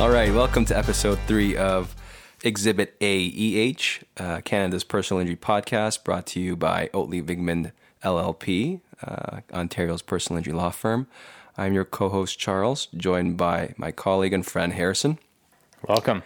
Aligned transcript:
All 0.00 0.10
right, 0.10 0.32
welcome 0.32 0.64
to 0.66 0.78
episode 0.78 1.18
three 1.26 1.56
of 1.56 1.96
Exhibit 2.44 2.96
AEH, 3.00 4.04
uh, 4.16 4.40
Canada's 4.42 4.84
personal 4.84 5.20
injury 5.20 5.34
podcast, 5.34 6.04
brought 6.04 6.24
to 6.26 6.40
you 6.40 6.54
by 6.54 6.88
Oatley 6.94 7.20
Vigman 7.20 7.72
LLP, 8.04 8.80
uh, 9.02 9.40
Ontario's 9.52 10.02
personal 10.02 10.38
injury 10.38 10.54
law 10.54 10.70
firm. 10.70 11.08
I'm 11.56 11.74
your 11.74 11.84
co 11.84 12.10
host, 12.10 12.38
Charles, 12.38 12.86
joined 12.96 13.36
by 13.36 13.74
my 13.76 13.90
colleague 13.90 14.32
and 14.32 14.46
friend, 14.46 14.72
Harrison. 14.72 15.18
Welcome. 15.88 16.22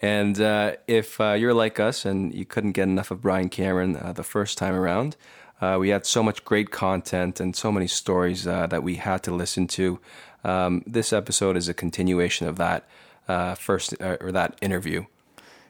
And 0.00 0.40
uh, 0.40 0.76
if 0.86 1.20
uh, 1.20 1.32
you're 1.32 1.54
like 1.54 1.80
us 1.80 2.04
and 2.04 2.32
you 2.32 2.44
couldn't 2.44 2.72
get 2.72 2.84
enough 2.84 3.10
of 3.10 3.20
Brian 3.20 3.48
Cameron 3.48 3.96
uh, 3.96 4.12
the 4.12 4.22
first 4.22 4.56
time 4.58 4.76
around, 4.76 5.16
uh, 5.60 5.76
we 5.80 5.88
had 5.88 6.06
so 6.06 6.22
much 6.22 6.44
great 6.44 6.70
content 6.70 7.40
and 7.40 7.56
so 7.56 7.72
many 7.72 7.88
stories 7.88 8.46
uh, 8.46 8.68
that 8.68 8.84
we 8.84 8.94
had 8.94 9.24
to 9.24 9.34
listen 9.34 9.66
to. 9.66 9.98
Um, 10.44 10.84
this 10.86 11.12
episode 11.12 11.56
is 11.56 11.68
a 11.68 11.74
continuation 11.74 12.46
of 12.46 12.58
that 12.58 12.86
uh, 13.28 13.54
first 13.54 13.94
or 14.00 14.32
that 14.32 14.56
interview. 14.60 15.04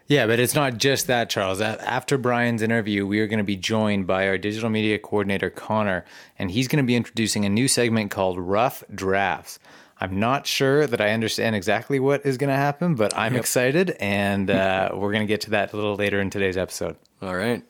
Yeah, 0.09 0.25
but 0.25 0.39
it's 0.39 0.55
not 0.55 0.77
just 0.79 1.05
that, 1.05 1.29
Charles. 1.29 1.61
After 1.61 2.17
Brian's 2.17 2.63
interview, 2.63 3.05
we 3.05 3.19
are 3.19 3.27
going 3.27 3.37
to 3.37 3.43
be 3.43 3.55
joined 3.55 4.07
by 4.07 4.27
our 4.27 4.39
digital 4.39 4.71
media 4.71 4.97
coordinator, 4.97 5.51
Connor, 5.51 6.03
and 6.39 6.49
he's 6.49 6.67
going 6.67 6.83
to 6.83 6.87
be 6.87 6.95
introducing 6.95 7.45
a 7.45 7.49
new 7.49 7.67
segment 7.67 8.09
called 8.09 8.39
Rough 8.39 8.83
Drafts. 8.93 9.59
I'm 10.01 10.19
not 10.19 10.47
sure 10.47 10.87
that 10.87 10.99
I 10.99 11.11
understand 11.11 11.55
exactly 11.55 11.99
what 11.99 12.25
is 12.25 12.37
going 12.37 12.49
to 12.49 12.55
happen, 12.55 12.95
but 12.95 13.15
I'm 13.15 13.33
yep. 13.33 13.41
excited, 13.41 13.91
and 13.99 14.49
uh, 14.49 14.89
we're 14.93 15.11
going 15.11 15.27
to 15.27 15.31
get 15.31 15.41
to 15.41 15.51
that 15.51 15.73
a 15.73 15.75
little 15.75 15.95
later 15.95 16.19
in 16.19 16.31
today's 16.31 16.57
episode. 16.57 16.95
All 17.21 17.35
right. 17.35 17.63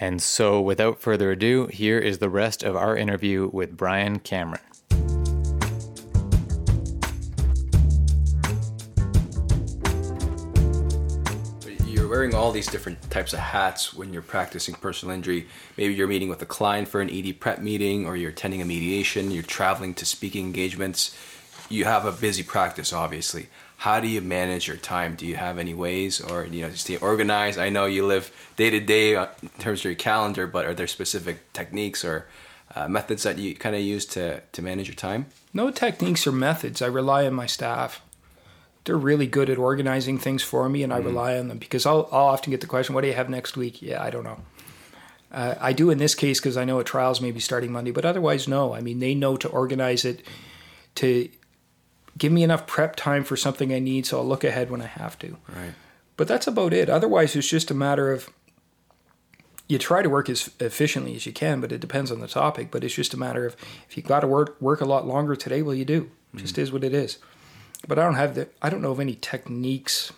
And 0.00 0.22
so, 0.22 0.62
without 0.62 1.00
further 1.00 1.32
ado, 1.32 1.66
here 1.66 1.98
is 1.98 2.18
the 2.18 2.30
rest 2.30 2.62
of 2.62 2.76
our 2.76 2.96
interview 2.96 3.50
with 3.52 3.76
Brian 3.76 4.20
Cameron. 4.20 4.62
Wearing 12.14 12.32
all 12.32 12.52
these 12.52 12.68
different 12.68 13.10
types 13.10 13.32
of 13.32 13.40
hats 13.40 13.92
when 13.92 14.12
you're 14.12 14.22
practicing 14.22 14.72
personal 14.76 15.12
injury. 15.12 15.48
Maybe 15.76 15.94
you're 15.94 16.06
meeting 16.06 16.28
with 16.28 16.40
a 16.42 16.46
client 16.46 16.86
for 16.86 17.00
an 17.00 17.10
ED 17.10 17.40
prep 17.40 17.58
meeting, 17.58 18.06
or 18.06 18.16
you're 18.16 18.30
attending 18.30 18.62
a 18.62 18.64
mediation, 18.64 19.32
you're 19.32 19.42
traveling 19.42 19.94
to 19.94 20.06
speaking 20.06 20.46
engagements. 20.46 21.18
You 21.68 21.86
have 21.86 22.04
a 22.04 22.12
busy 22.12 22.44
practice, 22.44 22.92
obviously. 22.92 23.48
How 23.78 23.98
do 23.98 24.06
you 24.06 24.20
manage 24.20 24.68
your 24.68 24.76
time? 24.76 25.16
Do 25.16 25.26
you 25.26 25.34
have 25.34 25.58
any 25.58 25.74
ways, 25.74 26.20
or 26.20 26.44
you 26.44 26.62
know, 26.62 26.70
stay 26.70 26.98
organized? 26.98 27.58
I 27.58 27.68
know 27.68 27.86
you 27.86 28.06
live 28.06 28.30
day 28.54 28.70
to 28.70 28.78
day 28.78 29.16
in 29.16 29.48
terms 29.58 29.80
of 29.80 29.86
your 29.86 29.96
calendar, 29.96 30.46
but 30.46 30.66
are 30.66 30.74
there 30.74 30.86
specific 30.86 31.52
techniques 31.52 32.04
or 32.04 32.28
uh, 32.76 32.86
methods 32.86 33.24
that 33.24 33.38
you 33.38 33.56
kind 33.56 33.74
of 33.74 33.82
use 33.82 34.06
to 34.14 34.40
to 34.40 34.62
manage 34.62 34.86
your 34.86 34.94
time? 34.94 35.26
No 35.52 35.72
techniques 35.72 36.28
or 36.28 36.32
methods. 36.32 36.80
I 36.80 36.86
rely 36.86 37.26
on 37.26 37.34
my 37.34 37.46
staff 37.46 38.03
they're 38.84 38.96
really 38.96 39.26
good 39.26 39.48
at 39.50 39.58
organizing 39.58 40.18
things 40.18 40.42
for 40.42 40.68
me, 40.68 40.82
and 40.82 40.92
I 40.92 41.00
mm. 41.00 41.06
rely 41.06 41.38
on 41.38 41.48
them 41.48 41.58
because 41.58 41.86
I'll, 41.86 42.08
I'll 42.12 42.26
often 42.26 42.50
get 42.50 42.60
the 42.60 42.66
question, 42.66 42.94
"What 42.94 43.00
do 43.00 43.08
you 43.08 43.14
have 43.14 43.30
next 43.30 43.56
week?" 43.56 43.80
Yeah, 43.82 44.02
I 44.02 44.10
don't 44.10 44.24
know. 44.24 44.40
Uh, 45.32 45.54
I 45.60 45.72
do 45.72 45.90
in 45.90 45.98
this 45.98 46.14
case 46.14 46.38
because 46.38 46.56
I 46.56 46.64
know 46.64 46.78
a 46.78 46.84
trials 46.84 47.20
may 47.20 47.32
be 47.32 47.40
starting 47.40 47.72
Monday, 47.72 47.90
but 47.90 48.04
otherwise, 48.04 48.46
no. 48.46 48.74
I 48.74 48.80
mean, 48.80 49.00
they 49.00 49.14
know 49.14 49.36
to 49.38 49.48
organize 49.48 50.04
it 50.04 50.22
to 50.96 51.28
give 52.16 52.30
me 52.30 52.44
enough 52.44 52.66
prep 52.66 52.94
time 52.94 53.24
for 53.24 53.36
something 53.36 53.72
I 53.72 53.80
need, 53.80 54.06
so 54.06 54.18
I'll 54.18 54.26
look 54.26 54.44
ahead 54.44 54.70
when 54.70 54.80
I 54.80 54.86
have 54.86 55.18
to. 55.20 55.36
Right. 55.48 55.74
But 56.16 56.28
that's 56.28 56.46
about 56.46 56.72
it. 56.72 56.88
Otherwise, 56.88 57.34
it's 57.34 57.48
just 57.48 57.70
a 57.70 57.74
matter 57.74 58.12
of 58.12 58.30
you 59.66 59.78
try 59.78 60.02
to 60.02 60.10
work 60.10 60.28
as 60.28 60.50
efficiently 60.60 61.16
as 61.16 61.26
you 61.26 61.32
can, 61.32 61.60
but 61.60 61.72
it 61.72 61.80
depends 61.80 62.12
on 62.12 62.20
the 62.20 62.28
topic. 62.28 62.70
But 62.70 62.84
it's 62.84 62.94
just 62.94 63.14
a 63.14 63.16
matter 63.16 63.46
of 63.46 63.56
if 63.88 63.96
you've 63.96 64.06
got 64.06 64.20
to 64.20 64.28
work 64.28 64.60
work 64.60 64.82
a 64.82 64.84
lot 64.84 65.06
longer 65.06 65.34
today, 65.34 65.62
well, 65.62 65.74
you 65.74 65.86
do. 65.86 66.10
It 66.34 66.40
just 66.40 66.56
mm. 66.56 66.58
is 66.58 66.70
what 66.70 66.84
it 66.84 66.92
is 66.92 67.18
but 67.86 67.98
I 67.98 68.02
don't 68.02 68.14
have 68.14 68.34
the 68.34 68.48
I 68.62 68.70
don't 68.70 68.82
know 68.82 68.92
of 68.92 69.00
any 69.00 69.14
techniques. 69.14 70.12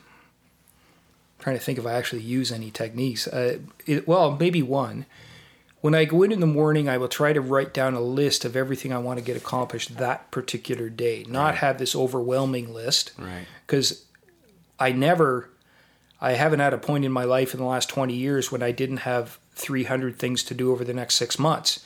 I'm 1.38 1.42
trying 1.42 1.58
to 1.58 1.62
think 1.62 1.78
if 1.78 1.86
I 1.86 1.92
actually 1.92 2.22
use 2.22 2.50
any 2.50 2.70
techniques. 2.70 3.26
Uh, 3.26 3.58
it, 3.86 4.06
well, 4.06 4.36
maybe 4.38 4.62
one. 4.62 5.06
When 5.82 5.94
I 5.94 6.04
go 6.04 6.22
in 6.22 6.32
in 6.32 6.40
the 6.40 6.46
morning, 6.46 6.88
I 6.88 6.96
will 6.96 7.08
try 7.08 7.32
to 7.32 7.40
write 7.40 7.72
down 7.72 7.94
a 7.94 8.00
list 8.00 8.44
of 8.44 8.56
everything 8.56 8.92
I 8.92 8.98
want 8.98 9.18
to 9.18 9.24
get 9.24 9.36
accomplished 9.36 9.98
that 9.98 10.30
particular 10.30 10.88
day, 10.88 11.24
not 11.28 11.44
right. 11.44 11.54
have 11.56 11.78
this 11.78 11.94
overwhelming 11.94 12.72
list. 12.74 13.12
Right. 13.18 13.46
Because 13.64 14.04
I 14.80 14.92
never, 14.92 15.50
I 16.20 16.32
haven't 16.32 16.58
had 16.58 16.72
a 16.72 16.78
point 16.78 17.04
in 17.04 17.12
my 17.12 17.24
life 17.24 17.54
in 17.54 17.60
the 17.60 17.66
last 17.66 17.88
20 17.88 18.14
years 18.14 18.50
when 18.50 18.62
I 18.62 18.72
didn't 18.72 18.98
have 18.98 19.38
300 19.52 20.18
things 20.18 20.42
to 20.44 20.54
do 20.54 20.72
over 20.72 20.82
the 20.82 20.94
next 20.94 21.14
six 21.16 21.38
months 21.38 21.84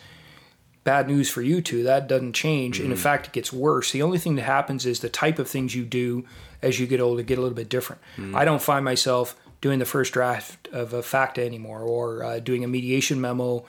bad 0.84 1.08
news 1.08 1.28
for 1.30 1.42
you 1.42 1.60
two. 1.60 1.82
That 1.82 2.08
doesn't 2.08 2.32
change. 2.32 2.76
Mm-hmm. 2.76 2.84
And 2.84 2.92
in 2.92 2.96
mm-hmm. 2.96 3.02
fact, 3.02 3.26
it 3.28 3.32
gets 3.32 3.52
worse. 3.52 3.92
The 3.92 4.02
only 4.02 4.18
thing 4.18 4.36
that 4.36 4.42
happens 4.42 4.86
is 4.86 5.00
the 5.00 5.08
type 5.08 5.38
of 5.38 5.48
things 5.48 5.74
you 5.74 5.84
do 5.84 6.24
as 6.62 6.78
you 6.78 6.86
get 6.86 7.00
older 7.00 7.22
get 7.22 7.38
a 7.38 7.42
little 7.42 7.56
bit 7.56 7.68
different. 7.68 8.02
Mm-hmm. 8.16 8.36
I 8.36 8.44
don't 8.44 8.62
find 8.62 8.84
myself 8.84 9.36
doing 9.60 9.78
the 9.78 9.84
first 9.84 10.12
draft 10.12 10.68
of 10.68 10.92
a 10.94 11.02
FACTA 11.02 11.44
anymore 11.44 11.82
or 11.82 12.24
uh, 12.24 12.40
doing 12.40 12.64
a 12.64 12.68
mediation 12.68 13.20
memo. 13.20 13.64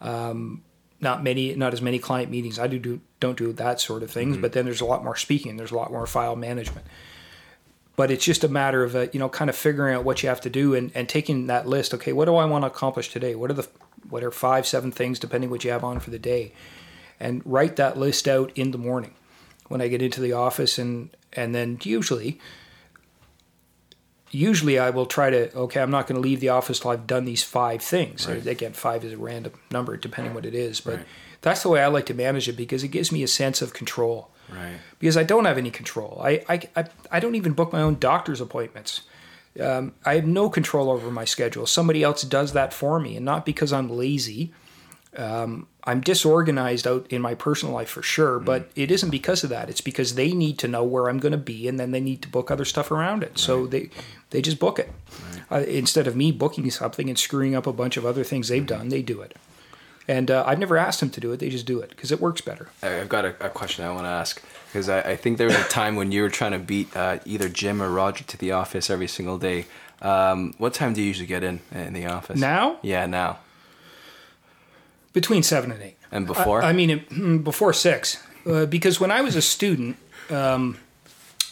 Um, 0.00 0.62
not 1.00 1.22
many, 1.22 1.54
not 1.54 1.72
as 1.72 1.82
many 1.82 1.98
client 1.98 2.30
meetings. 2.30 2.58
I 2.58 2.66
do, 2.66 2.78
do 2.78 3.00
don't 3.20 3.36
do 3.36 3.52
that 3.52 3.80
sort 3.80 4.02
of 4.02 4.10
things. 4.10 4.34
Mm-hmm. 4.34 4.42
But 4.42 4.52
then 4.52 4.64
there's 4.64 4.80
a 4.80 4.86
lot 4.86 5.04
more 5.04 5.16
speaking. 5.16 5.56
There's 5.56 5.70
a 5.70 5.76
lot 5.76 5.90
more 5.90 6.06
file 6.06 6.36
management. 6.36 6.86
But 7.96 8.10
it's 8.10 8.24
just 8.24 8.42
a 8.42 8.48
matter 8.48 8.82
of 8.82 8.96
uh, 8.96 9.06
you 9.12 9.20
know 9.20 9.28
kind 9.28 9.48
of 9.48 9.56
figuring 9.56 9.94
out 9.94 10.04
what 10.04 10.22
you 10.22 10.28
have 10.28 10.40
to 10.42 10.50
do 10.50 10.74
and, 10.74 10.90
and 10.94 11.08
taking 11.08 11.46
that 11.46 11.68
list. 11.68 11.94
Okay, 11.94 12.12
what 12.12 12.24
do 12.24 12.36
I 12.36 12.44
want 12.46 12.62
to 12.62 12.66
accomplish 12.66 13.10
today? 13.10 13.34
What 13.34 13.50
are 13.50 13.54
the 13.54 13.68
whatever 14.10 14.30
five, 14.30 14.66
seven 14.66 14.92
things, 14.92 15.18
depending 15.18 15.50
what 15.50 15.64
you 15.64 15.70
have 15.70 15.84
on 15.84 16.00
for 16.00 16.10
the 16.10 16.18
day, 16.18 16.52
and 17.20 17.42
write 17.44 17.76
that 17.76 17.98
list 17.98 18.28
out 18.28 18.52
in 18.54 18.70
the 18.70 18.78
morning 18.78 19.14
when 19.68 19.80
I 19.80 19.88
get 19.88 20.02
into 20.02 20.20
the 20.20 20.32
office, 20.32 20.78
and 20.78 21.10
and 21.32 21.54
then 21.54 21.78
usually. 21.82 22.40
Usually, 24.30 24.80
I 24.80 24.90
will 24.90 25.06
try 25.06 25.30
to. 25.30 25.54
Okay, 25.54 25.80
I'm 25.80 25.92
not 25.92 26.08
going 26.08 26.20
to 26.20 26.28
leave 26.28 26.40
the 26.40 26.48
office 26.48 26.80
till 26.80 26.90
I've 26.90 27.06
done 27.06 27.24
these 27.24 27.44
five 27.44 27.80
things. 27.80 28.26
Right. 28.26 28.44
Again, 28.44 28.72
five 28.72 29.04
is 29.04 29.12
a 29.12 29.16
random 29.16 29.52
number, 29.70 29.96
depending 29.96 30.34
what 30.34 30.44
it 30.44 30.56
is. 30.56 30.80
But 30.80 30.96
right. 30.96 31.06
that's 31.40 31.62
the 31.62 31.68
way 31.68 31.80
I 31.80 31.86
like 31.86 32.06
to 32.06 32.14
manage 32.14 32.48
it 32.48 32.56
because 32.56 32.82
it 32.82 32.88
gives 32.88 33.12
me 33.12 33.22
a 33.22 33.28
sense 33.28 33.62
of 33.62 33.72
control. 33.74 34.30
Right. 34.50 34.78
Because 34.98 35.16
I 35.16 35.22
don't 35.22 35.44
have 35.44 35.56
any 35.56 35.70
control. 35.70 36.20
I, 36.20 36.42
I, 36.48 36.68
I, 36.74 36.84
I 37.12 37.20
don't 37.20 37.36
even 37.36 37.52
book 37.52 37.72
my 37.72 37.80
own 37.80 37.98
doctor's 38.00 38.40
appointments. 38.40 39.02
Um, 39.60 39.92
I 40.04 40.16
have 40.16 40.26
no 40.26 40.50
control 40.50 40.90
over 40.90 41.10
my 41.10 41.24
schedule. 41.24 41.66
Somebody 41.66 42.02
else 42.02 42.22
does 42.22 42.52
that 42.52 42.72
for 42.72 42.98
me, 42.98 43.16
and 43.16 43.24
not 43.24 43.46
because 43.46 43.72
I'm 43.72 43.88
lazy. 43.88 44.52
Um, 45.16 45.68
I'm 45.84 46.00
disorganized 46.00 46.88
out 46.88 47.06
in 47.10 47.22
my 47.22 47.34
personal 47.34 47.72
life 47.72 47.88
for 47.88 48.02
sure, 48.02 48.40
mm. 48.40 48.44
but 48.44 48.70
it 48.74 48.90
isn't 48.90 49.10
because 49.10 49.44
of 49.44 49.50
that. 49.50 49.70
It's 49.70 49.80
because 49.80 50.16
they 50.16 50.32
need 50.32 50.58
to 50.58 50.68
know 50.68 50.82
where 50.82 51.08
I'm 51.08 51.18
going 51.18 51.32
to 51.32 51.38
be, 51.38 51.68
and 51.68 51.78
then 51.78 51.92
they 51.92 52.00
need 52.00 52.22
to 52.22 52.28
book 52.28 52.50
other 52.50 52.64
stuff 52.64 52.90
around 52.90 53.22
it. 53.22 53.30
Right. 53.30 53.38
So 53.38 53.66
they 53.66 53.90
they 54.30 54.42
just 54.42 54.58
book 54.58 54.78
it 54.78 54.90
right. 55.50 55.62
uh, 55.62 55.64
instead 55.66 56.08
of 56.08 56.16
me 56.16 56.32
booking 56.32 56.68
something 56.70 57.08
and 57.08 57.18
screwing 57.18 57.54
up 57.54 57.66
a 57.66 57.72
bunch 57.72 57.96
of 57.96 58.04
other 58.04 58.24
things 58.24 58.48
they've 58.48 58.62
mm-hmm. 58.62 58.78
done. 58.78 58.88
They 58.88 59.02
do 59.02 59.20
it, 59.20 59.36
and 60.08 60.32
uh, 60.32 60.42
I've 60.46 60.58
never 60.58 60.76
asked 60.76 60.98
them 60.98 61.10
to 61.10 61.20
do 61.20 61.30
it. 61.30 61.38
They 61.38 61.50
just 61.50 61.66
do 61.66 61.78
it 61.80 61.90
because 61.90 62.10
it 62.10 62.20
works 62.20 62.40
better. 62.40 62.70
I've 62.82 63.08
got 63.08 63.24
a, 63.24 63.46
a 63.46 63.50
question 63.50 63.84
I 63.84 63.92
want 63.92 64.04
to 64.04 64.08
ask 64.08 64.42
because 64.74 64.88
I, 64.88 65.12
I, 65.12 65.16
think 65.16 65.38
there 65.38 65.46
was 65.46 65.54
a 65.54 65.68
time 65.68 65.94
when 65.94 66.10
you 66.10 66.22
were 66.22 66.28
trying 66.28 66.50
to 66.50 66.58
beat 66.58 66.96
uh, 66.96 67.20
either 67.24 67.48
Jim 67.48 67.80
or 67.80 67.88
Roger 67.88 68.24
to 68.24 68.36
the 68.36 68.50
office 68.50 68.90
every 68.90 69.06
single 69.06 69.38
day. 69.38 69.66
Um, 70.02 70.52
what 70.58 70.74
time 70.74 70.94
do 70.94 71.00
you 71.00 71.06
usually 71.06 71.28
get 71.28 71.44
in 71.44 71.60
in 71.70 71.92
the 71.92 72.06
office? 72.06 72.40
Now? 72.40 72.78
Yeah, 72.82 73.06
now. 73.06 73.38
Between 75.12 75.44
seven 75.44 75.70
and 75.70 75.80
eight. 75.80 75.96
And 76.10 76.26
before? 76.26 76.60
I, 76.60 76.70
I 76.70 76.72
mean, 76.72 76.98
hmm, 77.04 77.38
before 77.38 77.72
six, 77.72 78.20
uh, 78.46 78.66
because 78.66 78.98
when 78.98 79.12
I 79.12 79.20
was 79.20 79.36
a 79.36 79.42
student, 79.42 79.96
um, 80.28 80.78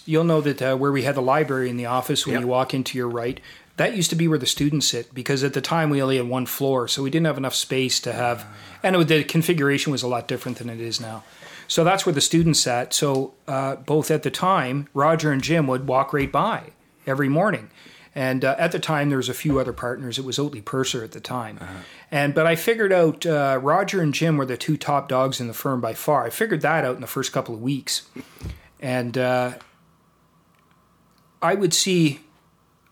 you'll 0.05 0.25
know 0.25 0.41
that 0.41 0.61
uh, 0.61 0.77
where 0.77 0.91
we 0.91 1.05
had 1.05 1.15
the 1.15 1.23
library 1.23 1.71
in 1.71 1.77
the 1.77 1.87
office, 1.87 2.27
when 2.27 2.35
yep. 2.35 2.41
you 2.41 2.49
walk 2.49 2.75
into 2.75 2.99
your 2.99 3.09
right, 3.09 3.39
that 3.77 3.95
used 3.95 4.11
to 4.11 4.17
be 4.17 4.27
where 4.27 4.39
the 4.39 4.47
students 4.47 4.89
sit 4.89 5.15
because 5.15 5.45
at 5.45 5.55
the 5.55 5.61
time 5.61 5.91
we 5.91 6.03
only 6.03 6.17
had 6.17 6.27
one 6.27 6.47
floor, 6.47 6.89
so 6.89 7.05
we 7.05 7.11
didn't 7.11 7.27
have 7.27 7.39
enough 7.39 7.55
space 7.55 8.01
to 8.01 8.13
have, 8.13 8.45
and 8.83 8.97
it, 8.97 9.07
the 9.07 9.23
configuration 9.23 9.93
was 9.93 10.03
a 10.03 10.09
lot 10.09 10.27
different 10.27 10.59
than 10.59 10.69
it 10.69 10.81
is 10.81 11.01
now. 11.01 11.23
So 11.73 11.85
that's 11.85 12.05
where 12.05 12.13
the 12.13 12.21
students 12.21 12.61
sat. 12.61 12.93
So 12.93 13.33
uh, 13.49 13.77
both 13.77 14.11
at 14.11 14.25
the 14.25 14.31
time, 14.31 14.89
Roger 14.93 15.33
and 15.33 15.43
Jim 15.43 15.67
would 15.69 15.89
walk 15.89 16.13
right 16.13 16.31
by 16.31 16.73
every 17.07 17.31
morning. 17.31 17.71
And 18.15 18.45
uh, 18.45 18.57
at 18.59 18.73
the 18.73 18.79
time, 18.79 19.09
there 19.09 19.17
was 19.17 19.31
a 19.31 19.35
few 19.35 19.59
other 19.59 19.73
partners. 19.73 20.19
It 20.19 20.27
was 20.27 20.37
Oatley 20.37 20.63
Purser 20.63 21.03
at 21.03 21.13
the 21.13 21.21
time, 21.21 21.57
uh-huh. 21.59 21.79
and 22.11 22.35
but 22.35 22.47
I 22.47 22.57
figured 22.57 22.93
out 22.93 23.25
uh, 23.25 23.59
Roger 23.63 24.03
and 24.03 24.13
Jim 24.13 24.37
were 24.37 24.45
the 24.45 24.59
two 24.59 24.77
top 24.77 25.09
dogs 25.09 25.41
in 25.41 25.47
the 25.47 25.55
firm 25.55 25.81
by 25.81 25.95
far. 25.95 26.27
I 26.27 26.29
figured 26.29 26.61
that 26.61 26.85
out 26.85 26.97
in 26.97 27.01
the 27.01 27.07
first 27.07 27.33
couple 27.33 27.55
of 27.55 27.63
weeks, 27.63 28.03
and 28.79 29.17
uh, 29.17 29.53
I 31.41 31.55
would 31.55 31.73
see. 31.73 32.21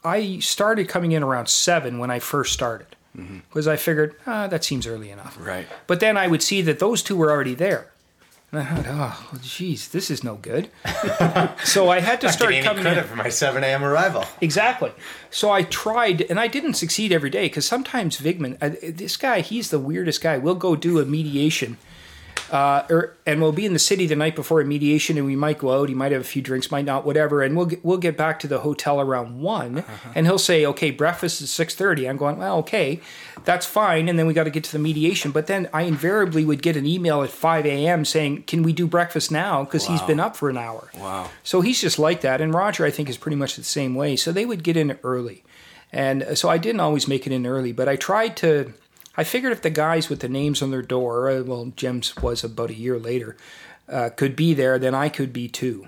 I 0.02 0.38
started 0.38 0.88
coming 0.88 1.12
in 1.12 1.22
around 1.22 1.50
seven 1.50 1.98
when 1.98 2.10
I 2.10 2.18
first 2.18 2.54
started, 2.54 2.96
because 3.12 3.66
mm-hmm. 3.66 3.68
I 3.68 3.76
figured 3.76 4.16
ah, 4.26 4.46
that 4.46 4.64
seems 4.64 4.86
early 4.86 5.10
enough. 5.10 5.36
Right. 5.38 5.66
But 5.86 6.00
then 6.00 6.16
I 6.16 6.28
would 6.28 6.42
see 6.42 6.62
that 6.62 6.78
those 6.78 7.02
two 7.02 7.14
were 7.14 7.30
already 7.30 7.54
there. 7.54 7.92
And 8.52 8.60
I 8.62 8.64
thought, 8.64 8.86
oh, 8.88 9.38
geez, 9.42 9.88
this 9.90 10.10
is 10.10 10.24
no 10.24 10.34
good. 10.34 10.70
so 11.64 11.88
I 11.88 12.00
had 12.00 12.20
to 12.22 12.26
Not 12.26 12.34
start 12.34 12.54
coming 12.64 12.82
credit 12.82 13.02
in. 13.02 13.06
for 13.06 13.14
my 13.14 13.28
7 13.28 13.62
a.m. 13.62 13.84
arrival. 13.84 14.24
Exactly. 14.40 14.90
So 15.30 15.50
I 15.52 15.62
tried, 15.62 16.22
and 16.22 16.40
I 16.40 16.48
didn't 16.48 16.74
succeed 16.74 17.12
every 17.12 17.30
day 17.30 17.44
because 17.46 17.64
sometimes 17.64 18.18
Vigman, 18.20 18.56
uh, 18.60 18.70
this 18.82 19.16
guy, 19.16 19.40
he's 19.40 19.70
the 19.70 19.78
weirdest 19.78 20.20
guy. 20.20 20.36
We'll 20.36 20.56
go 20.56 20.74
do 20.74 20.98
a 20.98 21.04
mediation, 21.04 21.78
Uh, 22.50 22.84
or, 22.90 23.16
and 23.26 23.40
we'll 23.40 23.52
be 23.52 23.64
in 23.64 23.72
the 23.72 23.78
city 23.78 24.06
the 24.06 24.16
night 24.16 24.34
before 24.34 24.60
a 24.60 24.64
mediation, 24.64 25.16
and 25.16 25.24
we 25.24 25.36
might 25.36 25.58
go 25.58 25.72
out. 25.72 25.88
He 25.88 25.94
might 25.94 26.10
have 26.10 26.20
a 26.20 26.24
few 26.24 26.42
drinks, 26.42 26.70
might 26.70 26.84
not, 26.84 27.06
whatever. 27.06 27.42
And 27.42 27.56
we'll 27.56 27.66
get, 27.66 27.84
we'll 27.84 27.98
get 27.98 28.16
back 28.16 28.40
to 28.40 28.48
the 28.48 28.58
hotel 28.60 29.00
around 29.00 29.40
one, 29.40 29.84
and 30.16 30.26
he'll 30.26 30.38
say, 30.38 30.66
"Okay, 30.66 30.90
breakfast 30.90 31.40
is 31.40 31.50
six 31.50 31.76
30. 31.76 32.08
I'm 32.08 32.16
going, 32.16 32.38
"Well, 32.38 32.58
okay, 32.58 33.00
that's 33.44 33.66
fine." 33.66 34.08
And 34.08 34.18
then 34.18 34.26
we 34.26 34.34
got 34.34 34.44
to 34.44 34.50
get 34.50 34.64
to 34.64 34.72
the 34.72 34.80
mediation. 34.80 35.30
But 35.30 35.46
then 35.46 35.68
I 35.72 35.82
invariably 35.82 36.44
would 36.44 36.60
get 36.60 36.76
an 36.76 36.86
email 36.86 37.22
at 37.22 37.30
five 37.30 37.66
a.m. 37.66 38.04
saying, 38.04 38.42
"Can 38.44 38.64
we 38.64 38.72
do 38.72 38.88
breakfast 38.88 39.30
now?" 39.30 39.62
Because 39.62 39.86
he's 39.86 40.02
been 40.02 40.18
up 40.18 40.34
for 40.34 40.50
an 40.50 40.58
hour. 40.58 40.90
Wow. 40.98 41.30
So 41.44 41.60
he's 41.60 41.80
just 41.80 42.00
like 42.00 42.20
that. 42.22 42.40
And 42.40 42.52
Roger, 42.52 42.84
I 42.84 42.90
think, 42.90 43.08
is 43.08 43.16
pretty 43.16 43.36
much 43.36 43.54
the 43.54 43.62
same 43.62 43.94
way. 43.94 44.16
So 44.16 44.32
they 44.32 44.44
would 44.44 44.64
get 44.64 44.76
in 44.76 44.98
early. 45.04 45.44
And 45.92 46.22
uh, 46.24 46.34
so 46.34 46.48
I 46.48 46.58
didn't 46.58 46.80
always 46.80 47.06
make 47.06 47.26
it 47.26 47.32
in 47.32 47.46
early, 47.46 47.70
but 47.72 47.88
I 47.88 47.94
tried 47.94 48.36
to. 48.38 48.72
I 49.20 49.24
figured 49.24 49.52
if 49.52 49.60
the 49.60 49.68
guys 49.68 50.08
with 50.08 50.20
the 50.20 50.30
names 50.30 50.62
on 50.62 50.70
their 50.70 50.80
door, 50.80 51.28
uh, 51.28 51.42
well, 51.42 51.72
Jim's 51.76 52.16
was 52.16 52.42
about 52.42 52.70
a 52.70 52.74
year 52.74 52.98
later, 52.98 53.36
uh, 53.86 54.08
could 54.16 54.34
be 54.34 54.54
there, 54.54 54.78
then 54.78 54.94
I 54.94 55.10
could 55.10 55.30
be 55.30 55.46
too. 55.46 55.86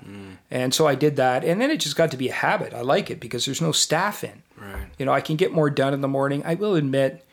And 0.50 0.74
so 0.74 0.86
I 0.86 0.94
did 0.94 1.16
that. 1.16 1.42
And 1.42 1.58
then 1.58 1.70
it 1.70 1.80
just 1.80 1.96
got 1.96 2.10
to 2.10 2.18
be 2.18 2.28
a 2.28 2.32
habit. 2.32 2.74
I 2.74 2.82
like 2.82 3.10
it 3.10 3.20
because 3.20 3.46
there's 3.46 3.62
no 3.62 3.72
staff 3.72 4.22
in. 4.22 4.42
Right. 4.60 4.86
You 4.98 5.06
know, 5.06 5.12
I 5.12 5.22
can 5.22 5.36
get 5.36 5.50
more 5.50 5.70
done 5.70 5.94
in 5.94 6.02
the 6.02 6.08
morning. 6.08 6.42
I 6.44 6.56
will 6.56 6.74
admit, 6.74 7.24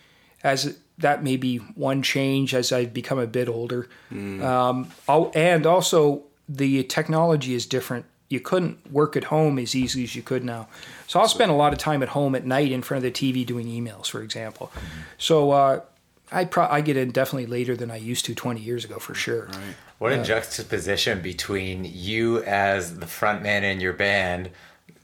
as 0.41 0.77
that 0.99 1.21
may 1.21 1.35
be 1.35 1.57
one 1.57 2.01
change 2.01 2.53
as 2.53 2.71
I've 2.71 2.93
become 2.93 3.19
a 3.19 3.27
bit 3.27 3.49
older. 3.49 3.89
Um, 4.11 4.91
oh, 5.09 5.31
and 5.35 5.65
also 5.65 6.23
the 6.47 6.83
technology 6.83 7.55
is 7.55 7.65
different. 7.65 8.05
You 8.29 8.39
couldn't 8.39 8.91
work 8.91 9.17
at 9.17 9.25
home 9.25 9.57
as 9.57 9.75
easily 9.75 10.03
as 10.03 10.15
you 10.15 10.21
could 10.21 10.43
now. 10.43 10.69
So 11.07 11.19
I'll 11.19 11.27
spend 11.27 11.49
a 11.49 11.55
lot 11.55 11.73
of 11.73 11.79
time 11.79 12.03
at 12.03 12.09
home 12.09 12.35
at 12.35 12.45
night 12.45 12.71
in 12.71 12.83
front 12.83 13.03
of 13.03 13.11
the 13.11 13.33
TV 13.33 13.43
doing 13.43 13.65
emails, 13.65 14.05
for 14.07 14.21
example. 14.21 14.71
So 15.17 15.49
uh, 15.49 15.81
I 16.31 16.45
pro- 16.45 16.67
I 16.67 16.81
get 16.81 16.97
in 16.97 17.11
definitely 17.11 17.47
later 17.47 17.75
than 17.75 17.89
I 17.91 17.95
used 17.97 18.25
to 18.25 18.35
20 18.35 18.59
years 18.59 18.85
ago 18.85 18.99
for 18.99 19.13
sure. 19.15 19.45
Right. 19.47 19.75
What 19.97 20.13
a 20.13 20.23
juxtaposition 20.23 21.21
between 21.21 21.83
you 21.85 22.41
as 22.43 22.99
the 22.99 23.07
front 23.07 23.41
man 23.43 23.63
in 23.63 23.79
your 23.81 23.93
band 23.93 24.49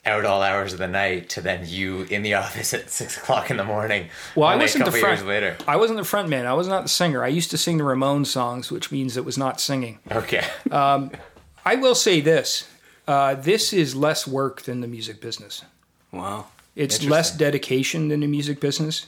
out 0.06 0.24
all 0.24 0.42
hours 0.44 0.72
of 0.72 0.80
the 0.80 0.88
night 0.88 1.30
to 1.30 1.42
then 1.42 1.63
you 1.66 2.04
in 2.04 2.22
the 2.22 2.33
office 2.44 2.74
at 2.74 2.89
six 2.89 3.18
o'clock 3.18 3.50
in 3.50 3.57
the 3.57 3.63
morning. 3.63 4.10
Well, 4.36 4.48
I 4.48 4.56
wasn't 4.56 4.88
a 4.88 4.92
the 4.92 4.98
front. 4.98 5.18
years 5.19 5.27
later. 5.27 5.57
I 5.68 5.75
wasn't 5.77 5.98
the 5.98 6.06
front 6.06 6.30
man. 6.30 6.45
I 6.45 6.54
was 6.54 6.68
not 6.68 6.83
the 6.83 6.89
singer. 6.89 7.24
I 7.24 7.27
used 7.27 7.50
to 7.51 7.57
sing 7.57 7.77
the 7.77 7.83
Ramones 7.83 8.27
songs, 8.27 8.72
which 8.72 8.92
means 8.92 9.18
it 9.18 9.25
was 9.25 9.38
not 9.38 9.60
singing. 9.60 10.00
Okay. 10.12 10.45
I 10.72 11.75
will 11.75 11.95
say 11.95 12.22
this: 12.22 12.69
uh, 13.07 13.36
this 13.36 13.74
is 13.74 13.95
less 13.95 14.27
work 14.27 14.62
than 14.62 14.81
the 14.81 14.88
music 14.88 15.19
business. 15.19 15.63
Wow. 16.12 16.48
It's 16.75 17.04
less 17.04 17.36
dedication 17.36 18.10
than 18.10 18.19
the 18.19 18.27
music 18.27 18.60
business. 18.60 19.07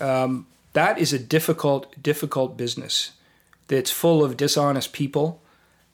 Um, 0.00 0.46
that 0.72 0.98
is 0.98 1.12
a 1.12 1.18
difficult, 1.18 2.00
difficult 2.02 2.56
business. 2.56 3.12
That's 3.68 3.90
full 3.90 4.24
of 4.24 4.36
dishonest 4.36 4.92
people, 4.92 5.42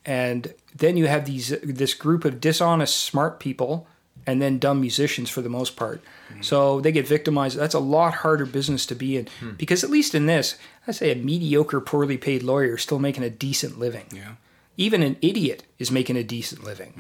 and 0.05 0.55
then 0.75 0.97
you 0.97 1.07
have 1.07 1.25
these 1.25 1.49
this 1.63 1.95
group 1.95 2.25
of 2.25 2.41
dishonest, 2.41 2.97
smart 2.97 3.41
people, 3.41 3.89
and 4.27 4.41
then 4.41 4.59
dumb 4.59 4.81
musicians 4.81 5.31
for 5.31 5.43
the 5.43 5.49
most 5.49 5.77
part. 5.77 6.03
Mm-hmm. 6.31 6.43
So 6.43 6.81
they 6.81 6.93
get 6.93 7.07
victimized. 7.07 7.59
That's 7.59 7.75
a 7.75 7.81
lot 7.81 8.15
harder 8.15 8.47
business 8.47 8.87
to 8.87 8.95
be 8.95 9.17
in 9.17 9.27
hmm. 9.41 9.53
because 9.53 9.85
at 9.85 9.91
least 9.91 10.15
in 10.15 10.27
this, 10.27 10.57
I 10.87 10.93
say 10.93 11.13
a 11.13 11.17
mediocre, 11.17 11.81
poorly 11.81 12.17
paid 12.17 12.43
lawyer 12.43 12.77
is 12.77 12.83
still 12.83 12.99
making 12.99 13.25
a 13.25 13.31
decent 13.31 13.79
living. 13.79 14.07
Yeah. 14.15 14.35
Even 14.77 15.03
an 15.03 15.17
idiot 15.21 15.65
is 15.79 15.91
making 15.91 16.17
a 16.17 16.25
decent 16.25 16.65
living. 16.65 16.95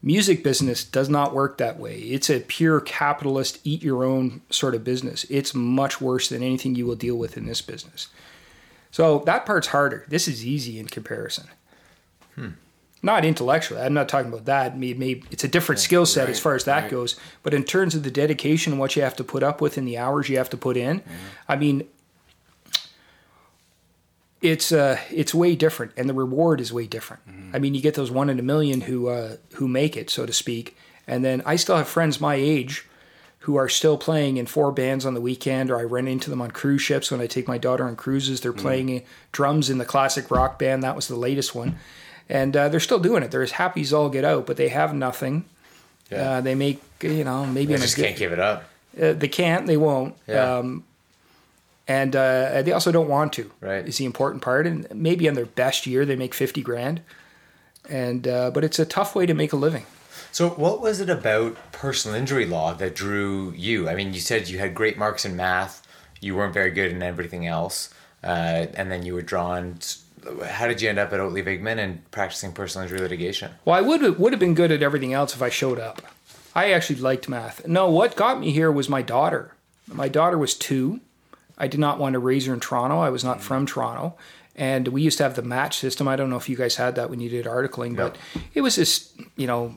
Music 0.00 0.44
business 0.44 0.84
does 0.84 1.08
not 1.08 1.34
work 1.34 1.58
that 1.58 1.78
way. 1.78 1.98
It's 1.98 2.30
a 2.30 2.40
pure 2.40 2.80
capitalist, 2.80 3.58
eat 3.64 3.82
your 3.82 4.04
own 4.04 4.42
sort 4.48 4.74
of 4.74 4.84
business. 4.84 5.24
It's 5.28 5.54
much 5.54 6.00
worse 6.00 6.28
than 6.28 6.42
anything 6.42 6.76
you 6.76 6.86
will 6.86 6.94
deal 6.94 7.16
with 7.16 7.36
in 7.36 7.46
this 7.46 7.60
business. 7.60 8.08
So 8.92 9.20
that 9.26 9.44
part's 9.44 9.68
harder. 9.68 10.04
This 10.08 10.28
is 10.28 10.46
easy 10.46 10.78
in 10.78 10.86
comparison. 10.86 11.48
Hmm. 12.36 12.50
Not 13.02 13.24
intellectually. 13.24 13.80
I'm 13.80 13.94
not 13.94 14.08
talking 14.08 14.32
about 14.32 14.46
that. 14.46 14.76
Maybe, 14.76 14.98
maybe 14.98 15.24
it's 15.30 15.44
a 15.44 15.48
different 15.48 15.80
skill 15.80 16.06
set 16.06 16.28
as 16.28 16.40
far 16.40 16.54
as 16.54 16.64
that 16.64 16.82
right. 16.82 16.90
goes. 16.90 17.16
But 17.42 17.54
in 17.54 17.64
terms 17.64 17.94
of 17.94 18.02
the 18.02 18.10
dedication 18.10 18.72
and 18.72 18.80
what 18.80 18.96
you 18.96 19.02
have 19.02 19.16
to 19.16 19.24
put 19.24 19.42
up 19.42 19.60
with 19.60 19.78
and 19.78 19.86
the 19.86 19.98
hours 19.98 20.28
you 20.28 20.36
have 20.38 20.50
to 20.50 20.56
put 20.56 20.76
in, 20.76 21.00
mm-hmm. 21.00 21.14
I 21.48 21.56
mean, 21.56 21.86
it's 24.40 24.70
uh, 24.72 24.98
it's 25.10 25.34
way 25.34 25.56
different, 25.56 25.92
and 25.96 26.08
the 26.08 26.14
reward 26.14 26.60
is 26.60 26.72
way 26.72 26.86
different. 26.86 27.22
I 27.52 27.58
mean, 27.58 27.74
you 27.74 27.80
get 27.80 27.94
those 27.94 28.10
one 28.10 28.28
in 28.30 28.38
a 28.38 28.42
million 28.42 28.82
who 28.82 29.08
uh, 29.08 29.36
who 29.54 29.66
make 29.68 29.96
it, 29.96 30.10
so 30.10 30.26
to 30.26 30.32
speak, 30.32 30.76
and 31.06 31.24
then 31.24 31.42
I 31.46 31.56
still 31.56 31.76
have 31.76 31.88
friends 31.88 32.20
my 32.20 32.34
age 32.34 32.84
who 33.40 33.56
are 33.56 33.68
still 33.68 33.96
playing 33.96 34.36
in 34.36 34.44
four 34.46 34.70
bands 34.72 35.06
on 35.06 35.14
the 35.14 35.20
weekend, 35.20 35.70
or 35.70 35.78
I 35.78 35.84
run 35.84 36.06
into 36.06 36.28
them 36.28 36.42
on 36.42 36.50
cruise 36.50 36.82
ships 36.82 37.10
when 37.10 37.20
I 37.20 37.26
take 37.26 37.48
my 37.48 37.56
daughter 37.56 37.84
on 37.84 37.96
cruises. 37.96 38.40
They're 38.42 38.52
playing 38.52 39.02
drums 39.32 39.70
in 39.70 39.78
the 39.78 39.84
classic 39.86 40.30
rock 40.30 40.58
band. 40.58 40.82
That 40.82 40.94
was 40.96 41.08
the 41.08 41.16
latest 41.16 41.54
one, 41.54 41.78
and 42.28 42.56
uh, 42.56 42.68
they're 42.68 42.80
still 42.80 42.98
doing 42.98 43.22
it. 43.22 43.30
They're 43.30 43.42
as 43.42 43.52
happy 43.52 43.80
as 43.80 43.92
all 43.92 44.10
get 44.10 44.24
out, 44.24 44.46
but 44.46 44.56
they 44.56 44.68
have 44.68 44.94
nothing. 44.94 45.44
Yeah. 46.10 46.30
Uh, 46.32 46.40
they 46.42 46.54
make 46.54 46.80
you 47.02 47.24
know 47.24 47.46
maybe 47.46 47.74
a 47.74 47.78
just 47.78 47.96
good- 47.96 48.04
can't 48.06 48.16
give 48.18 48.32
it 48.32 48.38
up. 48.40 48.64
uh, 49.00 49.12
they 49.14 49.28
can't. 49.28 49.66
They 49.66 49.76
won't. 49.78 50.14
Yeah. 50.26 50.58
Um, 50.58 50.84
and 51.88 52.14
uh, 52.14 52.62
they 52.62 52.72
also 52.72 52.92
don't 52.92 53.08
want 53.08 53.32
to. 53.32 53.50
Right. 53.60 53.88
Is 53.88 53.96
the 53.96 54.04
important 54.04 54.42
part. 54.42 54.66
And 54.66 54.86
maybe 54.94 55.28
on 55.28 55.34
their 55.34 55.46
best 55.46 55.86
year 55.86 56.04
they 56.04 56.16
make 56.16 56.34
fifty 56.34 56.62
grand. 56.62 57.00
And 57.88 58.28
uh, 58.28 58.50
but 58.50 58.62
it's 58.62 58.78
a 58.78 58.84
tough 58.84 59.14
way 59.14 59.26
to 59.26 59.34
make 59.34 59.52
a 59.52 59.56
living. 59.56 59.86
So, 60.30 60.50
what 60.50 60.80
was 60.80 61.00
it 61.00 61.08
about 61.08 61.56
personal 61.72 62.14
injury 62.16 62.44
law 62.44 62.74
that 62.74 62.94
drew 62.94 63.52
you? 63.56 63.88
I 63.88 63.94
mean, 63.94 64.12
you 64.12 64.20
said 64.20 64.48
you 64.48 64.58
had 64.58 64.74
great 64.74 64.98
marks 64.98 65.24
in 65.24 65.34
math, 65.36 65.86
you 66.20 66.36
weren't 66.36 66.52
very 66.52 66.70
good 66.70 66.92
in 66.92 67.02
everything 67.02 67.46
else, 67.46 67.92
uh, 68.22 68.66
and 68.74 68.90
then 68.90 69.04
you 69.04 69.14
were 69.14 69.22
drawn. 69.22 69.78
How 70.44 70.66
did 70.66 70.82
you 70.82 70.90
end 70.90 70.98
up 70.98 71.12
at 71.12 71.20
Oatley 71.20 71.42
Vigman 71.42 71.78
and 71.78 72.08
practicing 72.10 72.52
personal 72.52 72.84
injury 72.84 73.00
litigation? 73.00 73.52
Well, 73.64 73.76
I 73.76 73.80
would 73.80 74.18
would 74.18 74.32
have 74.32 74.40
been 74.40 74.54
good 74.54 74.70
at 74.70 74.82
everything 74.82 75.14
else 75.14 75.34
if 75.34 75.40
I 75.40 75.48
showed 75.48 75.78
up. 75.78 76.02
I 76.54 76.72
actually 76.72 77.00
liked 77.00 77.28
math. 77.28 77.66
No, 77.66 77.88
what 77.88 78.14
got 78.14 78.38
me 78.38 78.52
here 78.52 78.70
was 78.70 78.88
my 78.88 79.00
daughter. 79.00 79.54
My 79.86 80.08
daughter 80.08 80.36
was 80.36 80.54
two. 80.54 81.00
I 81.58 81.68
did 81.68 81.80
not 81.80 81.98
want 81.98 82.14
to 82.14 82.18
raise 82.18 82.46
her 82.46 82.54
in 82.54 82.60
Toronto. 82.60 83.00
I 83.00 83.10
was 83.10 83.24
not 83.24 83.38
mm. 83.38 83.42
from 83.42 83.66
Toronto. 83.66 84.14
And 84.56 84.88
we 84.88 85.02
used 85.02 85.18
to 85.18 85.24
have 85.24 85.34
the 85.34 85.42
match 85.42 85.78
system. 85.78 86.08
I 86.08 86.16
don't 86.16 86.30
know 86.30 86.36
if 86.36 86.48
you 86.48 86.56
guys 86.56 86.76
had 86.76 86.96
that 86.96 87.10
when 87.10 87.20
you 87.20 87.28
did 87.28 87.46
articling, 87.46 87.94
but 87.96 88.16
it 88.54 88.60
was 88.60 88.74
this, 88.74 89.12
you 89.36 89.46
know, 89.46 89.76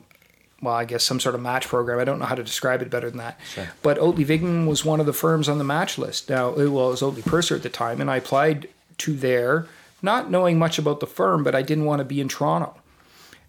well, 0.60 0.74
I 0.74 0.84
guess 0.84 1.04
some 1.04 1.20
sort 1.20 1.36
of 1.36 1.40
match 1.40 1.68
program. 1.68 2.00
I 2.00 2.04
don't 2.04 2.18
know 2.18 2.24
how 2.24 2.34
to 2.34 2.42
describe 2.42 2.82
it 2.82 2.90
better 2.90 3.08
than 3.08 3.18
that. 3.18 3.38
But 3.82 3.98
Oatley 3.98 4.24
Vigman 4.24 4.66
was 4.66 4.84
one 4.84 4.98
of 4.98 5.06
the 5.06 5.12
firms 5.12 5.48
on 5.48 5.58
the 5.58 5.64
match 5.64 5.98
list. 5.98 6.28
Now, 6.28 6.54
it 6.54 6.68
was 6.68 7.00
Oatley 7.00 7.24
Purser 7.24 7.54
at 7.54 7.62
the 7.62 7.68
time, 7.68 8.00
and 8.00 8.10
I 8.10 8.16
applied 8.16 8.68
to 8.98 9.14
there, 9.14 9.66
not 10.02 10.30
knowing 10.30 10.58
much 10.58 10.78
about 10.78 10.98
the 10.98 11.06
firm, 11.06 11.44
but 11.44 11.54
I 11.54 11.62
didn't 11.62 11.84
want 11.84 12.00
to 12.00 12.04
be 12.04 12.20
in 12.20 12.28
Toronto 12.28 12.74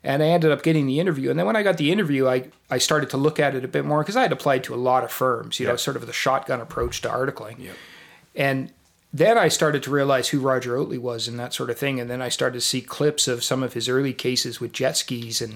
and 0.04 0.22
I 0.22 0.28
ended 0.28 0.52
up 0.52 0.64
getting 0.64 0.86
the 0.86 1.00
interview. 1.00 1.30
And 1.30 1.40
then 1.40 1.46
when 1.46 1.56
I 1.56 1.64
got 1.64 1.78
the 1.78 1.92
interview, 1.92 2.28
I, 2.28 2.50
I 2.70 2.78
started 2.78 3.10
to 3.12 3.18
look 3.18 3.40
at 3.40 3.56
it 3.56 3.64
a 3.64 3.68
bit 3.68 3.86
more 3.86 4.02
because 4.02 4.18
I 4.18 4.24
had 4.24 4.32
applied 4.32 4.64
to 4.66 4.76
a 4.76 4.78
lot 4.78 5.04
of 5.04 5.12
firms, 5.12 5.60
you 5.60 5.68
know, 5.68 5.78
sort 5.78 5.96
of 5.96 6.06
the 6.06 6.14
shotgun 6.14 6.60
approach 6.60 7.02
to 7.04 7.08
articling. 7.08 7.60
And 8.36 8.72
then 9.14 9.38
I 9.38 9.48
started 9.48 9.84
to 9.84 9.92
realize 9.92 10.30
who 10.30 10.40
Roger 10.40 10.76
Oatley 10.76 10.98
was 10.98 11.28
and 11.28 11.40
that 11.40 11.54
sort 11.54 11.70
of 11.70 11.78
thing. 11.78 12.00
And 12.00 12.10
then 12.10 12.22
I 12.22 12.30
started 12.30 12.56
to 12.56 12.62
see 12.62 12.82
clips 12.82 13.28
of 13.28 13.44
some 13.44 13.62
of 13.62 13.74
his 13.74 13.88
early 13.88 14.14
cases 14.14 14.60
with 14.60 14.74
jet 14.74 14.98
skis 14.98 15.42
and 15.42 15.54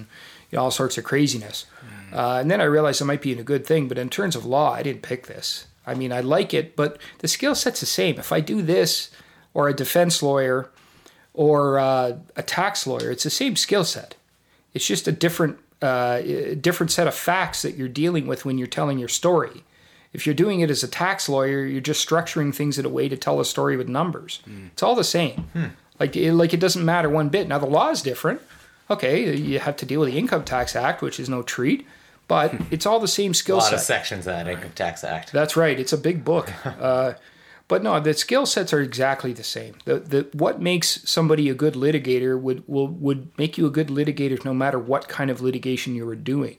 you 0.50 0.56
know, 0.56 0.62
all 0.62 0.70
sorts 0.70 0.96
of 0.96 1.04
craziness. 1.04 1.66
Uh, 2.12 2.38
and 2.40 2.50
then 2.50 2.60
I 2.60 2.64
realized 2.64 3.00
it 3.00 3.06
might 3.06 3.20
be 3.20 3.32
a 3.32 3.42
good 3.42 3.66
thing. 3.66 3.88
But 3.88 3.98
in 3.98 4.08
terms 4.08 4.36
of 4.36 4.46
law, 4.46 4.72
I 4.72 4.82
didn't 4.82 5.02
pick 5.02 5.26
this. 5.26 5.66
I 5.86 5.94
mean, 5.94 6.12
I 6.12 6.20
like 6.20 6.54
it, 6.54 6.76
but 6.76 6.98
the 7.18 7.28
skill 7.28 7.54
set's 7.54 7.80
the 7.80 7.86
same. 7.86 8.18
If 8.18 8.30
I 8.30 8.40
do 8.40 8.62
this 8.62 9.10
or 9.54 9.68
a 9.68 9.74
defense 9.74 10.22
lawyer 10.22 10.70
or 11.34 11.78
uh, 11.78 12.18
a 12.36 12.42
tax 12.42 12.86
lawyer, 12.86 13.10
it's 13.10 13.24
the 13.24 13.30
same 13.30 13.56
skill 13.56 13.84
set. 13.84 14.14
It's 14.74 14.86
just 14.86 15.08
a 15.08 15.12
different 15.12 15.58
uh, 15.80 16.20
different 16.60 16.90
set 16.90 17.06
of 17.06 17.14
facts 17.14 17.62
that 17.62 17.76
you're 17.76 17.88
dealing 17.88 18.26
with 18.26 18.44
when 18.44 18.58
you're 18.58 18.66
telling 18.66 18.98
your 18.98 19.08
story. 19.08 19.64
If 20.12 20.26
you're 20.26 20.34
doing 20.34 20.60
it 20.60 20.70
as 20.70 20.82
a 20.82 20.88
tax 20.88 21.28
lawyer, 21.28 21.64
you're 21.64 21.80
just 21.80 22.06
structuring 22.06 22.54
things 22.54 22.78
in 22.78 22.86
a 22.86 22.88
way 22.88 23.08
to 23.08 23.16
tell 23.16 23.40
a 23.40 23.44
story 23.44 23.76
with 23.76 23.88
numbers. 23.88 24.40
Hmm. 24.44 24.66
It's 24.72 24.82
all 24.82 24.94
the 24.94 25.04
same. 25.04 25.48
Hmm. 25.52 25.66
Like 26.00 26.16
it, 26.16 26.32
like 26.32 26.54
it 26.54 26.60
doesn't 26.60 26.84
matter 26.84 27.08
one 27.08 27.28
bit. 27.28 27.48
Now 27.48 27.58
the 27.58 27.66
law 27.66 27.90
is 27.90 28.02
different. 28.02 28.40
Okay, 28.90 29.36
you 29.36 29.58
have 29.58 29.76
to 29.76 29.86
deal 29.86 30.00
with 30.00 30.10
the 30.10 30.18
Income 30.18 30.44
Tax 30.44 30.74
Act, 30.74 31.02
which 31.02 31.20
is 31.20 31.28
no 31.28 31.42
treat, 31.42 31.86
but 32.26 32.52
hmm. 32.52 32.64
it's 32.70 32.86
all 32.86 33.00
the 33.00 33.08
same 33.08 33.32
A 33.32 33.34
skill 33.34 33.56
lot 33.56 33.64
set. 33.64 33.74
of 33.74 33.80
sections 33.80 34.26
of 34.26 34.34
that 34.34 34.48
Income 34.48 34.72
Tax 34.74 35.04
Act. 35.04 35.32
That's 35.32 35.56
right. 35.56 35.78
It's 35.78 35.92
a 35.92 35.98
big 35.98 36.24
book. 36.24 36.52
Uh, 36.64 37.14
but 37.68 37.82
no, 37.82 38.00
the 38.00 38.14
skill 38.14 38.46
sets 38.46 38.72
are 38.72 38.80
exactly 38.80 39.34
the 39.34 39.44
same. 39.44 39.74
The, 39.84 39.98
the 39.98 40.28
what 40.32 40.60
makes 40.60 41.02
somebody 41.08 41.50
a 41.50 41.54
good 41.54 41.74
litigator 41.74 42.40
would 42.40 42.66
will 42.66 42.88
would 42.88 43.36
make 43.38 43.58
you 43.58 43.66
a 43.66 43.70
good 43.70 43.88
litigator 43.88 44.42
no 44.42 44.54
matter 44.54 44.78
what 44.78 45.06
kind 45.06 45.30
of 45.30 45.42
litigation 45.42 45.94
you 45.94 46.06
were 46.06 46.16
doing. 46.16 46.56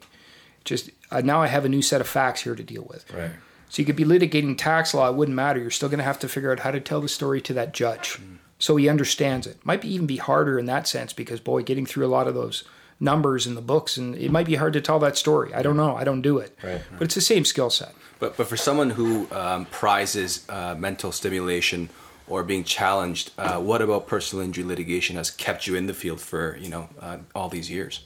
Just 0.63 0.91
uh, 1.11 1.21
now, 1.21 1.41
I 1.41 1.47
have 1.47 1.65
a 1.65 1.69
new 1.69 1.81
set 1.81 2.01
of 2.01 2.07
facts 2.07 2.41
here 2.41 2.55
to 2.55 2.63
deal 2.63 2.85
with. 2.89 3.11
Right. 3.13 3.31
So 3.69 3.81
you 3.81 3.85
could 3.85 3.95
be 3.95 4.05
litigating 4.05 4.57
tax 4.57 4.93
law; 4.93 5.09
it 5.09 5.15
wouldn't 5.15 5.35
matter. 5.35 5.59
You're 5.59 5.71
still 5.71 5.89
going 5.89 5.99
to 5.99 6.03
have 6.03 6.19
to 6.19 6.29
figure 6.29 6.51
out 6.51 6.59
how 6.59 6.71
to 6.71 6.79
tell 6.79 7.01
the 7.01 7.09
story 7.09 7.41
to 7.41 7.53
that 7.53 7.73
judge, 7.73 8.19
so 8.57 8.75
he 8.75 8.89
understands 8.89 9.45
it. 9.45 9.63
Might 9.63 9.81
be 9.81 9.93
even 9.93 10.07
be 10.07 10.17
harder 10.17 10.57
in 10.57 10.65
that 10.65 10.87
sense 10.87 11.13
because 11.13 11.39
boy, 11.39 11.63
getting 11.63 11.85
through 11.85 12.05
a 12.05 12.09
lot 12.09 12.27
of 12.27 12.33
those 12.33 12.63
numbers 12.99 13.45
in 13.47 13.55
the 13.55 13.61
books, 13.61 13.95
and 13.95 14.15
it 14.15 14.31
might 14.31 14.47
be 14.47 14.55
hard 14.55 14.73
to 14.73 14.81
tell 14.81 14.99
that 14.99 15.17
story. 15.17 15.53
I 15.53 15.61
don't 15.61 15.77
know. 15.77 15.95
I 15.95 16.03
don't 16.03 16.21
do 16.21 16.39
it. 16.39 16.57
Right. 16.63 16.81
But 16.97 17.03
it's 17.03 17.15
the 17.15 17.21
same 17.21 17.45
skill 17.45 17.69
set. 17.69 17.93
But 18.19 18.37
but 18.37 18.47
for 18.47 18.57
someone 18.57 18.91
who 18.91 19.27
um, 19.31 19.65
prizes 19.65 20.45
uh, 20.49 20.75
mental 20.75 21.11
stimulation 21.11 21.89
or 22.27 22.43
being 22.43 22.63
challenged. 22.63 23.31
Uh, 23.37 23.59
what 23.59 23.81
about 23.81 24.07
personal 24.07 24.45
injury 24.45 24.63
litigation 24.63 25.15
has 25.15 25.31
kept 25.31 25.67
you 25.67 25.75
in 25.75 25.87
the 25.87 25.93
field 25.93 26.21
for 26.21 26.57
you 26.57 26.69
know 26.69 26.89
uh, 26.99 27.17
all 27.35 27.49
these 27.49 27.69
years, 27.69 28.05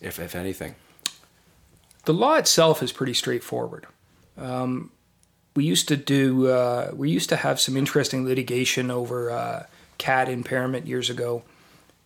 if 0.00 0.18
if 0.18 0.34
anything? 0.34 0.74
The 2.04 2.14
law 2.14 2.34
itself 2.34 2.82
is 2.82 2.92
pretty 2.92 3.14
straightforward. 3.14 3.86
Um, 4.36 4.90
we 5.56 5.64
used 5.64 5.88
to 5.88 5.96
do 5.96 6.48
uh, 6.48 6.90
we 6.94 7.10
used 7.10 7.28
to 7.28 7.36
have 7.36 7.60
some 7.60 7.76
interesting 7.76 8.24
litigation 8.24 8.90
over 8.90 9.30
uh, 9.30 9.66
cat 9.98 10.28
impairment 10.28 10.86
years 10.86 11.08
ago, 11.08 11.44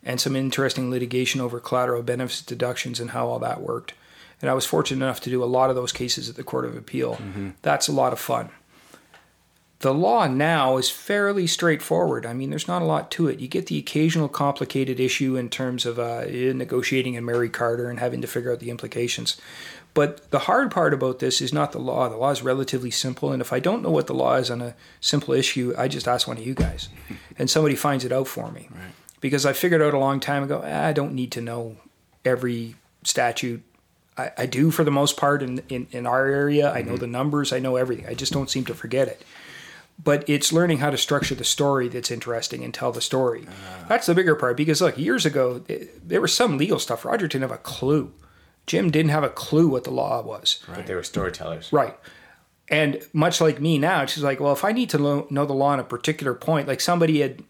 and 0.05 0.21
some 0.21 0.37
interesting 0.37 0.91
litigation 0.91 1.41
over 1.41 1.59
collateral 1.59 2.03
benefits 2.03 2.43
deductions 2.43 3.01
and 3.01 3.11
how 3.11 3.29
all 3.29 3.39
that 3.39 3.61
worked. 3.61 3.95
And 4.41 4.51
I 4.51 4.55
was 4.55 4.67
fortunate 4.67 5.05
enough 5.05 5.21
to 5.23 5.31
do 5.31 5.43
a 5.43 5.47
lot 5.47 5.71
of 5.71 5.77
those 5.77 5.93
cases 5.93 6.29
at 6.29 6.37
the 6.37 6.45
Court 6.45 6.65
of 6.65 6.77
Appeal. 6.77 7.17
Mm-hmm. 7.17 7.51
That's 7.63 7.89
a 7.89 7.93
lot 7.93 8.13
of 8.13 8.21
fun. 8.21 8.51
The 9.81 9.95
law 9.95 10.27
now 10.27 10.77
is 10.77 10.91
fairly 10.91 11.47
straightforward. 11.47 12.27
I 12.27 12.33
mean, 12.33 12.51
there's 12.51 12.67
not 12.67 12.83
a 12.83 12.85
lot 12.85 13.13
to 13.13 13.29
it. 13.29 13.39
You 13.39 13.47
get 13.47 13.67
the 13.67 13.79
occasional 13.79 14.29
complicated 14.29 14.99
issue 14.99 15.37
in 15.37 15.49
terms 15.49 15.87
of 15.87 16.01
uh, 16.01 16.25
negotiating 16.25 17.17
a 17.17 17.21
Mary 17.21 17.49
Carter 17.49 17.89
and 17.89 18.01
having 18.01 18.21
to 18.21 18.27
figure 18.27 18.53
out 18.53 18.59
the 18.59 18.71
implications. 18.71 19.41
But 19.99 20.31
the 20.31 20.39
hard 20.39 20.71
part 20.71 20.95
about 20.95 21.19
this 21.19 21.41
is 21.41 21.53
not 21.53 21.73
the 21.73 21.81
law. 21.81 22.09
The 22.09 22.17
law 22.17 22.31
is 22.31 22.41
relatively 22.41 22.93
simple. 22.93 23.33
And 23.33 23.43
if 23.43 23.53
I 23.53 23.59
don't 23.59 23.83
know 23.83 23.91
what 23.91 24.07
the 24.07 24.15
law 24.15 24.37
is 24.37 24.49
on 24.49 24.63
a 24.63 24.77
simple 25.01 25.35
issue, 25.35 25.75
I 25.77 25.89
just 25.89 26.07
ask 26.07 26.29
one 26.29 26.39
of 26.39 26.47
you 26.47 26.55
guys. 26.55 26.89
and 27.37 27.51
somebody 27.51 27.75
finds 27.75 28.05
it 28.05 28.13
out 28.13 28.29
for 28.29 28.53
me. 28.53 28.69
Right. 28.71 28.93
Because 29.21 29.45
I 29.45 29.53
figured 29.53 29.83
out 29.83 29.95
a 29.95 29.99
long 29.99 30.21
time 30.21 30.45
ago, 30.45 30.63
I 30.63 30.93
don't 30.93 31.15
need 31.15 31.33
to 31.33 31.41
know 31.41 31.79
every 32.25 32.77
statute 33.03 33.65
I, 34.17 34.31
I 34.39 34.47
do 34.47 34.71
for 34.71 34.85
the 34.85 34.93
most 34.93 35.17
part 35.17 35.43
in, 35.43 35.65
in, 35.69 35.89
in 35.91 36.07
our 36.07 36.27
area. 36.27 36.73
I 36.73 36.83
know 36.83 36.93
mm-hmm. 36.93 37.01
the 37.01 37.09
numbers, 37.09 37.53
I 37.53 37.59
know 37.59 37.75
everything. 37.75 38.07
I 38.07 38.15
just 38.15 38.33
don't 38.33 38.49
seem 38.49 38.67
to 38.67 38.75
forget 38.75 39.09
it. 39.09 39.25
But 40.01 40.29
it's 40.29 40.53
learning 40.53 40.79
how 40.79 40.91
to 40.91 40.97
structure 40.97 41.35
the 41.35 41.43
story 41.43 41.89
that's 41.89 42.13
interesting 42.13 42.63
and 42.63 42.73
tell 42.73 42.93
the 42.93 43.01
story. 43.01 43.49
Uh. 43.49 43.89
That's 43.89 44.07
the 44.07 44.15
bigger 44.15 44.37
part 44.37 44.57
because, 44.57 44.81
look, 44.81 44.97
years 44.97 45.27
ago, 45.27 45.65
there 46.05 46.21
was 46.21 46.33
some 46.33 46.57
legal 46.57 46.79
stuff. 46.79 47.05
Roger 47.05 47.27
didn't 47.27 47.43
have 47.43 47.51
a 47.51 47.59
clue. 47.59 48.13
Jim 48.69 48.91
didn't 48.91 49.11
have 49.11 49.25
a 49.25 49.31
clue 49.31 49.67
what 49.67 49.83
the 49.83 49.91
law 49.91 50.23
was. 50.23 50.63
Right. 50.69 50.77
But 50.77 50.87
they 50.87 50.95
were 50.95 51.03
storytellers. 51.03 51.73
Right. 51.73 51.99
And 52.69 53.03
much 53.13 53.41
like 53.41 53.61
me 53.61 53.79
now, 53.79 54.05
she's 54.05 54.23
like, 54.23 54.39
well, 54.39 54.53
if 54.53 54.65
I 54.65 54.73
need 54.73 54.91
to 54.91 54.99
lo- 54.99 55.27
know 55.31 55.47
the 55.47 55.55
law 55.55 55.71
on 55.71 55.81
a 55.81 55.85
particular 55.85 56.35
point, 56.35 56.69
like 56.69 56.81
somebody 56.81 57.21
had 57.21 57.43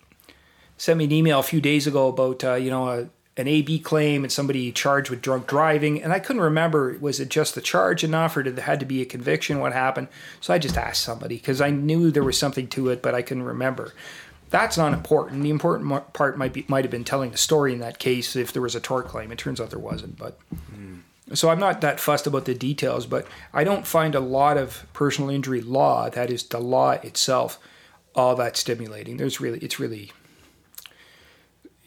sent 0.76 0.98
me 0.98 1.04
an 1.04 1.12
email 1.12 1.40
a 1.40 1.42
few 1.42 1.60
days 1.60 1.87
ago 1.87 2.08
about, 2.08 2.44
uh, 2.44 2.54
you 2.54 2.70
know, 2.70 2.88
a, 2.88 3.08
an 3.37 3.46
AB 3.46 3.80
claim 3.80 4.25
and 4.25 4.32
somebody 4.32 4.72
charged 4.72 5.10
with 5.10 5.22
drunk 5.22 5.46
driving, 5.46 6.02
and 6.02 6.12
I 6.12 6.18
couldn't 6.18 6.42
remember 6.42 6.98
was 7.00 7.20
it 7.20 7.28
just 7.28 7.54
the 7.54 7.60
charge 7.60 8.02
enough 8.02 8.37
or 8.37 8.42
did 8.42 8.58
it 8.58 8.62
had 8.62 8.80
to 8.80 8.87
be 8.87 9.00
a 9.00 9.04
conviction? 9.04 9.60
What 9.60 9.72
happened? 9.72 10.08
So 10.40 10.52
I 10.52 10.58
just 10.58 10.76
asked 10.76 11.02
somebody 11.02 11.37
because 11.37 11.60
I 11.60 11.70
knew 11.70 12.10
there 12.10 12.25
was 12.25 12.37
something 12.37 12.66
to 12.68 12.88
it, 12.88 13.00
but 13.00 13.14
I 13.14 13.22
couldn't 13.22 13.44
remember. 13.44 13.92
That's 14.50 14.76
not 14.76 14.92
important. 14.92 15.42
The 15.42 15.50
important 15.50 16.12
part 16.14 16.37
might 16.38 16.52
be 16.52 16.64
might 16.68 16.84
have 16.84 16.90
been 16.90 17.04
telling 17.04 17.30
the 17.30 17.38
story 17.38 17.72
in 17.72 17.80
that 17.80 17.98
case 17.98 18.34
if 18.34 18.52
there 18.52 18.62
was 18.62 18.75
a 18.75 18.80
tort 18.80 19.06
claim. 19.06 19.30
It 19.30 19.38
turns 19.38 19.60
out 19.60 19.70
there 19.70 19.78
wasn't, 19.78 20.18
but. 20.18 20.38
Mm. 20.75 21.02
So 21.35 21.50
I'm 21.50 21.58
not 21.58 21.80
that 21.82 22.00
fussed 22.00 22.26
about 22.26 22.47
the 22.47 22.54
details, 22.54 23.06
but 23.06 23.26
I 23.52 23.64
don't 23.64 23.87
find 23.87 24.14
a 24.14 24.20
lot 24.20 24.56
of 24.56 24.87
personal 24.92 25.30
injury 25.30 25.61
law, 25.61 26.08
that 26.11 26.30
is 26.30 26.42
the 26.42 26.58
law 26.58 26.92
itself, 26.92 27.58
all 28.14 28.35
that 28.37 28.56
stimulating. 28.56 29.16
There's 29.16 29.40
really 29.40 29.58
it's 29.58 29.78
really 29.78 30.12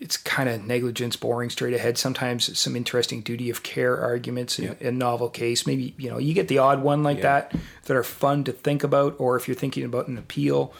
it's 0.01 0.17
kind 0.17 0.49
of 0.49 0.65
negligence, 0.65 1.15
boring, 1.15 1.51
straight 1.51 1.75
ahead. 1.75 1.97
Sometimes 1.97 2.57
some 2.57 2.75
interesting 2.75 3.21
duty 3.21 3.51
of 3.51 3.61
care 3.61 3.99
arguments 3.99 4.57
in 4.57 4.75
yeah. 4.81 4.87
a 4.87 4.91
novel 4.91 5.29
case. 5.29 5.67
Maybe 5.67 5.93
you 5.97 6.09
know 6.09 6.17
you 6.17 6.33
get 6.33 6.47
the 6.47 6.57
odd 6.57 6.81
one 6.81 7.03
like 7.03 7.17
yeah. 7.17 7.23
that 7.23 7.55
that 7.85 7.95
are 7.95 8.03
fun 8.03 8.43
to 8.45 8.51
think 8.51 8.83
about, 8.83 9.15
or 9.19 9.37
if 9.37 9.47
you're 9.47 9.55
thinking 9.55 9.85
about 9.85 10.07
an 10.07 10.17
appeal. 10.17 10.73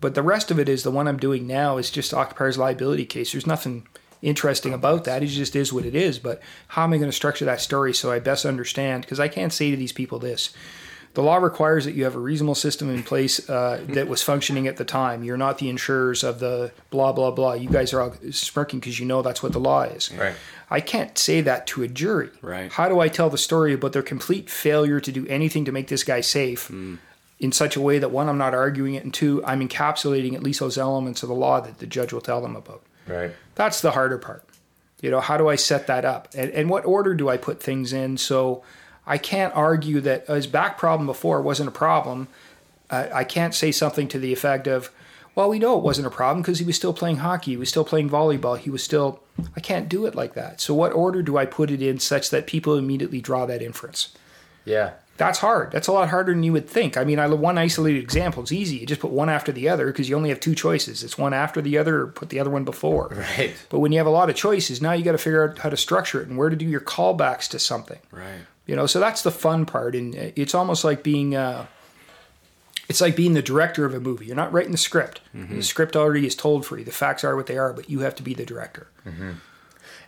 But 0.00 0.14
the 0.14 0.22
rest 0.22 0.50
of 0.50 0.58
it 0.58 0.68
is 0.68 0.82
the 0.82 0.90
one 0.90 1.08
I'm 1.08 1.16
doing 1.16 1.46
now 1.46 1.78
is 1.78 1.90
just 1.90 2.12
occupier's 2.12 2.58
liability 2.58 3.06
case. 3.06 3.32
There's 3.32 3.46
nothing 3.46 3.86
interesting 4.26 4.74
about 4.74 5.04
that. 5.04 5.22
It 5.22 5.26
just 5.26 5.54
is 5.54 5.72
what 5.72 5.84
it 5.84 5.94
is. 5.94 6.18
But 6.18 6.42
how 6.68 6.84
am 6.84 6.92
I 6.92 6.98
going 6.98 7.08
to 7.08 7.16
structure 7.16 7.44
that 7.44 7.60
story 7.60 7.94
so 7.94 8.10
I 8.10 8.18
best 8.18 8.44
understand? 8.44 9.02
Because 9.02 9.20
I 9.20 9.28
can't 9.28 9.52
say 9.52 9.70
to 9.70 9.76
these 9.76 9.92
people 9.92 10.18
this 10.18 10.52
the 11.16 11.22
law 11.22 11.36
requires 11.36 11.86
that 11.86 11.94
you 11.94 12.04
have 12.04 12.14
a 12.14 12.18
reasonable 12.18 12.54
system 12.54 12.90
in 12.90 13.02
place 13.02 13.48
uh, 13.48 13.82
that 13.88 14.06
was 14.06 14.22
functioning 14.22 14.68
at 14.68 14.76
the 14.76 14.84
time. 14.84 15.24
You're 15.24 15.38
not 15.38 15.56
the 15.56 15.70
insurers 15.70 16.22
of 16.22 16.40
the 16.40 16.72
blah 16.90 17.12
blah 17.12 17.30
blah. 17.30 17.54
You 17.54 17.70
guys 17.70 17.94
are 17.94 18.02
all 18.02 18.14
smirking 18.30 18.80
because 18.80 19.00
you 19.00 19.06
know 19.06 19.22
that's 19.22 19.42
what 19.42 19.52
the 19.52 19.58
law 19.58 19.82
is. 19.82 20.12
Right. 20.12 20.34
I 20.68 20.80
can't 20.80 21.16
say 21.16 21.40
that 21.40 21.66
to 21.68 21.82
a 21.82 21.88
jury. 21.88 22.28
Right. 22.42 22.70
How 22.70 22.88
do 22.88 23.00
I 23.00 23.08
tell 23.08 23.30
the 23.30 23.38
story 23.38 23.72
about 23.72 23.92
their 23.94 24.02
complete 24.02 24.50
failure 24.50 25.00
to 25.00 25.10
do 25.10 25.26
anything 25.28 25.64
to 25.64 25.72
make 25.72 25.88
this 25.88 26.04
guy 26.04 26.20
safe 26.20 26.68
mm. 26.68 26.98
in 27.38 27.50
such 27.50 27.76
a 27.76 27.80
way 27.80 27.98
that 27.98 28.10
one, 28.10 28.28
I'm 28.28 28.36
not 28.36 28.52
arguing 28.52 28.94
it, 28.94 29.04
and 29.04 29.14
two, 29.14 29.42
I'm 29.44 29.66
encapsulating 29.66 30.34
at 30.34 30.42
least 30.42 30.60
those 30.60 30.76
elements 30.76 31.22
of 31.22 31.28
the 31.28 31.36
law 31.36 31.60
that 31.60 31.78
the 31.78 31.86
judge 31.86 32.12
will 32.12 32.20
tell 32.20 32.42
them 32.42 32.56
about. 32.56 32.82
Right. 33.06 33.32
That's 33.56 33.80
the 33.80 33.90
harder 33.90 34.18
part. 34.18 34.44
You 35.02 35.10
know, 35.10 35.20
how 35.20 35.36
do 35.36 35.48
I 35.48 35.56
set 35.56 35.88
that 35.88 36.04
up, 36.04 36.28
and, 36.34 36.50
and 36.52 36.70
what 36.70 36.86
order 36.86 37.14
do 37.14 37.28
I 37.28 37.36
put 37.36 37.62
things 37.62 37.92
in 37.92 38.16
so 38.16 38.62
I 39.06 39.18
can't 39.18 39.54
argue 39.54 40.00
that 40.00 40.26
his 40.26 40.46
back 40.46 40.78
problem 40.78 41.06
before 41.06 41.40
wasn't 41.40 41.68
a 41.68 41.72
problem. 41.72 42.28
Uh, 42.90 43.06
I 43.12 43.24
can't 43.24 43.54
say 43.54 43.72
something 43.72 44.08
to 44.08 44.18
the 44.18 44.32
effect 44.32 44.66
of, 44.66 44.90
well, 45.34 45.48
we 45.48 45.58
know 45.58 45.76
it 45.76 45.84
wasn't 45.84 46.06
a 46.06 46.10
problem 46.10 46.42
because 46.42 46.58
he 46.58 46.64
was 46.64 46.76
still 46.76 46.92
playing 46.92 47.18
hockey, 47.18 47.52
he 47.52 47.56
was 47.56 47.68
still 47.68 47.84
playing 47.84 48.10
volleyball, 48.10 48.58
he 48.58 48.70
was 48.70 48.82
still. 48.82 49.20
I 49.54 49.60
can't 49.60 49.88
do 49.88 50.06
it 50.06 50.14
like 50.14 50.32
that. 50.34 50.60
So, 50.62 50.74
what 50.74 50.92
order 50.92 51.22
do 51.22 51.36
I 51.36 51.44
put 51.44 51.70
it 51.70 51.82
in 51.82 51.98
such 51.98 52.30
that 52.30 52.46
people 52.46 52.76
immediately 52.76 53.20
draw 53.20 53.44
that 53.46 53.62
inference? 53.62 54.16
Yeah. 54.64 54.92
That's 55.16 55.38
hard. 55.38 55.72
That's 55.72 55.88
a 55.88 55.92
lot 55.92 56.10
harder 56.10 56.32
than 56.32 56.42
you 56.42 56.52
would 56.52 56.68
think. 56.68 56.96
I 56.96 57.04
mean, 57.04 57.18
I 57.18 57.26
one 57.26 57.58
isolated 57.58 58.02
example. 58.02 58.42
It's 58.42 58.52
easy. 58.52 58.76
You 58.76 58.86
just 58.86 59.00
put 59.00 59.10
one 59.10 59.28
after 59.28 59.52
the 59.52 59.68
other 59.68 59.86
because 59.86 60.08
you 60.08 60.16
only 60.16 60.28
have 60.28 60.40
two 60.40 60.54
choices. 60.54 61.02
It's 61.02 61.16
one 61.16 61.32
after 61.32 61.62
the 61.62 61.78
other, 61.78 62.02
or 62.02 62.06
put 62.08 62.28
the 62.28 62.40
other 62.40 62.50
one 62.50 62.64
before. 62.64 63.08
Right. 63.08 63.54
But 63.70 63.80
when 63.80 63.92
you 63.92 63.98
have 63.98 64.06
a 64.06 64.10
lot 64.10 64.28
of 64.28 64.36
choices, 64.36 64.82
now 64.82 64.92
you 64.92 65.04
got 65.04 65.12
to 65.12 65.18
figure 65.18 65.48
out 65.48 65.58
how 65.58 65.70
to 65.70 65.76
structure 65.76 66.20
it 66.20 66.28
and 66.28 66.36
where 66.36 66.50
to 66.50 66.56
do 66.56 66.66
your 66.66 66.80
callbacks 66.80 67.48
to 67.50 67.58
something. 67.58 67.98
Right. 68.10 68.40
You 68.66 68.76
know, 68.76 68.86
so 68.86 69.00
that's 69.00 69.22
the 69.22 69.30
fun 69.30 69.64
part, 69.64 69.94
and 69.94 70.14
it's 70.14 70.54
almost 70.54 70.84
like 70.84 71.02
being. 71.02 71.34
Uh, 71.34 71.66
it's 72.88 73.00
like 73.00 73.16
being 73.16 73.34
the 73.34 73.42
director 73.42 73.84
of 73.84 73.94
a 73.94 74.00
movie. 74.00 74.26
You're 74.26 74.36
not 74.36 74.52
writing 74.52 74.70
the 74.70 74.78
script. 74.78 75.20
Mm-hmm. 75.34 75.56
The 75.56 75.62
script 75.62 75.96
already 75.96 76.24
is 76.24 76.36
told 76.36 76.64
for 76.64 76.78
you. 76.78 76.84
The 76.84 76.92
facts 76.92 77.24
are 77.24 77.34
what 77.34 77.46
they 77.46 77.58
are, 77.58 77.72
but 77.72 77.90
you 77.90 78.00
have 78.00 78.14
to 78.16 78.22
be 78.22 78.32
the 78.32 78.46
director. 78.46 78.86
Mm-hmm. 79.04 79.32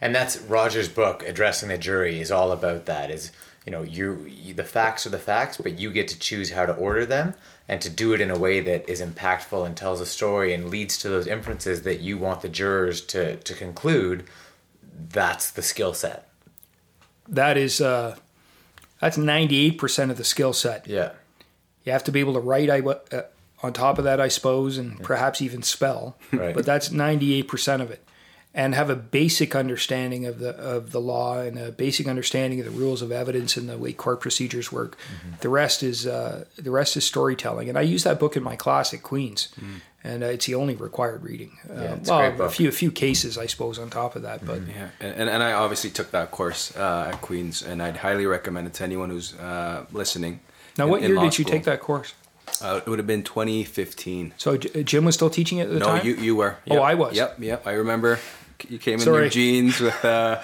And 0.00 0.14
that's 0.14 0.40
Roger's 0.42 0.88
book, 0.88 1.24
addressing 1.24 1.70
the 1.70 1.78
jury, 1.78 2.20
is 2.20 2.30
all 2.30 2.52
about 2.52 2.86
that. 2.86 3.10
Is 3.10 3.32
you 3.68 3.72
know, 3.72 3.82
you, 3.82 4.24
you 4.26 4.54
the 4.54 4.64
facts 4.64 5.06
are 5.06 5.10
the 5.10 5.18
facts, 5.18 5.58
but 5.58 5.78
you 5.78 5.90
get 5.90 6.08
to 6.08 6.18
choose 6.18 6.52
how 6.52 6.64
to 6.64 6.72
order 6.72 7.04
them 7.04 7.34
and 7.68 7.82
to 7.82 7.90
do 7.90 8.14
it 8.14 8.20
in 8.22 8.30
a 8.30 8.38
way 8.38 8.60
that 8.60 8.88
is 8.88 9.02
impactful 9.02 9.66
and 9.66 9.76
tells 9.76 10.00
a 10.00 10.06
story 10.06 10.54
and 10.54 10.70
leads 10.70 10.96
to 10.96 11.10
those 11.10 11.26
inferences 11.26 11.82
that 11.82 12.00
you 12.00 12.16
want 12.16 12.40
the 12.40 12.48
jurors 12.48 13.02
to 13.02 13.36
to 13.36 13.52
conclude. 13.52 14.24
That's 15.10 15.50
the 15.50 15.60
skill 15.60 15.92
set. 15.92 16.30
That 17.28 17.58
is. 17.58 17.82
Uh, 17.82 18.16
that's 19.02 19.18
98% 19.18 20.10
of 20.10 20.16
the 20.16 20.24
skill 20.24 20.54
set. 20.54 20.86
Yeah. 20.86 21.12
You 21.84 21.92
have 21.92 22.04
to 22.04 22.10
be 22.10 22.20
able 22.20 22.32
to 22.32 22.40
write 22.40 22.70
I, 22.70 22.80
uh, 22.80 23.22
on 23.62 23.74
top 23.74 23.98
of 23.98 24.04
that, 24.04 24.18
I 24.18 24.28
suppose, 24.28 24.78
and 24.78 25.00
perhaps 25.02 25.42
even 25.42 25.62
spell. 25.62 26.16
Right. 26.32 26.54
But 26.54 26.64
that's 26.64 26.88
98% 26.88 27.82
of 27.82 27.90
it. 27.90 28.02
And 28.54 28.74
have 28.74 28.90
a 28.90 28.96
basic 28.96 29.54
understanding 29.54 30.26
of 30.26 30.40
the 30.40 30.50
of 30.56 30.90
the 30.90 31.00
law 31.00 31.38
and 31.38 31.58
a 31.58 31.70
basic 31.70 32.08
understanding 32.08 32.58
of 32.58 32.64
the 32.64 32.72
rules 32.72 33.02
of 33.02 33.12
evidence 33.12 33.56
and 33.56 33.68
the 33.68 33.78
way 33.78 33.92
court 33.92 34.20
procedures 34.20 34.72
work. 34.72 34.96
Mm-hmm. 34.96 35.34
The 35.40 35.48
rest 35.48 35.82
is 35.82 36.06
uh, 36.06 36.44
the 36.56 36.70
rest 36.70 36.96
is 36.96 37.04
storytelling. 37.04 37.68
And 37.68 37.78
I 37.78 37.82
use 37.82 38.02
that 38.04 38.18
book 38.18 38.36
in 38.36 38.42
my 38.42 38.56
class 38.56 38.92
at 38.92 39.02
Queens. 39.02 39.48
Mm 39.60 39.80
and 40.04 40.22
uh, 40.22 40.26
it's 40.26 40.46
the 40.46 40.54
only 40.54 40.74
required 40.74 41.22
reading. 41.22 41.58
Yeah, 41.68 41.74
uh, 41.74 41.98
well, 42.06 42.42
a 42.42 42.50
few 42.50 42.68
a 42.68 42.72
few 42.72 42.90
cases, 42.90 43.36
I 43.36 43.46
suppose, 43.46 43.78
on 43.78 43.90
top 43.90 44.16
of 44.16 44.22
that. 44.22 44.44
But 44.44 44.60
mm-hmm. 44.60 44.70
yeah, 44.70 44.88
and, 45.00 45.28
and 45.28 45.42
I 45.42 45.52
obviously 45.52 45.90
took 45.90 46.10
that 46.12 46.30
course 46.30 46.76
uh, 46.76 47.10
at 47.12 47.20
Queens, 47.20 47.62
and 47.62 47.82
I'd 47.82 47.98
highly 47.98 48.26
recommend 48.26 48.68
it 48.68 48.74
to 48.74 48.84
anyone 48.84 49.10
who's 49.10 49.34
uh, 49.34 49.86
listening. 49.92 50.40
Now, 50.76 50.84
in, 50.84 50.90
what 50.90 51.02
year 51.02 51.16
did 51.16 51.38
you 51.38 51.44
take 51.44 51.64
that 51.64 51.80
course? 51.80 52.14
Uh, 52.62 52.80
it 52.84 52.88
would 52.88 52.98
have 52.98 53.06
been 53.06 53.22
2015. 53.22 54.32
So 54.38 54.56
Jim 54.56 55.04
was 55.04 55.14
still 55.14 55.28
teaching 55.28 55.58
it 55.58 55.64
at 55.64 55.70
the 55.70 55.80
no, 55.80 55.86
time. 55.86 55.98
No, 55.98 56.02
you 56.04 56.16
you 56.16 56.36
were. 56.36 56.56
Oh, 56.70 56.74
yep. 56.74 56.78
Oh, 56.78 56.82
I 56.82 56.94
was. 56.94 57.16
Yep, 57.16 57.36
yep. 57.40 57.66
I 57.66 57.72
remember. 57.72 58.18
You 58.68 58.78
came 58.78 58.94
in 58.94 59.00
Sorry. 59.00 59.22
your 59.22 59.30
jeans 59.30 59.80
with 59.80 60.04
a 60.04 60.42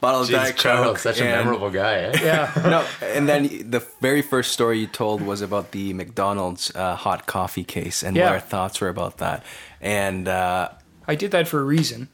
bottle 0.00 0.22
of 0.22 0.30
Diet 0.30 0.56
Coke. 0.56 0.98
Such 0.98 1.20
a 1.20 1.24
memorable 1.24 1.70
guy, 1.70 1.94
eh? 1.94 2.18
Yeah. 2.22 2.52
no, 2.56 2.86
and 3.02 3.28
then 3.28 3.70
the 3.70 3.80
very 4.00 4.22
first 4.22 4.52
story 4.52 4.78
you 4.80 4.86
told 4.86 5.22
was 5.22 5.40
about 5.40 5.72
the 5.72 5.92
McDonald's 5.92 6.74
uh, 6.74 6.94
hot 6.96 7.26
coffee 7.26 7.64
case 7.64 8.02
and 8.02 8.16
yeah. 8.16 8.24
what 8.24 8.32
our 8.34 8.40
thoughts 8.40 8.80
were 8.80 8.88
about 8.88 9.18
that. 9.18 9.42
And 9.80 10.28
uh, 10.28 10.70
I 11.08 11.14
did 11.14 11.30
that 11.32 11.48
for 11.48 11.60
a 11.60 11.64
reason. 11.64 12.08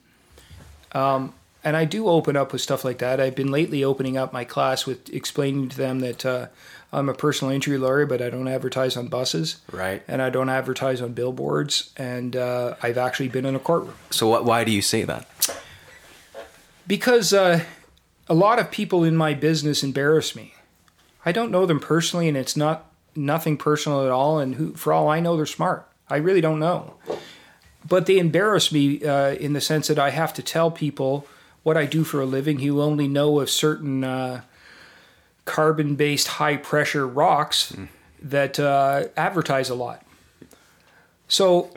Um, 0.92 1.35
and 1.64 1.76
I 1.76 1.85
do 1.85 2.09
open 2.09 2.37
up 2.37 2.52
with 2.52 2.61
stuff 2.61 2.85
like 2.85 2.99
that. 2.99 3.21
I've 3.21 3.37
been 3.37 3.50
lately 3.50 3.85
opening 3.85 4.16
up 4.16 4.32
my 4.32 4.44
class 4.44 4.85
with 4.85 5.09
explaining 5.11 5.68
to 5.68 5.76
them 5.76 6.00
that 6.00 6.26
uh, 6.26 6.47
I'm 6.92 7.09
a 7.09 7.14
personal 7.14 7.54
injury 7.54 7.78
lawyer, 7.78 8.04
but 8.04 8.21
I 8.21 8.30
don't 8.30 8.49
advertise 8.49 8.97
on 8.97 9.09
buses. 9.09 9.61
Right. 9.71 10.02
And 10.09 10.21
I 10.21 10.28
don't 10.30 10.49
advertise 10.49 11.00
on 11.00 11.12
billboards. 11.12 11.92
And 11.97 12.37
uh, 12.37 12.75
I've 12.82 12.99
actually 12.99 13.28
been 13.28 13.47
in 13.47 13.54
a 13.54 13.61
courtroom. 13.61 13.94
So, 14.11 14.28
what, 14.28 14.44
why 14.44 14.64
do 14.64 14.73
you 14.73 14.82
say 14.82 15.04
that? 15.04 15.26
Because 16.87 17.33
uh, 17.33 17.65
a 18.29 18.35
lot 18.35 18.59
of 18.59 18.71
people 18.71 19.05
in 19.05 19.17
my 19.17 19.35
business 19.35 19.83
embarrass 19.83 20.35
me. 20.35 20.55
I 21.25 21.33
don't 21.33 21.51
know 21.51 21.67
them 21.67 21.81
personally, 21.81 22.29
and 22.29 22.37
it's 22.37 22.57
not 22.57 22.91
nothing 23.15 23.57
personal 23.57 24.05
at 24.05 24.11
all. 24.11 24.39
And 24.39 24.57
who, 24.57 24.73
for 24.75 24.93
all 24.93 25.09
I 25.09 25.21
know, 25.21 25.37
they're 25.37 25.47
smart. 25.47 25.89
I 26.09 26.17
really 26.17 26.41
don't 26.41 26.59
know. 26.59 26.97
but 27.87 28.07
they 28.07 28.19
embarrass 28.19 28.73
me 28.73 29.05
uh, 29.05 29.33
in 29.33 29.53
the 29.53 29.61
sense 29.61 29.89
that 29.89 29.99
I 29.99 30.11
have 30.11 30.33
to 30.35 30.43
tell 30.43 30.71
people 30.71 31.27
what 31.62 31.77
I 31.77 31.87
do 31.87 32.05
for 32.05 32.21
a 32.21 32.27
living 32.27 32.61
who 32.61 32.81
only 32.81 33.09
know 33.09 33.41
of 33.41 33.51
certain 33.51 34.05
uh, 34.05 34.43
carbon 35.45 35.95
based 35.97 36.29
high 36.29 36.57
pressure 36.57 37.07
rocks 37.07 37.73
mm. 37.73 37.89
that 38.23 38.59
uh, 38.59 39.05
advertise 39.17 39.71
a 39.71 39.75
lot. 39.75 40.05
So 41.29 41.71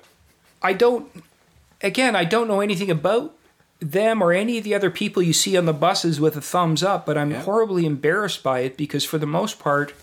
I 0.61 0.73
don't, 0.73 1.07
again, 1.81 2.15
I 2.15 2.25
don't 2.25 2.47
know 2.47 2.61
anything 2.61 2.91
about 2.91 3.35
them 3.91 4.21
or 4.21 4.33
any 4.33 4.57
of 4.57 4.63
the 4.63 4.73
other 4.73 4.89
people 4.89 5.21
you 5.21 5.33
see 5.33 5.55
on 5.55 5.65
the 5.65 5.73
buses 5.73 6.19
with 6.19 6.35
a 6.35 6.41
thumbs 6.41 6.81
up, 6.81 7.05
but 7.05 7.17
I'm 7.17 7.31
yeah. 7.31 7.43
horribly 7.43 7.85
embarrassed 7.85 8.41
by 8.41 8.59
it 8.59 8.77
because 8.77 9.05
for 9.05 9.19
the 9.19 9.27
most 9.27 9.59
part, 9.59 9.93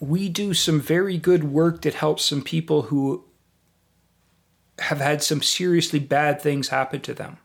we 0.00 0.28
do 0.28 0.52
some 0.52 0.80
very 0.80 1.16
good 1.16 1.44
work 1.44 1.82
that 1.82 1.94
helps 1.94 2.24
some 2.24 2.42
people 2.42 2.82
who 2.82 3.24
have 4.80 4.98
had 4.98 5.22
some 5.22 5.42
seriously 5.42 6.00
bad 6.00 6.42
things 6.42 6.68
happen 6.68 7.00
to 7.02 7.14
them. 7.14 7.36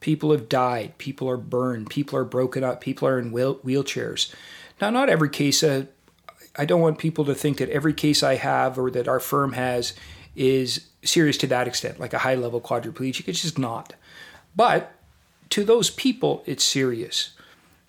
People 0.00 0.32
have 0.32 0.48
died, 0.48 0.96
people 0.96 1.28
are 1.28 1.36
burned, 1.36 1.90
people 1.90 2.18
are 2.18 2.24
broken 2.24 2.64
up, 2.64 2.80
people 2.80 3.06
are 3.06 3.18
in 3.18 3.32
wheel- 3.32 3.56
wheelchairs. 3.56 4.32
Now, 4.80 4.88
not 4.88 5.10
every 5.10 5.28
case, 5.28 5.62
uh, 5.62 5.86
I 6.56 6.64
don't 6.64 6.80
want 6.80 6.98
people 6.98 7.26
to 7.26 7.34
think 7.34 7.58
that 7.58 7.68
every 7.68 7.92
case 7.92 8.22
I 8.22 8.36
have 8.36 8.78
or 8.78 8.90
that 8.90 9.08
our 9.08 9.20
firm 9.20 9.52
has 9.52 9.92
is 10.34 10.86
serious 11.02 11.36
to 11.38 11.46
that 11.48 11.68
extent, 11.68 12.00
like 12.00 12.14
a 12.14 12.18
high 12.18 12.34
level 12.34 12.60
quadriplegic. 12.60 13.28
It's 13.28 13.42
just 13.42 13.58
not. 13.58 13.94
But 14.56 14.92
to 15.50 15.64
those 15.64 15.90
people, 15.90 16.42
it's 16.46 16.64
serious. 16.64 17.30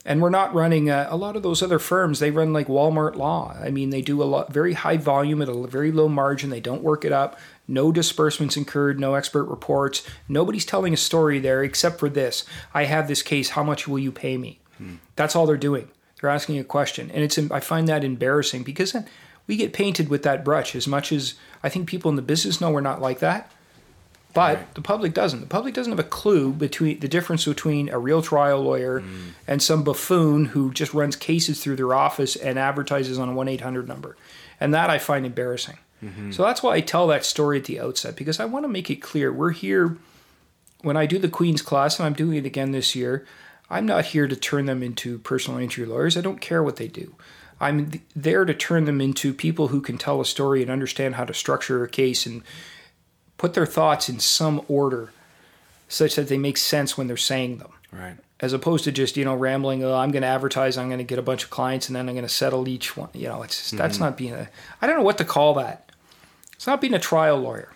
And 0.05 0.21
we're 0.21 0.29
not 0.29 0.53
running 0.53 0.89
a, 0.89 1.07
a, 1.09 1.17
lot 1.17 1.35
of 1.35 1.41
those 1.41 1.63
other 1.63 1.79
firms. 1.79 2.19
They 2.19 2.29
run 2.29 2.53
like 2.53 2.67
Walmart 2.67 3.15
Law. 3.15 3.57
I 3.59 3.71
mean, 3.71 3.89
they 3.89 4.03
do 4.03 4.21
a 4.21 4.25
lot, 4.25 4.53
very 4.53 4.73
high 4.73 4.97
volume 4.97 5.41
at 5.41 5.49
a 5.49 5.67
very 5.67 5.91
low 5.91 6.07
margin. 6.07 6.51
They 6.51 6.59
don't 6.59 6.83
work 6.83 7.03
it 7.03 7.11
up. 7.11 7.39
No 7.67 7.91
disbursements 7.91 8.55
incurred. 8.55 8.99
No 8.99 9.15
expert 9.15 9.45
reports. 9.45 10.07
Nobody's 10.29 10.65
telling 10.65 10.93
a 10.93 10.97
story 10.97 11.39
there 11.39 11.63
except 11.63 11.99
for 11.99 12.07
this. 12.07 12.45
I 12.71 12.83
have 12.83 13.07
this 13.07 13.23
case. 13.23 13.49
How 13.49 13.63
much 13.63 13.87
will 13.87 13.97
you 13.97 14.11
pay 14.11 14.37
me? 14.37 14.59
Hmm. 14.77 14.95
That's 15.15 15.35
all 15.35 15.47
they're 15.47 15.57
doing. 15.57 15.89
They're 16.21 16.29
asking 16.29 16.59
a 16.59 16.63
question, 16.63 17.11
and 17.11 17.23
it's. 17.23 17.37
I 17.37 17.59
find 17.59 17.87
that 17.87 18.03
embarrassing 18.03 18.63
because 18.63 18.95
we 19.47 19.57
get 19.57 19.73
painted 19.73 20.09
with 20.09 20.23
that 20.23 20.45
brush 20.45 20.75
as 20.75 20.87
much 20.87 21.11
as 21.11 21.35
I 21.61 21.69
think 21.69 21.89
people 21.89 22.09
in 22.09 22.15
the 22.15 22.21
business 22.21 22.61
know 22.61 22.71
we're 22.71 22.81
not 22.81 23.01
like 23.01 23.19
that. 23.19 23.51
But 24.35 24.57
right. 24.57 24.75
the 24.75 24.81
public 24.81 25.13
doesn't. 25.13 25.39
The 25.39 25.47
public 25.47 25.73
doesn't 25.73 25.93
have 25.93 25.99
a 25.99 26.03
clue 26.03 26.51
between 26.51 26.99
the 26.99 27.07
difference 27.07 27.45
between 27.45 27.87
a 27.87 27.97
real 27.97 28.21
trial 28.21 28.61
lawyer 28.61 28.99
mm. 28.99 29.29
and 29.47 29.63
some 29.63 29.81
buffoon 29.81 30.47
who 30.47 30.73
just 30.73 30.93
runs 30.93 31.15
cases 31.15 31.63
through 31.63 31.77
their 31.77 31.93
office 31.93 32.35
and 32.35 32.59
advertises 32.59 33.17
on 33.17 33.29
a 33.29 33.33
1 33.33 33.47
800 33.47 33.87
number. 33.87 34.17
And 34.59 34.73
that 34.73 34.89
I 34.89 34.97
find 34.97 35.25
embarrassing. 35.25 35.77
Mm-hmm. 36.03 36.31
So 36.31 36.43
that's 36.43 36.61
why 36.61 36.75
I 36.75 36.81
tell 36.81 37.07
that 37.07 37.23
story 37.23 37.59
at 37.59 37.63
the 37.63 37.79
outset 37.79 38.17
because 38.17 38.41
I 38.41 38.45
want 38.45 38.65
to 38.65 38.69
make 38.69 38.89
it 38.89 38.97
clear 38.97 39.31
we're 39.31 39.51
here. 39.51 39.97
When 40.81 40.97
I 40.97 41.05
do 41.05 41.17
the 41.17 41.29
Queen's 41.29 41.61
class, 41.61 41.97
and 41.97 42.05
I'm 42.05 42.13
doing 42.13 42.37
it 42.37 42.45
again 42.45 42.71
this 42.71 42.93
year, 42.93 43.25
I'm 43.69 43.85
not 43.85 44.07
here 44.07 44.27
to 44.27 44.35
turn 44.35 44.65
them 44.65 44.83
into 44.83 45.17
personal 45.19 45.61
injury 45.61 45.85
lawyers. 45.85 46.17
I 46.17 46.21
don't 46.21 46.41
care 46.41 46.61
what 46.61 46.75
they 46.75 46.89
do. 46.89 47.15
I'm 47.61 48.01
there 48.13 48.43
to 48.43 48.53
turn 48.53 48.83
them 48.83 48.99
into 48.99 49.33
people 49.33 49.69
who 49.69 49.79
can 49.79 49.97
tell 49.97 50.19
a 50.19 50.25
story 50.25 50.61
and 50.61 50.69
understand 50.69 51.15
how 51.15 51.23
to 51.23 51.33
structure 51.33 51.85
a 51.85 51.89
case 51.89 52.25
and 52.25 52.43
put 53.37 53.53
their 53.53 53.65
thoughts 53.65 54.09
in 54.09 54.19
some 54.19 54.61
order 54.67 55.11
such 55.87 56.15
that 56.15 56.27
they 56.27 56.37
make 56.37 56.57
sense 56.57 56.97
when 56.97 57.07
they're 57.07 57.17
saying 57.17 57.57
them. 57.57 57.71
Right. 57.91 58.17
As 58.39 58.53
opposed 58.53 58.83
to 58.83 58.91
just, 58.91 59.15
you 59.15 59.23
know, 59.23 59.35
rambling, 59.35 59.83
oh, 59.83 59.93
I'm 59.93 60.11
going 60.11 60.23
to 60.23 60.27
advertise, 60.27 60.77
I'm 60.77 60.89
going 60.89 60.97
to 60.97 61.05
get 61.05 61.19
a 61.19 61.21
bunch 61.21 61.43
of 61.43 61.49
clients, 61.49 61.87
and 61.87 61.95
then 61.95 62.09
I'm 62.09 62.15
going 62.15 62.27
to 62.27 62.33
settle 62.33 62.67
each 62.67 62.97
one. 62.97 63.09
You 63.13 63.29
know, 63.29 63.43
it's 63.43 63.57
just, 63.57 63.67
mm-hmm. 63.69 63.77
that's 63.77 63.99
not 63.99 64.17
being 64.17 64.33
a, 64.33 64.49
I 64.81 64.87
don't 64.87 64.97
know 64.97 65.03
what 65.03 65.17
to 65.19 65.25
call 65.25 65.53
that. 65.55 65.89
It's 66.53 66.67
not 66.67 66.81
being 66.81 66.93
a 66.93 66.99
trial 66.99 67.37
lawyer. 67.37 67.71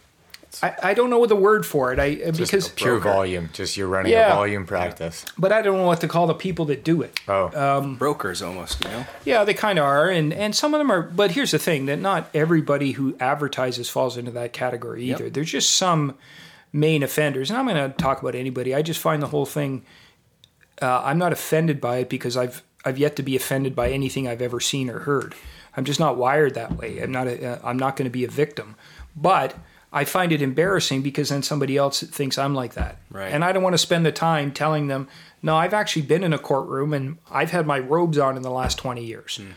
I, 0.63 0.75
I 0.83 0.93
don't 0.93 1.09
know 1.09 1.25
the 1.25 1.35
word 1.35 1.65
for 1.65 1.93
it. 1.93 1.99
I 1.99 2.15
just 2.31 2.51
because 2.51 2.69
pure 2.69 2.99
volume. 2.99 3.49
Just 3.53 3.77
you're 3.77 3.87
running 3.87 4.11
yeah, 4.11 4.31
a 4.31 4.35
volume 4.35 4.65
practice. 4.65 5.25
But 5.37 5.51
I 5.51 5.61
don't 5.61 5.77
know 5.77 5.85
what 5.85 6.01
to 6.01 6.07
call 6.07 6.27
the 6.27 6.33
people 6.33 6.65
that 6.65 6.83
do 6.83 7.01
it. 7.01 7.19
Oh, 7.27 7.77
um, 7.77 7.95
brokers 7.95 8.41
almost. 8.41 8.83
You 8.83 8.89
know. 8.89 9.05
Yeah, 9.25 9.43
they 9.43 9.53
kind 9.53 9.79
of 9.79 9.85
are, 9.85 10.09
and 10.09 10.33
and 10.33 10.55
some 10.55 10.73
of 10.73 10.79
them 10.79 10.91
are. 10.91 11.01
But 11.01 11.31
here's 11.31 11.51
the 11.51 11.59
thing: 11.59 11.85
that 11.85 11.99
not 11.99 12.29
everybody 12.33 12.93
who 12.93 13.15
advertises 13.19 13.89
falls 13.89 14.17
into 14.17 14.31
that 14.31 14.51
category 14.53 15.03
either. 15.03 15.25
Yep. 15.25 15.33
There's 15.33 15.51
just 15.51 15.75
some 15.75 16.15
main 16.73 17.03
offenders, 17.03 17.49
and 17.49 17.59
I'm 17.59 17.67
going 17.67 17.91
to 17.91 17.95
talk 17.97 18.21
about 18.21 18.35
anybody. 18.35 18.73
I 18.73 18.81
just 18.81 18.99
find 18.99 19.21
the 19.21 19.27
whole 19.27 19.45
thing. 19.45 19.83
Uh, 20.81 21.01
I'm 21.03 21.17
not 21.17 21.31
offended 21.31 21.79
by 21.79 21.97
it 21.97 22.09
because 22.09 22.35
I've 22.35 22.63
I've 22.83 22.97
yet 22.97 23.15
to 23.17 23.23
be 23.23 23.35
offended 23.35 23.75
by 23.75 23.91
anything 23.91 24.27
I've 24.27 24.41
ever 24.41 24.59
seen 24.59 24.89
or 24.89 24.99
heard. 24.99 25.35
I'm 25.77 25.85
just 25.85 25.99
not 25.99 26.17
wired 26.17 26.55
that 26.55 26.75
way. 26.75 26.99
I'm 26.99 27.11
not. 27.11 27.27
A, 27.27 27.61
I'm 27.63 27.77
not 27.77 27.95
going 27.95 28.05
to 28.05 28.11
be 28.11 28.23
a 28.23 28.29
victim, 28.29 28.75
but 29.15 29.55
I 29.91 30.05
find 30.05 30.31
it 30.31 30.41
embarrassing 30.41 31.01
because 31.01 31.29
then 31.29 31.41
somebody 31.41 31.75
else 31.75 32.01
thinks 32.01 32.37
I'm 32.37 32.53
like 32.53 32.73
that. 32.73 32.97
Right. 33.09 33.31
And 33.31 33.43
I 33.43 33.51
don't 33.51 33.63
want 33.63 33.73
to 33.73 33.79
spend 33.79 34.05
the 34.05 34.11
time 34.11 34.51
telling 34.51 34.87
them, 34.87 35.07
no, 35.41 35.55
I've 35.55 35.73
actually 35.73 36.03
been 36.03 36.23
in 36.23 36.33
a 36.33 36.37
courtroom 36.37 36.93
and 36.93 37.17
I've 37.31 37.51
had 37.51 37.65
my 37.65 37.79
robes 37.79 38.17
on 38.17 38.37
in 38.37 38.43
the 38.43 38.51
last 38.51 38.77
20 38.77 39.03
years. 39.03 39.39
Mm. 39.41 39.53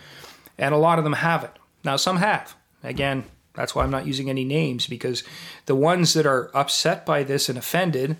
And 0.57 0.75
a 0.75 0.79
lot 0.79 0.99
of 0.99 1.05
them 1.05 1.15
haven't. 1.15 1.53
Now, 1.85 1.97
some 1.97 2.17
have. 2.17 2.55
Again, 2.83 3.25
that's 3.55 3.75
why 3.75 3.85
I'm 3.85 3.91
not 3.91 4.07
using 4.07 4.31
any 4.31 4.45
names 4.45 4.87
because 4.87 5.23
the 5.67 5.75
ones 5.75 6.15
that 6.15 6.25
are 6.25 6.51
upset 6.55 7.05
by 7.05 7.23
this 7.23 7.49
and 7.49 7.59
offended, 7.59 8.17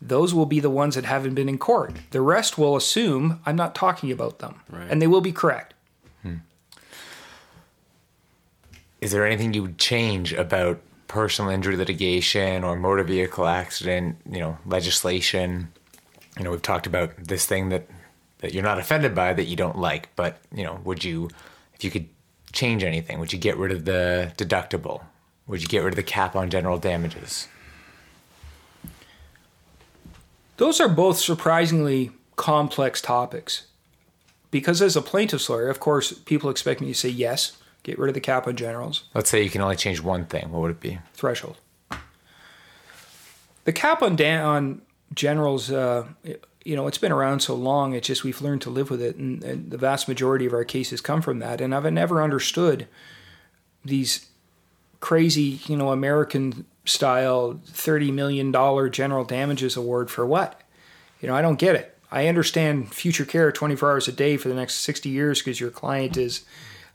those 0.00 0.32
will 0.32 0.46
be 0.46 0.60
the 0.60 0.70
ones 0.70 0.94
that 0.94 1.04
haven't 1.04 1.34
been 1.34 1.48
in 1.48 1.58
court. 1.58 1.96
The 2.10 2.20
rest 2.20 2.56
will 2.56 2.76
assume 2.76 3.40
I'm 3.44 3.56
not 3.56 3.74
talking 3.74 4.12
about 4.12 4.38
them. 4.38 4.60
Right. 4.70 4.86
And 4.88 5.02
they 5.02 5.06
will 5.06 5.20
be 5.20 5.32
correct. 5.32 5.74
Hmm. 6.22 6.36
Is 9.00 9.10
there 9.10 9.26
anything 9.26 9.52
you 9.52 9.62
would 9.62 9.78
change 9.78 10.32
about 10.32 10.80
personal 11.08 11.50
injury 11.50 11.76
litigation 11.76 12.64
or 12.64 12.76
motor 12.76 13.04
vehicle 13.04 13.46
accident, 13.46 14.16
you 14.30 14.40
know, 14.40 14.58
legislation. 14.66 15.72
You 16.38 16.44
know, 16.44 16.50
we've 16.50 16.62
talked 16.62 16.86
about 16.86 17.16
this 17.16 17.46
thing 17.46 17.68
that 17.70 17.88
that 18.38 18.52
you're 18.52 18.62
not 18.62 18.78
offended 18.78 19.14
by 19.14 19.32
that 19.32 19.44
you 19.44 19.56
don't 19.56 19.78
like, 19.78 20.14
but 20.16 20.38
you 20.54 20.64
know, 20.64 20.80
would 20.84 21.04
you 21.04 21.30
if 21.74 21.84
you 21.84 21.90
could 21.90 22.08
change 22.52 22.82
anything, 22.82 23.18
would 23.18 23.32
you 23.32 23.38
get 23.38 23.56
rid 23.56 23.72
of 23.72 23.84
the 23.84 24.32
deductible? 24.36 25.02
Would 25.46 25.62
you 25.62 25.68
get 25.68 25.82
rid 25.82 25.92
of 25.92 25.96
the 25.96 26.02
cap 26.02 26.34
on 26.34 26.50
general 26.50 26.78
damages? 26.78 27.48
Those 30.56 30.80
are 30.80 30.88
both 30.88 31.18
surprisingly 31.18 32.10
complex 32.36 33.00
topics. 33.00 33.66
Because 34.50 34.80
as 34.80 34.96
a 34.96 35.02
plaintiff's 35.02 35.50
lawyer, 35.50 35.68
of 35.68 35.80
course, 35.80 36.12
people 36.12 36.48
expect 36.48 36.80
me 36.80 36.88
to 36.88 36.94
say 36.94 37.08
yes, 37.08 37.58
Get 37.86 38.00
rid 38.00 38.08
of 38.08 38.14
the 38.14 38.20
cap 38.20 38.48
on 38.48 38.56
generals. 38.56 39.04
Let's 39.14 39.30
say 39.30 39.44
you 39.44 39.48
can 39.48 39.60
only 39.60 39.76
change 39.76 40.00
one 40.00 40.24
thing. 40.24 40.50
What 40.50 40.60
would 40.60 40.72
it 40.72 40.80
be? 40.80 40.98
Threshold. 41.14 41.56
The 43.62 43.72
cap 43.72 44.02
on 44.02 44.16
dan- 44.16 44.44
on 44.44 44.82
generals, 45.14 45.70
uh, 45.70 46.08
you 46.64 46.74
know, 46.74 46.88
it's 46.88 46.98
been 46.98 47.12
around 47.12 47.44
so 47.44 47.54
long. 47.54 47.92
It's 47.94 48.08
just 48.08 48.24
we've 48.24 48.42
learned 48.42 48.62
to 48.62 48.70
live 48.70 48.90
with 48.90 49.00
it, 49.00 49.14
and, 49.14 49.40
and 49.44 49.70
the 49.70 49.78
vast 49.78 50.08
majority 50.08 50.46
of 50.46 50.52
our 50.52 50.64
cases 50.64 51.00
come 51.00 51.22
from 51.22 51.38
that. 51.38 51.60
And 51.60 51.72
I've 51.72 51.84
never 51.92 52.24
understood 52.24 52.88
these 53.84 54.30
crazy, 54.98 55.60
you 55.68 55.76
know, 55.76 55.92
American 55.92 56.66
style 56.86 57.60
thirty 57.66 58.10
million 58.10 58.50
dollar 58.50 58.88
general 58.88 59.24
damages 59.24 59.76
award 59.76 60.10
for 60.10 60.26
what? 60.26 60.60
You 61.20 61.28
know, 61.28 61.36
I 61.36 61.40
don't 61.40 61.60
get 61.60 61.76
it. 61.76 61.96
I 62.10 62.26
understand 62.26 62.92
future 62.92 63.24
care 63.24 63.52
24 63.52 63.92
hours 63.92 64.08
a 64.08 64.12
day 64.12 64.36
for 64.36 64.48
the 64.48 64.56
next 64.56 64.76
60 64.76 65.08
years 65.08 65.40
because 65.40 65.60
your 65.60 65.70
client 65.70 66.16
is 66.16 66.44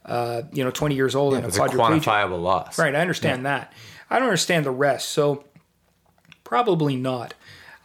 uh, 0.04 0.42
you 0.52 0.64
know, 0.64 0.70
20 0.70 0.94
years 0.94 1.14
old 1.14 1.32
yeah, 1.32 1.40
and 1.40 1.46
a 1.46 1.50
quantifiable 1.50 2.42
loss. 2.42 2.78
Right, 2.78 2.94
I 2.94 3.00
understand 3.00 3.42
yeah. 3.42 3.58
that. 3.58 3.72
I 4.10 4.18
don't 4.18 4.28
understand 4.28 4.66
the 4.66 4.70
rest, 4.70 5.08
so 5.08 5.44
probably 6.44 6.96
not. 6.96 7.34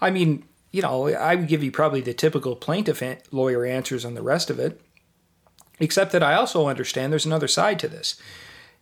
I 0.01 0.09
mean, 0.09 0.43
you 0.71 0.81
know, 0.81 1.07
I 1.07 1.35
would 1.35 1.47
give 1.47 1.63
you 1.63 1.71
probably 1.71 2.01
the 2.01 2.13
typical 2.13 2.55
plaintiff 2.55 3.01
lawyer 3.31 3.65
answers 3.65 4.03
on 4.03 4.13
the 4.13 4.21
rest 4.21 4.49
of 4.49 4.59
it, 4.59 4.81
except 5.79 6.11
that 6.11 6.23
I 6.23 6.33
also 6.33 6.67
understand 6.67 7.11
there's 7.11 7.25
another 7.25 7.47
side 7.47 7.79
to 7.79 7.87
this. 7.87 8.19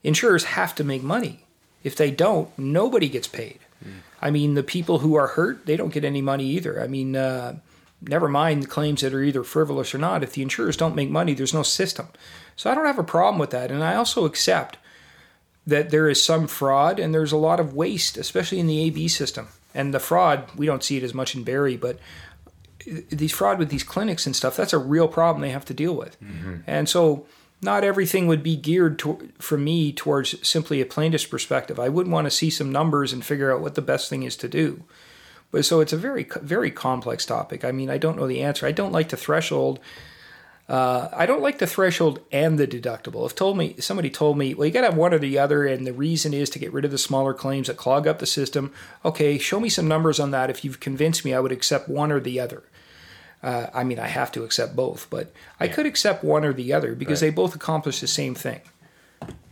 Insurers 0.03 0.45
have 0.45 0.75
to 0.75 0.83
make 0.83 1.03
money. 1.03 1.45
If 1.83 1.95
they 1.95 2.09
don't, 2.11 2.57
nobody 2.57 3.09
gets 3.09 3.27
paid. 3.27 3.59
Mm. 3.83 3.99
I 4.21 4.31
mean, 4.31 4.55
the 4.55 4.63
people 4.63 4.99
who 4.99 5.15
are 5.15 5.27
hurt, 5.27 5.65
they 5.65 5.77
don't 5.77 5.93
get 5.93 6.03
any 6.03 6.21
money 6.21 6.45
either. 6.45 6.81
I 6.81 6.87
mean, 6.87 7.15
uh, 7.15 7.59
never 8.01 8.27
mind 8.27 8.63
the 8.63 8.67
claims 8.67 9.01
that 9.01 9.13
are 9.13 9.23
either 9.23 9.43
frivolous 9.43 9.93
or 9.93 9.97
not. 9.97 10.23
If 10.23 10.33
the 10.33 10.41
insurers 10.41 10.77
don't 10.77 10.95
make 10.95 11.09
money, 11.09 11.33
there's 11.33 11.53
no 11.53 11.63
system. 11.63 12.07
So 12.55 12.69
I 12.69 12.75
don't 12.75 12.85
have 12.85 12.99
a 12.99 13.03
problem 13.03 13.39
with 13.39 13.49
that. 13.51 13.71
And 13.71 13.83
I 13.83 13.95
also 13.95 14.25
accept 14.25 14.77
that 15.67 15.89
there 15.89 16.07
is 16.07 16.23
some 16.23 16.47
fraud 16.47 16.99
and 16.99 17.13
there's 17.13 17.31
a 17.31 17.37
lot 17.37 17.59
of 17.59 17.73
waste, 17.73 18.17
especially 18.17 18.59
in 18.59 18.67
the 18.67 18.83
AB 18.83 19.07
system. 19.07 19.47
And 19.73 19.93
the 19.93 19.99
fraud, 19.99 20.49
we 20.55 20.65
don't 20.65 20.83
see 20.83 20.97
it 20.97 21.03
as 21.03 21.13
much 21.13 21.35
in 21.35 21.43
Barrie, 21.43 21.77
but 21.77 21.99
these 23.09 23.31
fraud 23.31 23.59
with 23.59 23.69
these 23.69 23.83
clinics 23.83 24.25
and 24.25 24.35
stuff, 24.35 24.55
that's 24.55 24.73
a 24.73 24.77
real 24.77 25.07
problem 25.07 25.41
they 25.41 25.49
have 25.49 25.65
to 25.65 25.73
deal 25.73 25.95
with. 25.95 26.21
Mm-hmm. 26.21 26.57
And 26.67 26.87
so 26.87 27.25
not 27.61 27.83
everything 27.83 28.27
would 28.27 28.43
be 28.43 28.55
geared 28.55 28.99
to, 28.99 29.31
for 29.39 29.57
me 29.57 29.91
towards 29.91 30.47
simply 30.47 30.81
a 30.81 30.85
plaintiff's 30.85 31.25
perspective. 31.25 31.79
I 31.79 31.89
would 31.89 32.07
want 32.07 32.25
to 32.25 32.31
see 32.31 32.49
some 32.49 32.71
numbers 32.71 33.11
and 33.11 33.25
figure 33.25 33.53
out 33.53 33.61
what 33.61 33.75
the 33.75 33.81
best 33.81 34.09
thing 34.09 34.23
is 34.23 34.37
to 34.37 34.47
do. 34.47 34.83
But 35.55 35.63
so 35.63 35.79
it's 35.79 35.93
a 35.93 35.97
very, 35.97 36.27
very 36.41 36.69
complex 36.69 37.25
topic. 37.25 37.63
I 37.63 37.71
mean, 37.71 37.89
I 37.89 37.97
don't 37.97 38.17
know 38.17 38.27
the 38.27 38.41
answer. 38.43 38.67
I 38.67 38.73
don't 38.73 38.91
like 38.91 39.07
the 39.07 39.15
threshold 39.15 39.79
Uh, 40.67 41.07
I 41.13 41.25
don't 41.25 41.41
like 41.41 41.59
the 41.59 41.67
threshold 41.67 42.19
and 42.29 42.59
the 42.59 42.67
deductible. 42.67 43.25
If 43.25 43.35
told 43.35 43.55
me 43.55 43.75
somebody 43.79 44.09
told 44.09 44.37
me, 44.37 44.53
well, 44.53 44.65
you 44.65 44.73
got 44.73 44.81
to 44.81 44.87
have 44.87 44.97
one 44.97 45.13
or 45.13 45.19
the 45.19 45.37
other, 45.39 45.65
and 45.65 45.87
the 45.87 45.93
reason 45.93 46.33
is 46.33 46.49
to 46.49 46.59
get 46.59 46.73
rid 46.73 46.83
of 46.83 46.91
the 46.91 46.97
smaller 46.97 47.33
claims 47.33 47.67
that 47.67 47.77
clog 47.77 48.05
up 48.05 48.19
the 48.19 48.25
system. 48.25 48.73
Okay, 49.05 49.37
show 49.37 49.59
me 49.61 49.69
some 49.69 49.87
numbers 49.87 50.19
on 50.19 50.31
that. 50.31 50.49
If 50.49 50.65
you've 50.65 50.81
convinced 50.81 51.23
me, 51.23 51.33
I 51.33 51.39
would 51.39 51.51
accept 51.53 51.87
one 51.87 52.11
or 52.11 52.19
the 52.19 52.39
other. 52.41 52.63
Uh, 53.41 53.67
I 53.73 53.83
mean, 53.85 53.99
I 53.99 54.07
have 54.07 54.31
to 54.33 54.43
accept 54.43 54.75
both, 54.75 55.07
but 55.09 55.31
I 55.59 55.67
could 55.69 55.85
accept 55.85 56.23
one 56.23 56.43
or 56.43 56.51
the 56.51 56.73
other 56.73 56.95
because 56.95 57.21
Right. 57.21 57.29
they 57.29 57.35
both 57.35 57.55
accomplish 57.55 58.01
the 58.01 58.07
same 58.07 58.35
thing, 58.35 58.59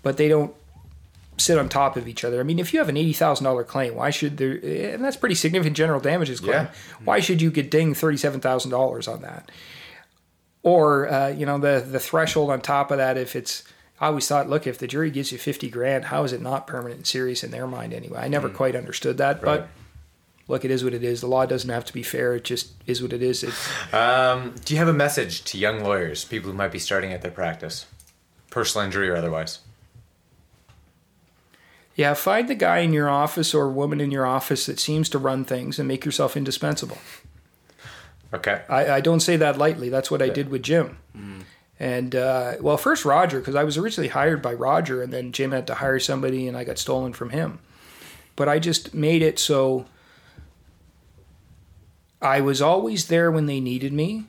but 0.01 0.17
they 0.17 0.27
don't 0.27 0.53
sit 1.37 1.57
on 1.57 1.67
top 1.69 1.97
of 1.97 2.07
each 2.07 2.23
other. 2.23 2.39
I 2.39 2.43
mean, 2.43 2.59
if 2.59 2.73
you 2.73 2.79
have 2.79 2.89
an 2.89 2.97
eighty 2.97 3.13
thousand 3.13 3.43
dollar 3.45 3.63
claim, 3.63 3.95
why 3.95 4.09
should 4.09 4.37
there? 4.37 4.53
And 4.93 5.03
that's 5.03 5.17
pretty 5.17 5.35
significant 5.35 5.75
general 5.75 5.99
damages 5.99 6.39
claim. 6.39 6.53
Yeah. 6.53 6.71
Why 7.03 7.19
should 7.19 7.41
you 7.41 7.51
get 7.51 7.71
dinged 7.71 7.99
thirty 7.99 8.17
seven 8.17 8.39
thousand 8.39 8.71
dollars 8.71 9.07
on 9.07 9.21
that? 9.21 9.49
Or 10.61 11.11
uh, 11.11 11.27
you 11.29 11.45
know 11.45 11.57
the 11.57 11.83
the 11.85 11.99
threshold 11.99 12.49
on 12.49 12.61
top 12.61 12.91
of 12.91 12.97
that, 12.97 13.17
if 13.17 13.35
it's 13.35 13.63
I 13.99 14.07
always 14.07 14.27
thought, 14.27 14.49
look, 14.49 14.65
if 14.65 14.77
the 14.77 14.87
jury 14.87 15.11
gives 15.11 15.31
you 15.31 15.37
fifty 15.37 15.69
grand, 15.69 16.05
how 16.05 16.23
is 16.23 16.31
it 16.33 16.41
not 16.41 16.67
permanent 16.67 16.97
and 16.99 17.07
serious 17.07 17.43
in 17.43 17.51
their 17.51 17.67
mind 17.67 17.93
anyway? 17.93 18.19
I 18.19 18.27
never 18.27 18.49
quite 18.49 18.75
understood 18.75 19.17
that, 19.17 19.43
Right. 19.43 19.59
but 19.59 19.67
look, 20.47 20.63
it 20.65 20.71
is 20.71 20.83
what 20.83 20.93
it 20.93 21.03
is. 21.03 21.19
The 21.21 21.27
law 21.27 21.45
doesn't 21.45 21.69
have 21.69 21.83
to 21.85 21.93
be 21.93 22.03
fair; 22.03 22.35
it 22.35 22.43
just 22.45 22.71
is 22.87 23.01
what 23.01 23.11
it 23.11 23.21
is. 23.21 23.43
Um, 23.91 24.55
do 24.63 24.73
you 24.73 24.77
have 24.79 24.87
a 24.87 24.93
message 24.93 25.43
to 25.45 25.57
young 25.57 25.81
lawyers, 25.83 26.23
people 26.23 26.51
who 26.51 26.57
might 26.57 26.71
be 26.71 26.79
starting 26.79 27.11
at 27.11 27.21
their 27.21 27.31
practice, 27.31 27.85
personal 28.49 28.85
injury 28.85 29.09
or 29.09 29.17
otherwise? 29.17 29.59
Yeah, 31.95 32.13
find 32.15 32.47
the 32.47 32.55
guy 32.55 32.79
in 32.79 32.91
your 32.91 33.09
office 33.09 33.53
or 33.53 33.69
woman 33.69 34.01
in 34.01 34.09
your 34.09 34.25
office 34.25 34.65
that 34.65 34.79
seems 34.79 35.09
to 35.09 35.19
run 35.19 35.45
things 35.45 35.77
and 35.77 35.87
make 35.87 36.05
yourself 36.05 36.35
indispensable. 36.35 36.97
Okay. 38.33 38.63
I, 38.67 38.93
I 38.93 39.01
don't 39.01 39.19
say 39.19 39.37
that 39.37 39.57
lightly. 39.57 39.89
That's 39.89 40.09
what 40.09 40.21
I 40.21 40.29
did 40.29 40.49
with 40.49 40.63
Jim. 40.63 40.97
And 41.79 42.15
uh, 42.15 42.53
well, 42.61 42.77
first 42.77 43.05
Roger, 43.05 43.39
because 43.39 43.55
I 43.55 43.63
was 43.63 43.77
originally 43.77 44.07
hired 44.07 44.41
by 44.41 44.53
Roger, 44.53 45.03
and 45.03 45.11
then 45.11 45.31
Jim 45.31 45.51
had 45.51 45.67
to 45.67 45.75
hire 45.75 45.99
somebody, 45.99 46.47
and 46.47 46.55
I 46.55 46.63
got 46.63 46.79
stolen 46.79 47.13
from 47.13 47.31
him. 47.31 47.59
But 48.35 48.49
I 48.49 48.57
just 48.57 48.93
made 48.93 49.21
it 49.21 49.37
so 49.37 49.85
I 52.21 52.39
was 52.41 52.61
always 52.61 53.07
there 53.07 53.29
when 53.31 53.47
they 53.47 53.59
needed 53.59 53.91
me. 53.91 54.25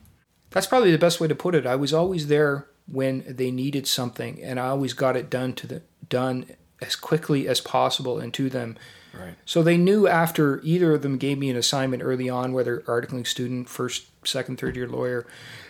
That's 0.50 0.66
probably 0.66 0.90
the 0.90 0.98
best 0.98 1.20
way 1.20 1.29
to 1.29 1.35
put 1.35 1.55
it. 1.55 1.64
I 1.64 1.77
was 1.77 1.94
always 1.94 2.27
there 2.27 2.66
when 2.87 3.24
they 3.27 3.50
needed 3.50 3.87
something, 3.87 4.42
and 4.42 4.59
I 4.59 4.68
always 4.68 4.92
got 4.92 5.16
it 5.16 5.31
done 5.31 5.53
to 5.55 5.66
the 5.66 5.83
done 6.09 6.46
as 6.85 6.97
quickly 6.97 7.49
as 7.49 7.61
possible 7.61 8.18
and 8.18 8.33
to 8.35 8.49
them. 8.51 8.77
Right. 9.12 9.35
So 9.44 9.62
they 9.62 9.77
knew 9.77 10.09
after 10.09 10.61
either 10.62 10.94
of 10.94 11.03
them 11.03 11.18
gave 11.18 11.38
me 11.38 11.51
an 11.51 11.57
assignment 11.57 12.03
early 12.03 12.29
on, 12.29 12.53
whether 12.53 12.81
articling 12.81 13.27
student, 13.27 13.68
first, 13.68 14.07
second, 14.27 14.59
third 14.59 14.77
year 14.77 14.88
lawyer, 14.88 15.27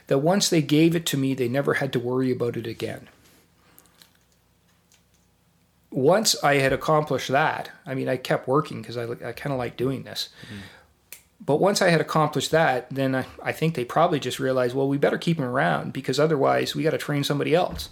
that 0.07 0.19
once 0.19 0.49
they 0.49 0.63
gave 0.63 0.97
it 0.97 1.07
to 1.07 1.17
me, 1.17 1.35
they 1.35 1.49
never 1.49 1.75
had 1.75 1.93
to 1.93 1.99
worry 1.99 2.33
about 2.33 2.57
it 2.57 2.67
again. 2.67 3.09
Once 5.91 6.35
I 6.43 6.55
had 6.55 6.73
accomplished 6.73 7.31
that, 7.31 7.71
I 7.87 7.95
mean, 7.95 8.09
I 8.09 8.17
kept 8.17 8.49
working 8.49 8.83
because 8.83 8.97
I, 8.97 9.05
I 9.05 9.33
kind 9.33 9.53
of 9.53 9.59
like 9.59 9.77
doing 9.77 10.03
this. 10.03 10.31
Mm-hmm. 10.47 10.61
But 11.45 11.61
once 11.61 11.83
I 11.83 11.91
had 11.91 12.01
accomplished 12.01 12.51
that, 12.53 12.89
then 12.91 13.15
I, 13.15 13.27
I 13.43 13.53
think 13.53 13.75
they 13.75 13.85
probably 13.85 14.19
just 14.19 14.41
realized, 14.41 14.75
well, 14.75 14.89
we 14.89 14.99
better 14.99 15.19
keep 15.19 15.39
him 15.39 15.45
around 15.45 15.93
because 15.93 16.19
otherwise 16.19 16.75
we 16.75 16.83
got 16.83 16.91
to 16.91 16.99
train 16.99 17.23
somebody 17.23 17.55
else, 17.55 17.91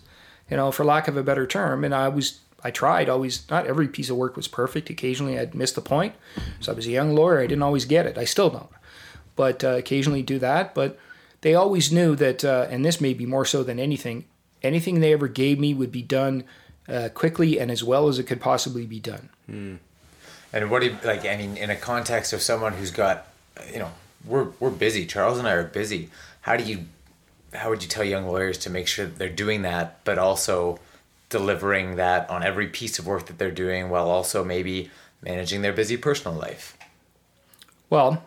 you 0.50 0.56
know, 0.56 0.72
for 0.72 0.84
lack 0.84 1.06
of 1.06 1.16
a 1.16 1.22
better 1.22 1.46
term. 1.46 1.84
And 1.84 1.94
I 1.94 2.08
was, 2.08 2.40
I 2.64 2.70
tried 2.70 3.08
always, 3.08 3.48
not 3.50 3.66
every 3.66 3.88
piece 3.88 4.10
of 4.10 4.16
work 4.16 4.36
was 4.36 4.48
perfect. 4.48 4.90
Occasionally 4.90 5.38
I'd 5.38 5.54
miss 5.54 5.72
the 5.72 5.80
point. 5.80 6.14
So 6.60 6.72
I 6.72 6.74
was 6.74 6.86
a 6.86 6.90
young 6.90 7.14
lawyer. 7.14 7.40
I 7.40 7.46
didn't 7.46 7.62
always 7.62 7.84
get 7.84 8.06
it. 8.06 8.16
I 8.16 8.24
still 8.24 8.50
don't. 8.50 8.70
But 9.34 9.64
uh, 9.64 9.70
occasionally 9.70 10.22
do 10.22 10.38
that. 10.38 10.74
But 10.74 10.98
they 11.40 11.54
always 11.54 11.90
knew 11.90 12.14
that, 12.16 12.44
uh, 12.44 12.66
and 12.70 12.84
this 12.84 13.00
may 13.00 13.14
be 13.14 13.26
more 13.26 13.44
so 13.44 13.62
than 13.64 13.80
anything, 13.80 14.26
anything 14.62 15.00
they 15.00 15.12
ever 15.12 15.26
gave 15.28 15.58
me 15.58 15.74
would 15.74 15.90
be 15.90 16.02
done 16.02 16.44
uh, 16.88 17.08
quickly 17.14 17.58
and 17.58 17.70
as 17.70 17.82
well 17.82 18.08
as 18.08 18.18
it 18.18 18.24
could 18.24 18.40
possibly 18.40 18.86
be 18.86 19.00
done. 19.00 19.28
And 20.52 20.70
what 20.70 20.82
do 20.82 20.88
you 20.88 20.98
like? 21.04 21.24
I 21.24 21.36
mean, 21.36 21.56
in 21.56 21.70
a 21.70 21.76
context 21.76 22.32
of 22.32 22.42
someone 22.42 22.74
who's 22.74 22.90
got, 22.90 23.26
you 23.72 23.78
know, 23.78 23.90
we're 24.24 24.48
we're 24.60 24.70
busy. 24.70 25.06
Charles 25.06 25.38
and 25.38 25.48
I 25.48 25.52
are 25.52 25.64
busy. 25.64 26.10
How 26.42 26.56
do 26.56 26.64
you, 26.64 26.86
how 27.54 27.70
would 27.70 27.82
you 27.82 27.88
tell 27.88 28.04
young 28.04 28.26
lawyers 28.26 28.58
to 28.58 28.70
make 28.70 28.86
sure 28.86 29.06
they're 29.06 29.28
doing 29.28 29.62
that, 29.62 30.04
but 30.04 30.18
also 30.18 30.78
delivering 31.32 31.96
that 31.96 32.30
on 32.30 32.44
every 32.44 32.68
piece 32.68 32.98
of 33.00 33.06
work 33.06 33.26
that 33.26 33.38
they're 33.38 33.50
doing, 33.50 33.90
while 33.90 34.08
also 34.08 34.44
maybe 34.44 34.90
managing 35.20 35.62
their 35.62 35.72
busy 35.72 35.96
personal 35.96 36.38
life? 36.38 36.76
Well, 37.90 38.22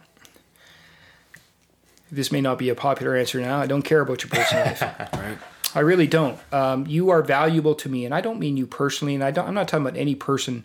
this 2.12 2.32
may 2.32 2.42
not 2.42 2.58
be 2.58 2.70
a 2.70 2.76
popular 2.76 3.16
answer 3.16 3.40
now. 3.40 3.60
I 3.60 3.66
don't 3.68 3.82
care 3.82 4.02
about 4.02 4.24
your 4.24 4.30
personal 4.30 4.66
life. 4.66 4.82
Right. 5.14 5.38
I 5.74 5.82
really 5.82 6.08
don't. 6.08 6.40
Um, 6.54 6.88
you 6.88 7.10
are 7.10 7.22
valuable 7.22 7.76
to 7.76 7.90
me, 7.90 8.06
and 8.06 8.14
I 8.16 8.22
don't 8.22 8.40
mean 8.40 8.56
you 8.56 8.66
personally, 8.66 9.14
and 9.14 9.22
I 9.24 9.32
don't. 9.32 9.46
I'm 9.48 9.54
not 9.54 9.68
talking 9.68 9.86
about 9.86 10.00
any 10.00 10.16
person 10.16 10.64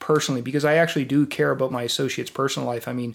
personally 0.00 0.42
because 0.42 0.64
I 0.64 0.74
actually 0.74 1.04
do 1.04 1.24
care 1.24 1.52
about 1.52 1.70
my 1.70 1.82
associate's 1.84 2.30
personal 2.30 2.66
life. 2.66 2.88
I 2.88 2.92
mean, 2.94 3.14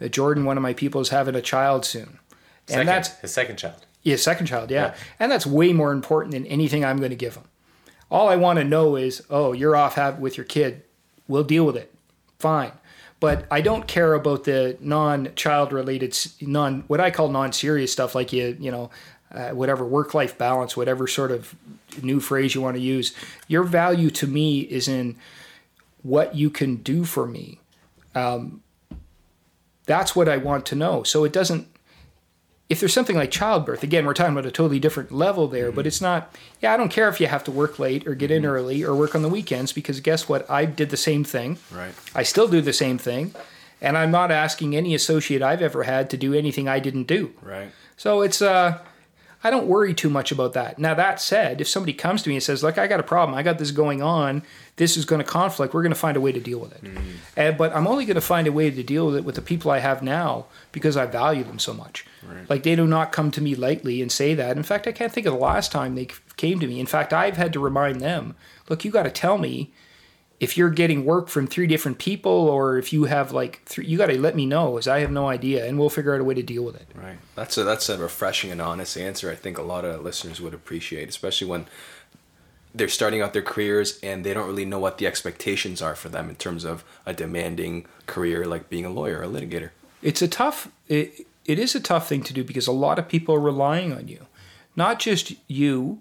uh, 0.00 0.06
Jordan, 0.06 0.44
one 0.44 0.56
of 0.56 0.62
my 0.62 0.74
people, 0.74 1.00
is 1.00 1.08
having 1.08 1.34
a 1.34 1.42
child 1.42 1.84
soon, 1.84 2.20
Second, 2.68 2.80
and 2.80 2.88
that's 2.88 3.18
his 3.18 3.32
second 3.32 3.56
child. 3.56 3.84
yeah, 4.04 4.14
second 4.14 4.46
child, 4.46 4.70
yeah. 4.70 4.88
Yeah. 4.88 4.94
and 5.18 5.32
that's 5.32 5.44
way 5.44 5.72
more 5.72 5.90
important 5.90 6.32
than 6.34 6.46
anything 6.46 6.84
I'm 6.84 6.98
going 6.98 7.10
to 7.10 7.16
give 7.16 7.34
him. 7.34 7.44
All 8.10 8.28
I 8.28 8.36
want 8.36 8.58
to 8.58 8.64
know 8.64 8.96
is, 8.96 9.22
oh, 9.28 9.52
you're 9.52 9.76
off 9.76 9.98
with 10.18 10.36
your 10.36 10.44
kid. 10.44 10.82
We'll 11.26 11.44
deal 11.44 11.66
with 11.66 11.76
it. 11.76 11.92
Fine. 12.38 12.72
But 13.20 13.46
I 13.50 13.60
don't 13.60 13.86
care 13.86 14.14
about 14.14 14.44
the 14.44 14.76
non-child 14.80 15.72
related, 15.72 16.16
non 16.40 16.84
what 16.86 17.00
I 17.00 17.10
call 17.10 17.28
non-serious 17.28 17.92
stuff, 17.92 18.14
like 18.14 18.32
you, 18.32 18.56
you 18.60 18.70
know, 18.70 18.90
uh, 19.32 19.50
whatever 19.50 19.84
work-life 19.84 20.38
balance, 20.38 20.76
whatever 20.76 21.06
sort 21.06 21.30
of 21.30 21.54
new 22.02 22.20
phrase 22.20 22.54
you 22.54 22.62
want 22.62 22.76
to 22.76 22.82
use. 22.82 23.14
Your 23.48 23.64
value 23.64 24.10
to 24.10 24.26
me 24.26 24.60
is 24.60 24.88
in 24.88 25.16
what 26.02 26.34
you 26.34 26.48
can 26.48 26.76
do 26.76 27.04
for 27.04 27.26
me. 27.26 27.60
Um, 28.14 28.62
that's 29.84 30.14
what 30.14 30.28
I 30.28 30.36
want 30.36 30.64
to 30.66 30.74
know. 30.74 31.02
So 31.02 31.24
it 31.24 31.32
doesn't 31.32 31.66
if 32.68 32.80
there's 32.80 32.92
something 32.92 33.16
like 33.16 33.30
childbirth, 33.30 33.82
again, 33.82 34.04
we're 34.04 34.14
talking 34.14 34.32
about 34.32 34.44
a 34.44 34.50
totally 34.50 34.78
different 34.78 35.10
level 35.10 35.48
there, 35.48 35.72
but 35.72 35.86
it's 35.86 36.00
not, 36.02 36.34
yeah, 36.60 36.74
I 36.74 36.76
don't 36.76 36.90
care 36.90 37.08
if 37.08 37.18
you 37.20 37.26
have 37.26 37.42
to 37.44 37.50
work 37.50 37.78
late 37.78 38.06
or 38.06 38.14
get 38.14 38.30
in 38.30 38.44
early 38.44 38.84
or 38.84 38.94
work 38.94 39.14
on 39.14 39.22
the 39.22 39.28
weekends 39.28 39.72
because 39.72 40.00
guess 40.00 40.28
what? 40.28 40.48
I 40.50 40.66
did 40.66 40.90
the 40.90 40.96
same 40.96 41.24
thing. 41.24 41.58
Right. 41.72 41.94
I 42.14 42.24
still 42.24 42.46
do 42.46 42.60
the 42.60 42.74
same 42.74 42.98
thing. 42.98 43.34
And 43.80 43.96
I'm 43.96 44.10
not 44.10 44.30
asking 44.30 44.76
any 44.76 44.94
associate 44.94 45.40
I've 45.40 45.62
ever 45.62 45.84
had 45.84 46.10
to 46.10 46.16
do 46.16 46.34
anything 46.34 46.68
I 46.68 46.80
didn't 46.80 47.04
do. 47.04 47.32
Right. 47.40 47.70
So 47.96 48.22
it's, 48.22 48.42
uh, 48.42 48.78
I 49.44 49.50
don't 49.50 49.68
worry 49.68 49.94
too 49.94 50.10
much 50.10 50.32
about 50.32 50.54
that. 50.54 50.80
Now, 50.80 50.94
that 50.94 51.20
said, 51.20 51.60
if 51.60 51.68
somebody 51.68 51.92
comes 51.92 52.22
to 52.22 52.28
me 52.28 52.34
and 52.34 52.42
says, 52.42 52.62
Look, 52.64 52.76
I 52.76 52.88
got 52.88 52.98
a 52.98 53.04
problem, 53.04 53.38
I 53.38 53.42
got 53.44 53.58
this 53.58 53.70
going 53.70 54.02
on, 54.02 54.42
this 54.76 54.96
is 54.96 55.04
going 55.04 55.20
to 55.20 55.24
conflict, 55.24 55.72
we're 55.74 55.82
going 55.82 55.92
to 55.92 55.98
find 55.98 56.16
a 56.16 56.20
way 56.20 56.32
to 56.32 56.40
deal 56.40 56.58
with 56.58 56.72
it. 56.72 56.90
And, 57.36 57.56
but 57.56 57.74
I'm 57.74 57.86
only 57.86 58.04
going 58.04 58.16
to 58.16 58.20
find 58.20 58.48
a 58.48 58.52
way 58.52 58.70
to 58.70 58.82
deal 58.82 59.06
with 59.06 59.16
it 59.16 59.24
with 59.24 59.36
the 59.36 59.42
people 59.42 59.70
I 59.70 59.78
have 59.78 60.02
now 60.02 60.46
because 60.72 60.96
I 60.96 61.06
value 61.06 61.44
them 61.44 61.60
so 61.60 61.72
much. 61.72 62.04
Like, 62.48 62.64
they 62.64 62.74
do 62.74 62.86
not 62.86 63.12
come 63.12 63.30
to 63.30 63.40
me 63.40 63.54
lightly 63.54 64.02
and 64.02 64.10
say 64.10 64.34
that. 64.34 64.56
In 64.56 64.64
fact, 64.64 64.88
I 64.88 64.92
can't 64.92 65.12
think 65.12 65.26
of 65.26 65.32
the 65.32 65.38
last 65.38 65.70
time 65.70 65.94
they 65.94 66.08
came 66.36 66.58
to 66.58 66.66
me. 66.66 66.80
In 66.80 66.86
fact, 66.86 67.12
I've 67.12 67.36
had 67.36 67.52
to 67.52 67.60
remind 67.60 68.00
them, 68.00 68.34
Look, 68.68 68.84
you 68.84 68.90
got 68.90 69.04
to 69.04 69.10
tell 69.10 69.38
me 69.38 69.70
if 70.40 70.56
you're 70.56 70.70
getting 70.70 71.04
work 71.04 71.28
from 71.28 71.46
three 71.46 71.66
different 71.66 71.98
people 71.98 72.30
or 72.32 72.78
if 72.78 72.92
you 72.92 73.04
have 73.04 73.32
like 73.32 73.62
three, 73.64 73.86
you 73.86 73.98
got 73.98 74.06
to 74.06 74.20
let 74.20 74.36
me 74.36 74.46
know 74.46 74.78
as 74.78 74.86
I 74.86 75.00
have 75.00 75.10
no 75.10 75.28
idea 75.28 75.66
and 75.66 75.78
we'll 75.78 75.90
figure 75.90 76.14
out 76.14 76.20
a 76.20 76.24
way 76.24 76.34
to 76.34 76.42
deal 76.42 76.64
with 76.64 76.76
it. 76.76 76.86
Right. 76.94 77.18
That's 77.34 77.58
a 77.58 77.64
that's 77.64 77.88
a 77.88 77.98
refreshing 77.98 78.50
and 78.50 78.60
honest 78.60 78.96
answer. 78.96 79.30
I 79.30 79.34
think 79.34 79.58
a 79.58 79.62
lot 79.62 79.84
of 79.84 80.02
listeners 80.02 80.40
would 80.40 80.54
appreciate, 80.54 81.08
especially 81.08 81.48
when 81.48 81.66
they're 82.74 82.88
starting 82.88 83.20
out 83.20 83.32
their 83.32 83.42
careers 83.42 83.98
and 84.02 84.24
they 84.24 84.32
don't 84.32 84.46
really 84.46 84.64
know 84.64 84.78
what 84.78 84.98
the 84.98 85.06
expectations 85.06 85.82
are 85.82 85.94
for 85.94 86.08
them 86.08 86.28
in 86.28 86.36
terms 86.36 86.64
of 86.64 86.84
a 87.06 87.12
demanding 87.12 87.86
career 88.06 88.46
like 88.46 88.68
being 88.68 88.84
a 88.84 88.90
lawyer 88.90 89.18
or 89.18 89.24
a 89.24 89.28
litigator. 89.28 89.70
it's 90.02 90.22
a 90.22 90.28
tough 90.28 90.70
it, 90.86 91.26
it 91.44 91.58
is 91.58 91.74
a 91.74 91.80
tough 91.80 92.08
thing 92.08 92.22
to 92.22 92.32
do 92.32 92.44
because 92.44 92.66
a 92.66 92.72
lot 92.72 92.98
of 92.98 93.08
people 93.08 93.34
are 93.34 93.40
relying 93.40 93.92
on 93.92 94.06
you 94.06 94.26
not 94.76 94.98
just 94.98 95.32
you 95.48 95.98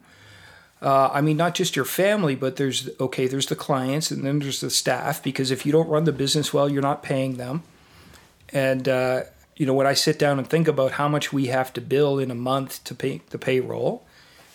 uh, 0.82 1.10
i 1.14 1.22
mean 1.22 1.38
not 1.38 1.56
just 1.56 1.76
your 1.76 1.86
family 1.86 2.36
but 2.36 2.56
there's 2.58 2.90
okay 3.00 3.28
there's 3.28 3.48
the 3.48 3.56
clients 3.56 4.12
and 4.12 4.24
then 4.26 4.40
there's 4.40 4.62
the 4.62 4.70
staff 4.70 5.22
because 5.24 5.52
if 5.52 5.66
you 5.66 5.72
don't 5.72 5.88
run 5.90 6.04
the 6.04 6.12
business 6.12 6.54
well 6.54 6.70
you're 6.70 6.82
not 6.82 7.02
paying 7.04 7.38
them 7.38 7.64
and 8.54 8.88
uh, 8.88 9.22
you 9.56 9.66
know 9.66 9.74
when 9.74 9.88
i 9.88 9.94
sit 9.94 10.18
down 10.20 10.38
and 10.40 10.48
think 10.50 10.68
about 10.68 10.92
how 10.94 11.08
much 11.08 11.34
we 11.34 11.48
have 11.48 11.74
to 11.74 11.82
bill 11.82 12.20
in 12.20 12.30
a 12.32 12.36
month 12.36 12.84
to 12.84 12.94
pay 12.96 13.22
the 13.30 13.38
payroll 13.40 14.06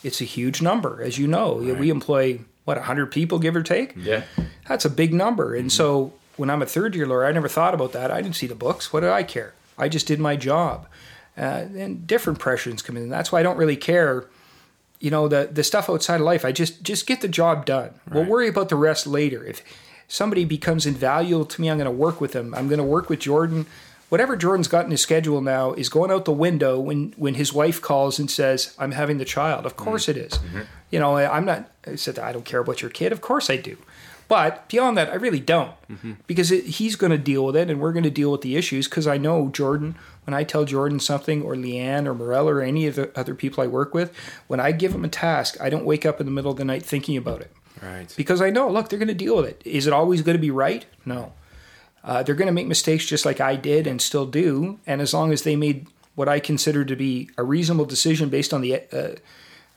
it's 0.03 0.21
a 0.21 0.25
huge 0.25 0.61
number 0.63 1.03
as 1.03 1.19
you 1.19 1.27
know 1.27 1.55
we 1.55 1.91
employ 1.91 2.39
what 2.65 2.77
100 2.77 3.07
people 3.07 3.39
give 3.39 3.57
or 3.57 3.63
take 3.63 3.95
Yeah. 3.97 4.23
that's 4.69 4.85
a 4.85 4.91
big 4.91 5.13
number. 5.13 5.55
And 5.57 5.71
so 5.73 6.13
when 6.37 6.49
I'm 6.49 6.63
a 6.63 6.67
third 6.67 6.95
year 6.95 7.07
lawyer, 7.09 7.25
I 7.27 7.33
never 7.33 7.49
thought 7.49 7.75
about 7.75 7.91
that. 7.93 8.13
I 8.13 8.23
didn't 8.23 8.37
see 8.37 8.47
the 8.47 8.55
books. 8.55 8.93
What 8.93 9.01
did 9.01 9.11
I 9.11 9.25
care? 9.25 9.53
I 9.77 9.89
just 9.89 10.07
did 10.07 10.21
my 10.21 10.37
job. 10.37 10.87
Uh, 11.37 11.67
and 11.77 12.07
different 12.07 12.39
pressures 12.39 12.81
come 12.81 12.97
in. 12.97 13.09
That's 13.09 13.33
why 13.33 13.41
I 13.41 13.43
don't 13.43 13.57
really 13.57 13.77
care. 13.77 14.27
You 15.03 15.11
know, 15.11 15.29
the 15.29 15.49
the 15.53 15.65
stuff 15.65 15.91
outside 15.91 16.21
of 16.21 16.27
life. 16.33 16.45
I 16.45 16.53
just 16.53 16.83
just 16.83 17.07
get 17.07 17.21
the 17.21 17.29
job 17.29 17.67
done. 17.67 17.91
We'll 18.11 18.25
worry 18.25 18.49
about 18.49 18.69
the 18.69 18.77
rest 18.77 19.07
later. 19.07 19.45
If 19.45 19.63
somebody 20.09 20.45
becomes 20.45 20.87
invaluable 20.87 21.45
to 21.47 21.61
me, 21.61 21.71
I'm 21.71 21.77
going 21.77 21.87
to 21.87 21.91
work 21.91 22.21
with 22.21 22.33
them. 22.33 22.55
I'm 22.55 22.69
going 22.69 22.79
to 22.79 22.85
work 22.85 23.09
with 23.11 23.21
Jordan 23.21 23.67
whatever 24.13 24.37
Jordan's 24.37 24.69
got 24.69 24.85
in 24.85 24.91
his 24.91 25.01
schedule 25.01 25.41
now 25.41 25.73
is 25.73 25.89
going 25.89 26.11
out 26.11 26.27
the 26.27 26.33
window 26.33 26.79
when 26.79 27.15
when 27.17 27.33
his 27.33 27.51
wife 27.51 27.81
calls 27.81 28.19
and 28.19 28.31
says, 28.31 28.77
"I'm 28.79 28.93
having 28.93 29.17
the 29.17 29.25
child." 29.25 29.65
Of 29.65 29.77
course 29.77 30.07
mm-hmm. 30.07 30.21
it 30.21 30.27
is. 30.27 30.33
Mm-hmm. 30.35 30.61
You 30.91 31.01
know, 31.01 31.17
I- 31.17 31.35
I'm 31.35 31.47
not. 31.47 31.71
I 31.87 31.95
said 31.95 32.19
I 32.19 32.31
don't 32.31 32.45
care 32.45 32.61
about 32.61 32.83
your 32.83 32.91
kid. 32.91 33.11
Of 33.11 33.23
course 33.23 33.49
I 33.49 33.57
do. 33.57 33.79
But 34.33 34.67
beyond 34.71 34.97
that, 34.97 35.11
I 35.11 35.17
really 35.17 35.41
don't, 35.41 35.73
because 36.27 36.51
it, 36.51 36.65
he's 36.65 36.97
going 36.97 37.11
to 37.13 37.19
deal 37.19 37.45
with 37.45 37.55
it, 37.55 37.69
and 37.69 37.79
we're 37.81 37.93
going 37.93 38.03
to 38.05 38.11
deal 38.11 38.33
with 38.33 38.41
the 38.41 38.57
issues. 38.57 38.89
Because 38.89 39.07
I 39.07 39.19
know 39.19 39.51
Jordan. 39.51 39.95
When 40.25 40.33
I 40.35 40.43
tell 40.45 40.65
Jordan 40.65 41.01
something, 41.01 41.43
or 41.43 41.55
Leanne, 41.55 42.07
or 42.07 42.15
Morella, 42.15 42.55
or 42.55 42.63
any 42.63 42.87
of 42.87 42.95
the 42.95 43.11
other 43.19 43.35
people 43.35 43.63
I 43.63 43.67
work 43.67 43.93
with, 43.93 44.11
when 44.47 44.59
I 44.61 44.73
give 44.73 44.93
them 44.93 45.05
a 45.05 45.09
task, 45.09 45.57
I 45.61 45.69
don't 45.69 45.85
wake 45.85 46.07
up 46.07 46.19
in 46.21 46.27
the 46.27 46.33
middle 46.33 46.51
of 46.53 46.57
the 46.57 46.65
night 46.65 46.83
thinking 46.85 47.17
about 47.17 47.41
it 47.43 47.51
Right. 47.83 48.13
because 48.17 48.41
I 48.41 48.49
know, 48.51 48.71
look, 48.71 48.89
they're 48.89 48.99
going 49.01 49.09
to 49.09 49.15
deal 49.15 49.37
with 49.37 49.47
it. 49.47 49.61
Is 49.65 49.87
it 49.89 49.93
always 49.93 50.23
going 50.23 50.37
to 50.37 50.41
be 50.41 50.51
right? 50.53 50.87
No. 51.05 51.33
Uh, 52.05 52.23
they're 52.23 52.35
going 52.37 52.47
to 52.47 52.53
make 52.53 52.69
mistakes 52.69 53.05
just 53.05 53.27
like 53.27 53.41
I 53.41 53.57
did 53.57 53.87
and 53.87 54.01
still 54.01 54.27
do. 54.27 54.79
And 54.87 55.01
as 55.03 55.13
long 55.13 55.33
as 55.33 55.43
they 55.43 55.57
made 55.57 55.89
what 56.15 56.29
I 56.29 56.39
consider 56.41 56.85
to 56.85 56.97
be 56.97 57.29
a 57.37 57.43
reasonable 57.45 57.85
decision 57.85 58.29
based 58.29 58.55
on 58.55 58.61
the 58.63 58.83
uh, 58.93 59.17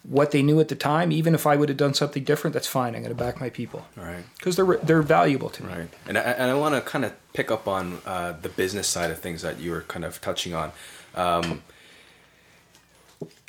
what 0.07 0.31
they 0.31 0.41
knew 0.43 0.59
at 0.59 0.67
the 0.67 0.75
time, 0.75 1.11
even 1.11 1.33
if 1.33 1.47
I 1.47 1.55
would 1.55 1.69
have 1.69 1.77
done 1.77 1.93
something 1.93 2.23
different, 2.23 2.53
that's 2.53 2.67
fine. 2.67 2.95
I'm 2.95 3.01
going 3.03 3.15
to 3.15 3.23
back 3.23 3.39
my 3.39 3.49
people 3.49 3.85
Right. 3.95 4.23
because 4.37 4.55
they're 4.55 4.77
they're 4.77 5.01
valuable 5.01 5.49
to 5.49 5.63
me. 5.65 5.73
Right. 5.73 5.89
And 6.07 6.17
I, 6.17 6.21
and 6.21 6.51
I 6.51 6.53
want 6.53 6.75
to 6.75 6.81
kind 6.81 7.05
of 7.05 7.13
pick 7.33 7.49
up 7.51 7.67
on 7.67 7.99
uh, 8.05 8.33
the 8.41 8.49
business 8.49 8.87
side 8.87 9.09
of 9.11 9.19
things 9.19 9.41
that 9.41 9.59
you 9.59 9.71
were 9.71 9.81
kind 9.81 10.05
of 10.05 10.21
touching 10.21 10.53
on. 10.53 10.71
Um, 11.15 11.61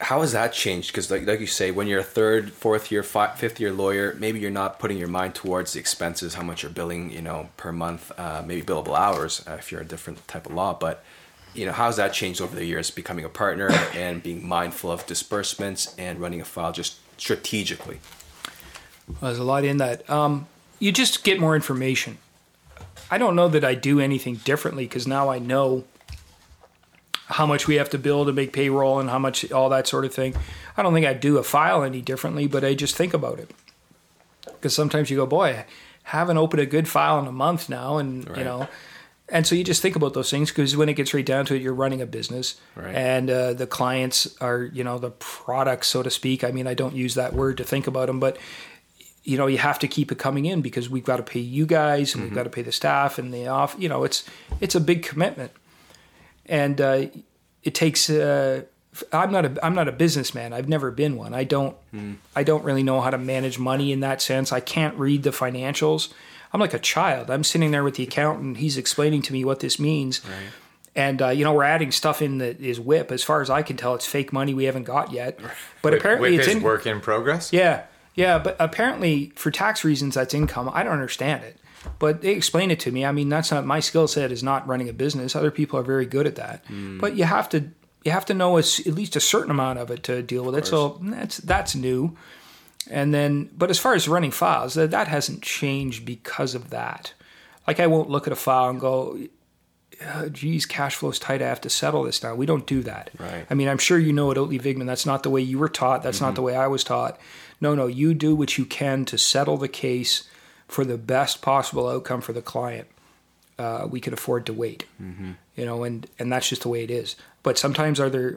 how 0.00 0.20
has 0.20 0.32
that 0.32 0.52
changed? 0.52 0.92
Because 0.92 1.10
like, 1.10 1.26
like 1.26 1.40
you 1.40 1.46
say, 1.46 1.70
when 1.70 1.86
you're 1.86 2.00
a 2.00 2.04
third, 2.04 2.52
fourth 2.52 2.92
year, 2.92 3.02
fi- 3.02 3.34
fifth 3.34 3.58
year 3.60 3.72
lawyer, 3.72 4.14
maybe 4.18 4.38
you're 4.38 4.50
not 4.50 4.78
putting 4.78 4.96
your 4.98 5.08
mind 5.08 5.34
towards 5.34 5.72
the 5.72 5.80
expenses, 5.80 6.34
how 6.34 6.42
much 6.42 6.62
you're 6.62 6.72
billing, 6.72 7.10
you 7.10 7.22
know, 7.22 7.48
per 7.56 7.72
month, 7.72 8.12
uh, 8.18 8.42
maybe 8.46 8.62
billable 8.62 8.96
hours 8.96 9.42
uh, 9.46 9.52
if 9.52 9.72
you're 9.72 9.80
a 9.80 9.84
different 9.84 10.26
type 10.28 10.46
of 10.46 10.52
law. 10.54 10.72
But 10.78 11.02
you 11.56 11.66
know, 11.66 11.72
how's 11.72 11.96
that 11.96 12.12
changed 12.12 12.40
over 12.40 12.54
the 12.54 12.64
years? 12.64 12.90
Becoming 12.90 13.24
a 13.24 13.28
partner 13.28 13.70
and 13.94 14.22
being 14.22 14.46
mindful 14.46 14.90
of 14.90 15.06
disbursements 15.06 15.94
and 15.96 16.20
running 16.20 16.40
a 16.40 16.44
file 16.44 16.72
just 16.72 16.98
strategically. 17.18 17.98
There's 19.20 19.38
a 19.38 19.44
lot 19.44 19.64
in 19.64 19.78
that. 19.78 20.08
Um, 20.10 20.46
you 20.78 20.92
just 20.92 21.24
get 21.24 21.40
more 21.40 21.54
information. 21.54 22.18
I 23.10 23.18
don't 23.18 23.36
know 23.36 23.48
that 23.48 23.64
I 23.64 23.74
do 23.74 24.00
anything 24.00 24.36
differently 24.36 24.84
because 24.84 25.06
now 25.06 25.28
I 25.30 25.38
know 25.38 25.84
how 27.26 27.46
much 27.46 27.66
we 27.66 27.76
have 27.76 27.90
to 27.90 27.98
bill 27.98 28.24
to 28.24 28.32
make 28.32 28.52
payroll 28.52 29.00
and 29.00 29.08
how 29.08 29.18
much 29.18 29.50
all 29.50 29.68
that 29.70 29.86
sort 29.86 30.04
of 30.04 30.12
thing. 30.12 30.34
I 30.76 30.82
don't 30.82 30.92
think 30.92 31.06
I 31.06 31.14
do 31.14 31.38
a 31.38 31.42
file 31.42 31.82
any 31.82 32.02
differently, 32.02 32.46
but 32.46 32.64
I 32.64 32.74
just 32.74 32.96
think 32.96 33.14
about 33.14 33.38
it 33.38 33.50
because 34.44 34.74
sometimes 34.74 35.10
you 35.10 35.16
go, 35.16 35.26
boy, 35.26 35.48
I 35.48 35.64
haven't 36.02 36.36
opened 36.36 36.60
a 36.60 36.66
good 36.66 36.88
file 36.88 37.18
in 37.18 37.26
a 37.26 37.32
month 37.32 37.68
now, 37.68 37.96
and 37.98 38.26
you 38.36 38.44
know. 38.44 38.68
And 39.28 39.44
so 39.46 39.54
you 39.56 39.64
just 39.64 39.82
think 39.82 39.96
about 39.96 40.14
those 40.14 40.30
things 40.30 40.50
because 40.50 40.76
when 40.76 40.88
it 40.88 40.94
gets 40.94 41.12
right 41.12 41.26
down 41.26 41.46
to 41.46 41.54
it, 41.56 41.62
you're 41.62 41.74
running 41.74 42.00
a 42.00 42.06
business, 42.06 42.54
Right. 42.76 42.94
and 42.94 43.28
uh, 43.28 43.54
the 43.54 43.66
clients 43.66 44.36
are, 44.40 44.62
you 44.62 44.84
know, 44.84 44.98
the 44.98 45.10
products, 45.10 45.88
so 45.88 46.02
to 46.04 46.10
speak. 46.10 46.44
I 46.44 46.52
mean, 46.52 46.68
I 46.68 46.74
don't 46.74 46.94
use 46.94 47.14
that 47.16 47.32
word 47.34 47.56
to 47.58 47.64
think 47.64 47.86
about 47.88 48.06
them, 48.06 48.20
but 48.20 48.36
you 49.24 49.36
know 49.36 49.48
you 49.48 49.58
have 49.58 49.80
to 49.80 49.88
keep 49.88 50.12
it 50.12 50.18
coming 50.18 50.44
in 50.46 50.62
because 50.62 50.88
we've 50.88 51.02
got 51.04 51.16
to 51.16 51.24
pay 51.24 51.40
you 51.40 51.66
guys 51.66 52.14
and 52.14 52.22
we've 52.22 52.32
got 52.34 52.44
to 52.44 52.50
pay 52.50 52.62
the 52.62 52.70
staff 52.70 53.18
and 53.18 53.34
the 53.34 53.48
off 53.48 53.74
you 53.76 53.88
know 53.88 54.04
it's 54.04 54.22
it's 54.60 54.76
a 54.76 54.80
big 54.80 55.02
commitment. 55.02 55.50
And 56.46 56.80
uh, 56.80 57.06
it 57.64 57.74
takes 57.74 58.08
uh, 58.08 58.62
i'm 59.12 59.32
not 59.32 59.44
a 59.44 59.66
i'm 59.66 59.74
not 59.74 59.88
a 59.88 59.92
businessman. 59.92 60.52
I've 60.52 60.68
never 60.68 60.92
been 60.92 61.16
one. 61.16 61.34
I 61.34 61.42
don't 61.42 61.76
i 62.36 62.44
don't 62.44 62.62
really 62.64 62.84
know 62.84 63.00
how 63.00 63.10
to 63.10 63.18
manage 63.18 63.58
money 63.58 63.90
in 63.90 63.98
that 64.00 64.22
sense. 64.22 64.52
I 64.52 64.60
can't 64.60 64.96
read 64.96 65.24
the 65.24 65.30
financials 65.30 66.12
i'm 66.52 66.60
like 66.60 66.74
a 66.74 66.78
child 66.78 67.30
i'm 67.30 67.44
sitting 67.44 67.70
there 67.70 67.84
with 67.84 67.96
the 67.96 68.02
accountant 68.02 68.56
he's 68.58 68.76
explaining 68.76 69.22
to 69.22 69.32
me 69.32 69.44
what 69.44 69.60
this 69.60 69.78
means 69.78 70.20
and 70.94 71.20
uh, 71.20 71.28
you 71.28 71.44
know 71.44 71.52
we're 71.52 71.62
adding 71.64 71.92
stuff 71.92 72.22
in 72.22 72.38
that 72.38 72.60
is 72.60 72.80
whip 72.80 73.10
as 73.12 73.22
far 73.22 73.40
as 73.40 73.50
i 73.50 73.62
can 73.62 73.76
tell 73.76 73.94
it's 73.94 74.06
fake 74.06 74.32
money 74.32 74.54
we 74.54 74.64
haven't 74.64 74.84
got 74.84 75.12
yet 75.12 75.38
but 75.82 75.92
apparently 75.94 76.32
with 76.32 76.40
it's 76.40 76.48
in 76.48 76.62
work 76.62 76.86
in 76.86 77.00
progress. 77.00 77.52
yeah, 77.52 77.84
yeah, 78.14 78.38
but 78.38 78.56
apparently 78.58 79.30
for 79.36 79.50
tax 79.50 79.84
reasons 79.84 80.14
that's 80.14 80.32
income. 80.32 80.70
I 80.72 80.82
don't 80.82 80.94
understand 80.94 81.44
it, 81.44 81.58
but 81.98 82.22
they 82.22 82.30
explain 82.30 82.70
it 82.70 82.80
to 82.80 82.90
me. 82.90 83.04
I 83.04 83.12
mean, 83.12 83.28
that's 83.28 83.50
not 83.50 83.66
my 83.66 83.80
skill 83.80 84.08
set 84.08 84.32
is 84.32 84.42
not 84.42 84.66
running 84.66 84.88
a 84.88 84.94
business. 84.94 85.36
Other 85.36 85.50
people 85.50 85.78
are 85.78 85.82
very 85.82 86.06
good 86.06 86.26
at 86.26 86.36
that, 86.36 86.64
but 86.98 87.14
you 87.14 87.24
have 87.24 87.46
to 87.50 87.68
you 88.04 88.12
have 88.12 88.24
to 88.26 88.34
know 88.34 88.56
a 88.56 88.60
at 88.60 88.86
least 88.86 89.16
a 89.16 89.20
certain 89.20 89.50
amount 89.50 89.80
of 89.80 89.90
it 89.90 90.02
to 90.04 90.22
deal 90.22 90.44
with 90.44 90.56
it. 90.56 90.66
So 90.66 90.98
that's 91.02 91.36
that's 91.36 91.74
new. 91.74 92.16
And 92.90 93.12
then, 93.12 93.50
but 93.56 93.70
as 93.70 93.78
far 93.78 93.94
as 93.94 94.08
running 94.08 94.30
files, 94.30 94.74
that 94.74 94.90
that 94.90 95.08
hasn't 95.08 95.42
changed 95.42 96.04
because 96.04 96.54
of 96.54 96.70
that. 96.70 97.14
Like 97.66 97.80
I 97.80 97.86
won't 97.86 98.10
look 98.10 98.26
at 98.26 98.32
a 98.32 98.36
file 98.36 98.70
and 98.70 98.78
go, 98.80 99.18
"Uh, 100.04 100.28
geez, 100.28 100.66
cash 100.66 100.94
flow's 100.94 101.18
tight. 101.18 101.42
I 101.42 101.48
have 101.48 101.60
to 101.62 101.70
settle 101.70 102.04
this 102.04 102.22
now. 102.22 102.34
We 102.34 102.46
don't 102.46 102.66
do 102.66 102.82
that. 102.84 103.10
Right. 103.18 103.46
I 103.50 103.54
mean, 103.54 103.68
I'm 103.68 103.78
sure 103.78 103.98
you 103.98 104.12
know 104.12 104.30
at 104.30 104.36
Oatley 104.36 104.60
Vigman, 104.60 104.86
that's 104.86 105.06
not 105.06 105.22
the 105.24 105.30
way 105.30 105.40
you 105.40 105.58
were 105.58 105.68
taught. 105.68 106.02
That's 106.04 106.20
not 106.20 106.34
the 106.36 106.42
way 106.42 106.54
I 106.54 106.68
was 106.68 106.84
taught. 106.84 107.18
No, 107.60 107.74
no, 107.74 107.86
you 107.86 108.14
do 108.14 108.36
what 108.36 108.56
you 108.58 108.64
can 108.64 109.04
to 109.06 109.18
settle 109.18 109.56
the 109.56 109.68
case 109.68 110.28
for 110.68 110.84
the 110.84 110.98
best 110.98 111.42
possible 111.42 111.88
outcome 111.88 112.20
for 112.20 112.32
the 112.32 112.42
client. 112.42 112.86
Uh, 113.58 113.86
we 113.90 114.00
can 114.00 114.12
afford 114.12 114.44
to 114.46 114.52
wait, 114.52 114.84
you 115.56 115.64
know, 115.64 115.82
and 115.82 116.06
and 116.18 116.30
that's 116.30 116.48
just 116.50 116.62
the 116.62 116.68
way 116.68 116.84
it 116.84 116.90
is. 116.90 117.16
But 117.42 117.56
sometimes 117.56 117.98
are 117.98 118.10
there, 118.10 118.36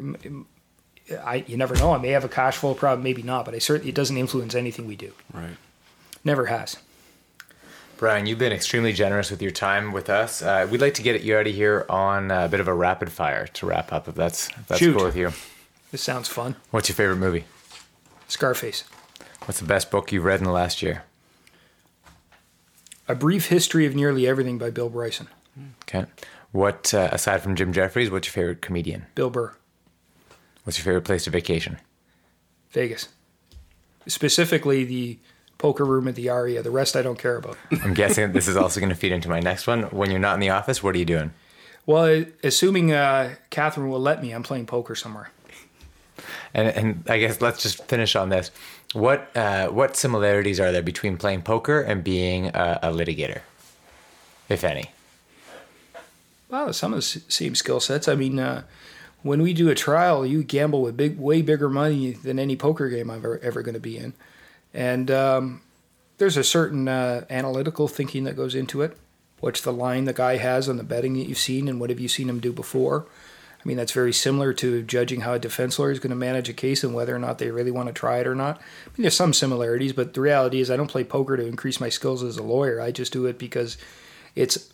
I 1.11 1.43
you 1.47 1.57
never 1.57 1.75
know. 1.75 1.93
I 1.93 1.97
may 1.97 2.09
have 2.09 2.23
a 2.23 2.29
cash 2.29 2.57
flow 2.57 2.73
problem, 2.73 3.03
maybe 3.03 3.21
not, 3.21 3.45
but 3.45 3.53
I 3.53 3.59
certainly 3.59 3.89
it 3.89 3.95
doesn't 3.95 4.17
influence 4.17 4.55
anything 4.55 4.87
we 4.87 4.95
do. 4.95 5.13
Right. 5.33 5.57
Never 6.23 6.47
has. 6.47 6.77
Brian, 7.97 8.25
you've 8.25 8.39
been 8.39 8.53
extremely 8.53 8.93
generous 8.93 9.29
with 9.29 9.41
your 9.41 9.51
time 9.51 9.91
with 9.91 10.09
us. 10.09 10.41
Uh, 10.41 10.65
we'd 10.71 10.79
like 10.79 10.93
to 10.93 11.01
get 11.01 11.21
you 11.21 11.35
out 11.35 11.47
of 11.47 11.53
here 11.53 11.85
on 11.89 12.31
a 12.31 12.47
bit 12.47 12.61
of 12.61 12.67
a 12.69 12.73
rapid 12.73 13.11
fire 13.11 13.47
to 13.47 13.65
wrap 13.65 13.91
up, 13.91 14.07
if 14.07 14.15
that's 14.15 14.47
if 14.49 14.67
that's 14.67 14.79
Shoot. 14.79 14.95
cool 14.95 15.05
with 15.05 15.17
you. 15.17 15.31
This 15.91 16.01
sounds 16.01 16.27
fun. 16.29 16.55
What's 16.71 16.87
your 16.87 16.95
favorite 16.95 17.17
movie? 17.17 17.45
Scarface. 18.27 18.85
What's 19.45 19.59
the 19.59 19.65
best 19.65 19.91
book 19.91 20.11
you've 20.11 20.23
read 20.23 20.39
in 20.39 20.45
the 20.45 20.51
last 20.51 20.81
year? 20.81 21.03
A 23.07 23.15
Brief 23.15 23.47
History 23.47 23.85
of 23.85 23.95
Nearly 23.95 24.27
Everything 24.27 24.57
by 24.57 24.69
Bill 24.69 24.89
Bryson. 24.89 25.27
Okay. 25.83 26.05
What 26.51 26.93
uh, 26.93 27.09
aside 27.11 27.41
from 27.41 27.55
Jim 27.55 27.73
Jefferies, 27.73 28.09
what's 28.11 28.27
your 28.27 28.33
favorite 28.33 28.61
comedian? 28.61 29.07
Bill 29.15 29.29
Burr. 29.29 29.55
What's 30.69 30.77
your 30.77 30.85
favorite 30.85 31.05
place 31.05 31.23
to 31.23 31.31
vacation? 31.31 31.79
Vegas. 32.69 33.07
Specifically 34.05 34.83
the 34.83 35.17
poker 35.57 35.83
room 35.83 36.07
at 36.07 36.13
the 36.13 36.29
Aria. 36.29 36.61
The 36.61 36.69
rest 36.69 36.95
I 36.95 37.01
don't 37.01 37.17
care 37.17 37.37
about. 37.37 37.57
I'm 37.83 37.95
guessing 37.95 38.33
this 38.33 38.47
is 38.47 38.55
also 38.55 38.79
going 38.79 38.91
to 38.91 38.95
feed 38.95 39.11
into 39.11 39.29
my 39.29 39.39
next 39.39 39.65
one. 39.65 39.85
When 39.85 40.11
you're 40.11 40.19
not 40.19 40.35
in 40.35 40.41
the 40.41 40.51
office, 40.51 40.83
what 40.83 40.93
are 40.93 40.99
you 40.99 41.05
doing? 41.05 41.33
Well, 41.87 42.23
assuming 42.43 42.93
uh, 42.93 43.33
Catherine 43.49 43.89
will 43.89 43.99
let 43.99 44.21
me, 44.21 44.31
I'm 44.31 44.43
playing 44.43 44.67
poker 44.67 44.93
somewhere. 44.93 45.31
And, 46.53 46.67
and 46.67 47.03
I 47.09 47.17
guess 47.17 47.41
let's 47.41 47.63
just 47.63 47.83
finish 47.85 48.15
on 48.15 48.29
this. 48.29 48.51
What 48.93 49.35
uh, 49.35 49.69
what 49.69 49.97
similarities 49.97 50.59
are 50.59 50.71
there 50.71 50.83
between 50.83 51.17
playing 51.17 51.41
poker 51.41 51.81
and 51.81 52.03
being 52.03 52.49
a, 52.49 52.79
a 52.83 52.91
litigator, 52.91 53.41
if 54.49 54.63
any? 54.63 54.91
Well, 56.47 56.71
some 56.73 56.93
of 56.93 56.97
the 56.97 57.21
same 57.27 57.55
skill 57.55 57.79
sets. 57.79 58.07
I 58.07 58.13
mean, 58.13 58.37
uh, 58.37 58.65
when 59.21 59.41
we 59.41 59.53
do 59.53 59.69
a 59.69 59.75
trial, 59.75 60.25
you 60.25 60.43
gamble 60.43 60.81
with 60.81 60.97
big, 60.97 61.19
way 61.19 61.41
bigger 61.41 61.69
money 61.69 62.11
than 62.11 62.39
any 62.39 62.55
poker 62.55 62.89
game 62.89 63.09
I'm 63.09 63.17
ever, 63.17 63.39
ever 63.39 63.61
going 63.61 63.73
to 63.73 63.79
be 63.79 63.97
in, 63.97 64.13
and 64.73 65.11
um, 65.11 65.61
there's 66.17 66.37
a 66.37 66.43
certain 66.43 66.87
uh, 66.87 67.25
analytical 67.29 67.87
thinking 67.87 68.23
that 68.25 68.35
goes 68.35 68.55
into 68.55 68.81
it. 68.81 68.97
What's 69.39 69.61
the 69.61 69.73
line 69.73 70.05
the 70.05 70.13
guy 70.13 70.37
has 70.37 70.67
on 70.67 70.77
the 70.77 70.83
betting 70.83 71.13
that 71.13 71.27
you've 71.27 71.37
seen, 71.37 71.67
and 71.67 71.79
what 71.79 71.89
have 71.89 71.99
you 71.99 72.07
seen 72.07 72.29
him 72.29 72.39
do 72.39 72.51
before? 72.51 73.07
I 73.59 73.67
mean, 73.67 73.75
that's 73.75 73.91
very 73.91 74.13
similar 74.13 74.53
to 74.53 74.83
judging 74.83 75.21
how 75.21 75.33
a 75.33 75.39
defense 75.39 75.77
lawyer 75.77 75.91
is 75.91 75.99
going 75.99 76.11
to 76.11 76.15
manage 76.15 76.47
a 76.47 76.53
case 76.53 76.83
and 76.83 76.93
whether 76.93 77.13
or 77.13 77.19
not 77.19 77.39
they 77.39 77.51
really 77.51 77.71
want 77.71 77.87
to 77.87 77.93
try 77.93 78.19
it 78.19 78.27
or 78.27 78.35
not. 78.35 78.57
I 78.57 78.89
mean, 78.89 79.03
there's 79.03 79.15
some 79.15 79.33
similarities, 79.33 79.91
but 79.91 80.13
the 80.13 80.21
reality 80.21 80.61
is, 80.61 80.71
I 80.71 80.77
don't 80.77 80.87
play 80.87 81.03
poker 81.03 81.35
to 81.35 81.45
increase 81.45 81.81
my 81.81 81.89
skills 81.89 82.23
as 82.23 82.37
a 82.37 82.43
lawyer. 82.43 82.79
I 82.79 82.91
just 82.91 83.11
do 83.11 83.25
it 83.25 83.37
because 83.37 83.77
it's 84.35 84.71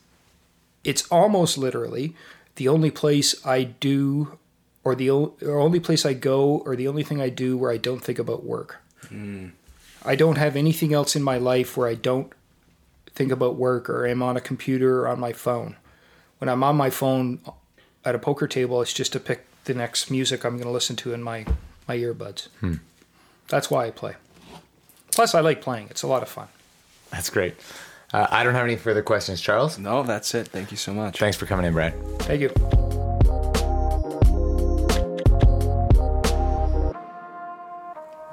it's 0.83 1.07
almost 1.07 1.57
literally 1.57 2.15
the 2.55 2.67
only 2.67 2.91
place 2.91 3.45
I 3.45 3.63
do, 3.63 4.37
or 4.83 4.95
the 4.95 5.09
o- 5.11 5.33
or 5.41 5.59
only 5.59 5.79
place 5.79 6.05
I 6.05 6.13
go, 6.13 6.57
or 6.65 6.75
the 6.75 6.87
only 6.87 7.03
thing 7.03 7.21
I 7.21 7.29
do 7.29 7.57
where 7.57 7.71
I 7.71 7.77
don't 7.77 8.03
think 8.03 8.19
about 8.19 8.43
work. 8.43 8.77
Hmm. 9.09 9.47
I 10.03 10.15
don't 10.15 10.37
have 10.37 10.55
anything 10.55 10.93
else 10.93 11.15
in 11.15 11.23
my 11.23 11.37
life 11.37 11.75
where 11.75 11.87
I 11.87 11.95
don't 11.95 12.31
think 13.13 13.31
about 13.31 13.55
work 13.55 13.89
or 13.89 14.05
am 14.05 14.21
on 14.21 14.37
a 14.37 14.41
computer 14.41 15.01
or 15.01 15.07
on 15.07 15.19
my 15.19 15.33
phone. 15.33 15.75
When 16.37 16.49
I'm 16.49 16.63
on 16.63 16.75
my 16.75 16.89
phone 16.89 17.39
uh, 17.45 17.51
at 18.03 18.13
a 18.13 18.19
poker 18.19 18.47
table, 18.47 18.81
it's 18.81 18.93
just 18.93 19.13
to 19.13 19.19
pick 19.19 19.45
the 19.63 19.73
next 19.73 20.11
music 20.11 20.43
I'm 20.43 20.53
going 20.57 20.65
to 20.65 20.69
listen 20.69 20.95
to 20.97 21.13
in 21.13 21.23
my 21.23 21.45
my 21.87 21.97
earbuds. 21.97 22.47
Hmm. 22.59 22.75
That's 23.47 23.69
why 23.69 23.85
I 23.87 23.91
play. 23.91 24.15
Plus, 25.13 25.33
I 25.33 25.39
like 25.39 25.61
playing. 25.61 25.87
It's 25.89 26.03
a 26.03 26.07
lot 26.07 26.23
of 26.23 26.29
fun. 26.29 26.47
That's 27.11 27.29
great. 27.29 27.55
Uh, 28.13 28.27
I 28.29 28.43
don't 28.43 28.53
have 28.53 28.65
any 28.65 28.75
further 28.75 29.01
questions, 29.01 29.41
Charles. 29.41 29.77
No, 29.77 30.03
that's 30.03 30.33
it. 30.35 30.47
Thank 30.47 30.71
you 30.71 30.77
so 30.77 30.93
much. 30.93 31.19
Thanks 31.19 31.37
for 31.37 31.45
coming 31.45 31.65
in, 31.65 31.73
Brad. 31.73 31.93
Thank 32.19 32.41
you. 32.41 32.51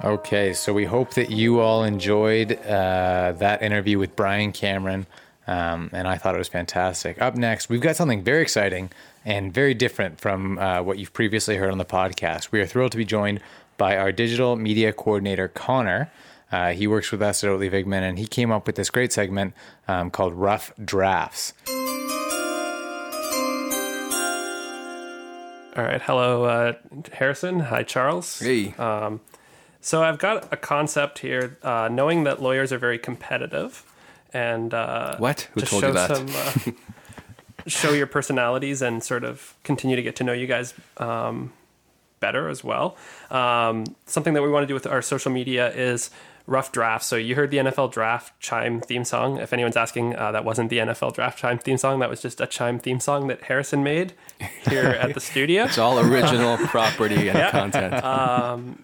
Okay, 0.04 0.52
so 0.52 0.72
we 0.72 0.84
hope 0.84 1.14
that 1.14 1.30
you 1.30 1.60
all 1.60 1.84
enjoyed 1.84 2.58
uh, 2.66 3.32
that 3.38 3.62
interview 3.62 3.98
with 4.00 4.16
Brian 4.16 4.50
Cameron. 4.50 5.06
Um, 5.46 5.90
and 5.92 6.08
I 6.08 6.18
thought 6.18 6.34
it 6.34 6.38
was 6.38 6.48
fantastic. 6.48 7.20
Up 7.22 7.36
next, 7.36 7.68
we've 7.68 7.80
got 7.80 7.96
something 7.96 8.22
very 8.22 8.42
exciting 8.42 8.90
and 9.24 9.52
very 9.52 9.74
different 9.74 10.20
from 10.20 10.58
uh, 10.58 10.82
what 10.82 10.98
you've 10.98 11.12
previously 11.12 11.56
heard 11.56 11.70
on 11.70 11.78
the 11.78 11.84
podcast. 11.84 12.50
We 12.50 12.60
are 12.60 12.66
thrilled 12.66 12.92
to 12.92 12.98
be 12.98 13.04
joined 13.04 13.40
by 13.76 13.96
our 13.96 14.12
digital 14.12 14.56
media 14.56 14.92
coordinator, 14.92 15.48
Connor. 15.48 16.10
Uh, 16.52 16.72
he 16.72 16.86
works 16.86 17.10
with 17.10 17.22
us 17.22 17.42
at 17.42 17.50
Oatley 17.50 17.70
Vigman, 17.70 18.02
and 18.02 18.18
he 18.18 18.26
came 18.26 18.52
up 18.52 18.66
with 18.66 18.76
this 18.76 18.90
great 18.90 19.12
segment 19.12 19.54
um, 19.88 20.10
called 20.10 20.34
Rough 20.34 20.72
Drafts. 20.84 21.54
All 25.74 25.82
right. 25.82 26.02
Hello, 26.02 26.44
uh, 26.44 26.74
Harrison. 27.14 27.60
Hi, 27.60 27.82
Charles. 27.82 28.38
Hey. 28.38 28.74
So 29.84 30.04
I've 30.04 30.18
got 30.18 30.50
a 30.52 30.56
concept 30.56 31.18
here, 31.18 31.58
uh, 31.64 31.88
knowing 31.90 32.22
that 32.22 32.40
lawyers 32.40 32.72
are 32.72 32.78
very 32.78 33.00
competitive, 33.00 33.84
and 34.32 34.72
uh, 34.72 35.16
What? 35.16 35.48
Who 35.54 35.60
to 35.60 35.66
told 35.66 35.80
show 35.80 35.88
you 35.88 35.92
that? 35.94 36.16
Some, 36.16 36.28
uh, 36.28 36.76
show 37.66 37.92
your 37.92 38.06
personalities 38.06 38.80
and 38.80 39.02
sort 39.02 39.24
of 39.24 39.56
continue 39.64 39.96
to 39.96 40.02
get 40.02 40.14
to 40.16 40.24
know 40.24 40.32
you 40.32 40.46
guys 40.46 40.72
um, 40.98 41.52
better 42.20 42.48
as 42.48 42.62
well. 42.62 42.96
Um, 43.32 43.84
something 44.06 44.34
that 44.34 44.42
we 44.42 44.50
want 44.50 44.62
to 44.62 44.68
do 44.68 44.74
with 44.74 44.86
our 44.86 45.02
social 45.02 45.32
media 45.32 45.72
is 45.72 46.10
rough 46.46 46.72
draft. 46.72 47.04
So 47.04 47.16
you 47.16 47.34
heard 47.34 47.50
the 47.50 47.58
NFL 47.58 47.92
draft 47.92 48.38
chime 48.40 48.80
theme 48.80 49.04
song. 49.04 49.38
If 49.38 49.52
anyone's 49.52 49.76
asking, 49.76 50.16
uh, 50.16 50.32
that 50.32 50.44
wasn't 50.44 50.70
the 50.70 50.78
NFL 50.78 51.14
draft 51.14 51.38
chime 51.38 51.58
theme 51.58 51.76
song. 51.76 52.00
That 52.00 52.10
was 52.10 52.20
just 52.20 52.40
a 52.40 52.46
chime 52.46 52.78
theme 52.78 53.00
song 53.00 53.28
that 53.28 53.44
Harrison 53.44 53.82
made 53.82 54.14
here 54.68 54.84
at 54.84 55.14
the 55.14 55.20
studio. 55.20 55.64
It's 55.72 55.78
all 55.78 55.98
original 55.98 56.58
property 56.58 57.28
and 57.28 57.50
content. 57.50 58.76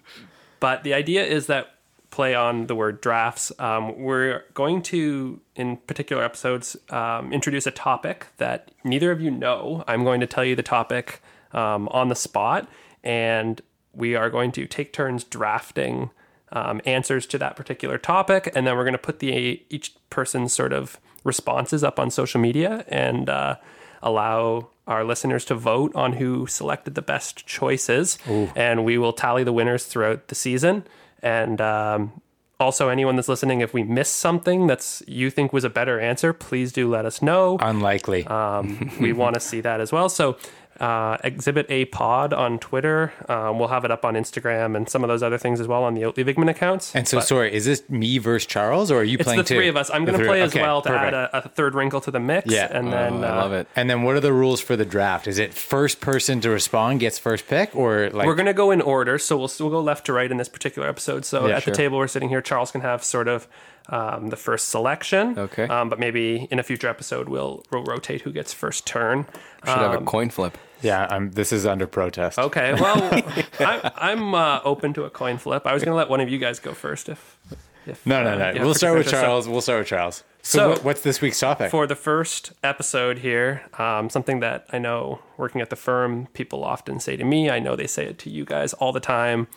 But 0.59 0.83
the 0.83 0.93
idea 0.93 1.25
is 1.25 1.47
that 1.47 1.75
play 2.11 2.35
on 2.35 2.67
the 2.67 2.75
word 2.75 3.01
drafts. 3.01 3.51
Um, 3.59 3.97
we're 3.99 4.43
going 4.53 4.81
to, 4.83 5.39
in 5.55 5.77
particular 5.77 6.23
episodes, 6.23 6.75
um, 6.89 7.31
introduce 7.31 7.67
a 7.67 7.71
topic 7.71 8.27
that 8.37 8.71
neither 8.83 9.11
of 9.11 9.21
you 9.21 9.31
know. 9.31 9.83
I'm 9.87 10.03
going 10.03 10.19
to 10.19 10.27
tell 10.27 10.43
you 10.43 10.55
the 10.55 10.63
topic 10.63 11.21
um, 11.53 11.87
on 11.89 12.09
the 12.09 12.15
spot, 12.15 12.67
and 13.03 13.61
we 13.93 14.15
are 14.15 14.29
going 14.29 14.51
to 14.53 14.65
take 14.65 14.91
turns 14.93 15.23
drafting 15.23 16.09
um, 16.51 16.81
answers 16.85 17.25
to 17.27 17.37
that 17.37 17.55
particular 17.55 17.97
topic, 17.97 18.51
and 18.55 18.65
then 18.65 18.75
we're 18.75 18.83
going 18.83 18.93
to 18.93 18.97
put 18.97 19.19
the 19.19 19.63
each 19.69 19.93
person's 20.09 20.53
sort 20.53 20.73
of 20.73 20.99
responses 21.23 21.83
up 21.83 21.99
on 21.99 22.09
social 22.09 22.39
media 22.39 22.85
and 22.87 23.29
uh, 23.29 23.55
allow 24.01 24.69
our 24.87 25.03
listeners 25.03 25.45
to 25.45 25.55
vote 25.55 25.93
on 25.95 26.13
who 26.13 26.47
selected 26.47 26.95
the 26.95 27.01
best 27.01 27.45
choices, 27.45 28.17
and 28.55 28.83
we 28.83 28.97
will 28.97 29.13
tally 29.13 29.43
the 29.43 29.53
winners 29.53 29.85
throughout 29.85 30.29
the 30.29 30.35
season. 30.35 30.83
And 31.21 31.61
um, 31.61 32.21
also, 32.59 32.89
anyone 32.89 33.15
that's 33.15 33.29
listening, 33.29 33.61
if 33.61 33.73
we 33.73 33.83
miss 33.83 34.09
something 34.09 34.67
that's 34.67 35.01
you 35.07 35.29
think 35.29 35.53
was 35.53 35.63
a 35.63 35.69
better 35.69 35.99
answer, 35.99 36.33
please 36.33 36.73
do 36.73 36.89
let 36.89 37.05
us 37.05 37.21
know. 37.21 37.57
Unlikely. 37.61 38.25
Um, 38.27 38.91
we 38.99 39.13
want 39.21 39.35
to 39.35 39.39
see 39.39 39.61
that 39.61 39.79
as 39.79 39.91
well. 39.91 40.09
So, 40.09 40.37
uh, 40.79 41.17
Exhibit 41.23 41.65
A 41.69 41.85
Pod 41.85 42.33
on 42.33 42.57
Twitter. 42.59 43.11
Um, 43.27 43.59
we'll 43.59 43.67
have 43.67 43.83
it 43.85 43.91
up 43.91 44.05
on 44.05 44.13
Instagram 44.15 44.75
and 44.77 44.87
some 44.89 45.03
of 45.03 45.07
those 45.07 45.21
other 45.21 45.37
things 45.37 45.59
as 45.59 45.67
well 45.67 45.83
on 45.83 45.93
the 45.93 46.01
Oatley 46.01 46.23
Vigman 46.25 46.49
accounts. 46.49 46.95
and 46.95 47.07
so, 47.07 47.17
But 47.17 47.25
sorry, 47.27 47.53
is 47.53 47.65
this 47.65 47.87
me 47.89 48.17
versus 48.17 48.45
Charles, 48.45 48.89
or 48.91 48.99
are 49.01 49.03
you 49.03 49.15
it's 49.17 49.23
playing 49.25 49.39
the 49.39 49.43
three 49.43 49.65
too? 49.65 49.69
of 49.69 49.77
us. 49.77 49.89
I'm 49.89 50.05
going 50.05 50.13
to 50.13 50.19
three- 50.19 50.27
play 50.27 50.41
as 50.41 50.51
okay, 50.51 50.61
well 50.61 50.81
to 50.81 50.89
perfect. 50.89 51.13
add 51.13 51.13
a, 51.13 51.37
a 51.45 51.49
third 51.49 51.75
wrinkle 51.75 52.01
to 52.01 52.11
the 52.11 52.19
mix. 52.19 52.51
Yeah. 52.51 52.67
and 52.71 52.91
then 52.93 53.23
Oh, 53.23 53.27
I 53.27 53.29
uh, 53.31 53.35
love 53.35 53.53
it. 53.53 53.67
And 53.75 53.89
then 53.89 54.03
what 54.03 54.15
are 54.15 54.19
the 54.21 54.33
rules 54.33 54.61
for 54.61 54.75
the 54.75 54.85
draft? 54.85 55.27
Is 55.27 55.37
it 55.39 55.53
first 55.53 55.99
person 56.01 56.39
to 56.41 56.49
respond 56.49 56.99
gets 57.01 57.19
first 57.19 57.47
pick, 57.47 57.75
or 57.75 58.09
like 58.11 58.25
We're 58.25 58.35
going 58.35 58.45
to 58.45 58.53
go 58.53 58.71
in 58.71 58.81
order, 58.81 59.17
so 59.17 59.37
we'll 59.37 59.51
we'll 59.59 59.69
go 59.69 59.81
left 59.81 60.05
to 60.05 60.13
right 60.13 60.29
in 60.31 60.37
this 60.37 60.49
particular 60.49 60.87
episode. 60.87 61.25
So 61.25 61.47
Yeah, 61.47 61.57
at 61.57 61.63
sure. 61.63 61.71
the 61.73 61.77
table 61.77 61.97
we're 61.97 62.07
sitting 62.07 62.29
here, 62.29 62.41
Charles 62.41 62.71
can 62.71 62.81
have 62.81 63.03
sort 63.03 63.27
of 63.27 63.47
um, 63.89 64.29
the 64.29 64.35
first 64.37 64.69
selection. 64.69 65.37
Okay. 65.37 65.63
Um, 65.63 65.89
but 65.89 65.99
maybe 65.99 66.47
in 66.51 66.59
a 66.59 66.63
future 66.63 66.87
episode 66.87 67.27
we'll 67.27 67.63
we'll 67.71 67.83
rotate 67.83 68.21
who 68.21 68.31
gets 68.31 68.53
first 68.53 68.85
turn. 68.85 69.25
Should 69.65 69.77
have 69.77 69.93
a 70.01 70.05
coin 70.05 70.29
flip. 70.29 70.57
Yeah? 70.81 71.07
I'm, 71.09 71.31
this 71.31 71.51
is 71.51 71.65
under 71.65 71.87
protest. 71.87 72.37
Okay. 72.39 72.73
Well, 72.73 72.97
I, 73.59 73.91
I'm 73.97 74.33
uh, 74.33 74.61
open 74.63 74.93
to 74.93 75.03
a 75.03 75.09
coin 75.09 75.37
flip. 75.37 75.65
I 75.65 75.73
was 75.73 75.83
going 75.83 75.91
to 75.93 75.97
let 75.97 76.09
one 76.09 76.21
of 76.21 76.29
you 76.29 76.37
guys 76.37 76.59
go 76.59 76.73
first 76.73 77.09
if. 77.09 77.37
if 77.85 78.05
No, 78.05 78.23
no, 78.23 78.33
uh, 78.33 78.35
no. 78.35 78.45
have 78.45 78.55
we'll 78.61 78.73
start 78.73 78.97
with 78.97 79.05
particular- 79.05 79.23
so- 79.23 79.27
Charles. 79.27 79.47
We'll 79.47 79.61
start 79.61 79.79
with 79.79 79.87
Charles. 79.87 80.23
So, 80.41 80.57
So- 80.57 80.69
what, 80.69 80.83
what's 80.85 81.01
this 81.01 81.19
week's 81.21 81.39
topic? 81.39 81.69
for 81.71 81.85
the 81.85 81.95
first 81.95 82.53
episode 82.63 83.19
here, 83.19 83.63
um, 83.77 84.09
something 84.09 84.39
that 84.39 84.65
I 84.71 84.77
know 84.79 85.19
working 85.37 85.59
at 85.61 85.69
the 85.69 85.75
firm, 85.75 86.27
people 86.33 86.63
often 86.63 86.99
say 86.99 87.17
to 87.17 87.23
me, 87.23 87.49
I 87.49 87.59
know 87.59 87.75
they 87.75 87.87
say 87.87 88.05
it 88.05 88.17
to 88.19 88.29
you 88.29 88.45
guys 88.45 88.73
all 88.73 88.91
the 88.93 88.99
time. 89.01 89.47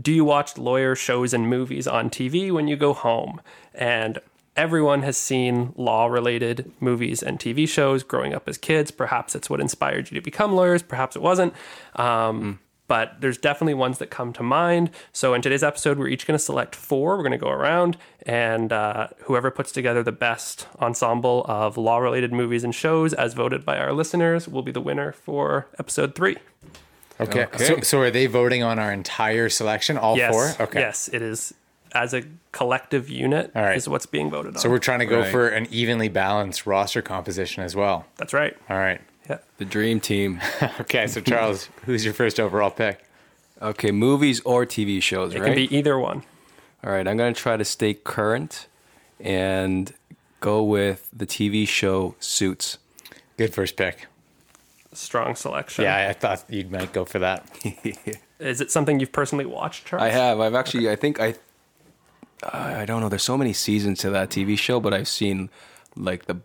Do 0.00 0.10
you 0.12 0.24
watch 0.24 0.58
lawyer 0.58 0.96
shows 0.96 1.32
and 1.32 1.48
movies 1.48 1.86
on 1.86 2.10
TV 2.10 2.50
when 2.50 2.66
you 2.66 2.74
go 2.76 2.92
home? 2.94 3.40
And 3.72 4.18
everyone 4.56 5.02
has 5.02 5.16
seen 5.16 5.72
law 5.76 6.06
related 6.06 6.70
movies 6.80 7.22
and 7.22 7.38
TV 7.38 7.68
shows 7.68 8.02
growing 8.02 8.34
up 8.34 8.48
as 8.48 8.56
kids. 8.58 8.90
Perhaps 8.90 9.34
it's 9.34 9.50
what 9.50 9.60
inspired 9.60 10.10
you 10.10 10.14
to 10.14 10.24
become 10.24 10.54
lawyers, 10.54 10.82
perhaps 10.82 11.16
it 11.16 11.22
wasn't. 11.22 11.52
Um, 11.96 12.60
But 12.86 13.22
there's 13.22 13.38
definitely 13.38 13.72
ones 13.72 13.96
that 13.96 14.10
come 14.10 14.34
to 14.34 14.42
mind. 14.42 14.90
So 15.10 15.32
in 15.32 15.40
today's 15.40 15.62
episode, 15.62 15.98
we're 15.98 16.08
each 16.08 16.26
going 16.26 16.36
to 16.38 16.44
select 16.44 16.74
four. 16.76 17.16
We're 17.16 17.22
going 17.22 17.32
to 17.32 17.38
go 17.38 17.48
around, 17.48 17.96
and 18.26 18.74
uh, 18.74 19.08
whoever 19.22 19.50
puts 19.50 19.72
together 19.72 20.02
the 20.02 20.12
best 20.12 20.66
ensemble 20.80 21.46
of 21.48 21.78
law 21.78 21.96
related 21.96 22.30
movies 22.30 22.62
and 22.62 22.74
shows, 22.74 23.14
as 23.14 23.32
voted 23.32 23.64
by 23.64 23.78
our 23.78 23.94
listeners, 23.94 24.46
will 24.48 24.60
be 24.62 24.70
the 24.70 24.82
winner 24.82 25.12
for 25.12 25.66
episode 25.78 26.14
three. 26.14 26.36
okay. 27.18 27.44
Okay. 27.44 27.64
So, 27.64 27.80
so 27.80 28.00
are 28.00 28.10
they 28.10 28.26
voting 28.26 28.62
on 28.62 28.78
our 28.78 28.92
entire 28.92 29.48
selection, 29.48 29.96
all 29.96 30.18
Yes. 30.18 30.30
four? 30.30 30.66
Okay. 30.66 30.80
Yes, 30.80 31.08
it 31.10 31.22
is 31.22 31.54
as 31.94 32.12
a 32.12 32.22
collective 32.54 33.10
unit 33.10 33.50
All 33.54 33.62
right. 33.62 33.76
is 33.76 33.88
what's 33.88 34.06
being 34.06 34.30
voted 34.30 34.54
on. 34.54 34.60
So 34.60 34.70
we're 34.70 34.78
trying 34.78 35.00
to 35.00 35.06
go 35.06 35.20
Right. 35.20 35.30
for 35.30 35.48
an 35.48 35.66
evenly 35.70 36.08
balanced 36.08 36.66
roster 36.66 37.02
composition 37.02 37.64
as 37.64 37.74
well. 37.74 38.06
That's 38.16 38.32
right. 38.32 38.56
All 38.70 38.78
right. 38.78 39.00
Yeah. 39.28 39.38
The 39.58 39.64
dream 39.64 40.00
team. 40.00 40.40
Okay. 40.80 41.06
So 41.08 41.20
Charles, 41.20 41.68
who's 41.84 42.04
your 42.04 42.14
first 42.14 42.38
overall 42.38 42.70
pick? 42.70 43.04
Okay, 43.60 43.90
movies 43.90 44.40
or 44.44 44.64
TV 44.66 45.02
shows, 45.02 45.34
It 45.34 45.40
right? 45.40 45.46
can 45.46 45.54
be 45.56 45.76
either 45.76 45.98
one. 45.98 46.22
All 46.84 46.92
right, 46.92 47.06
I'm 47.08 47.16
going 47.16 47.32
to 47.34 47.40
try 47.40 47.56
to 47.56 47.64
stay 47.64 47.94
current 47.94 48.66
and 49.18 49.92
go 50.40 50.62
with 50.62 51.08
the 51.12 51.26
TV 51.26 51.66
show 51.66 52.14
Suits. 52.20 52.78
Good 53.36 53.52
first 53.54 53.76
pick. 53.76 54.06
Strong 54.92 55.34
selection. 55.36 55.84
Yeah, 55.84 56.08
I 56.08 56.12
thought 56.12 56.44
you 56.48 56.66
might 56.66 56.92
go 56.92 57.04
for 57.04 57.18
that. 57.20 57.48
Is 58.38 58.60
it 58.60 58.70
something 58.70 59.00
you've 59.00 59.12
personally 59.12 59.46
watched, 59.46 59.86
Charles? 59.86 60.04
I 60.04 60.10
have. 60.10 60.38
I've 60.40 60.54
actually. 60.54 60.90
I 60.90 60.96
think 60.96 61.18
I. 61.20 61.34
I 62.42 62.82
I 62.82 62.84
don't 62.84 63.00
know. 63.00 63.08
There's 63.08 63.22
so 63.22 63.38
many 63.38 63.52
seasons 63.52 64.00
to 64.00 64.10
that 64.10 64.30
TV 64.30 64.58
show, 64.58 64.80
but 64.80 64.92
I've 64.92 65.08
seen 65.08 65.50
like 65.96 66.26
the 66.26 66.40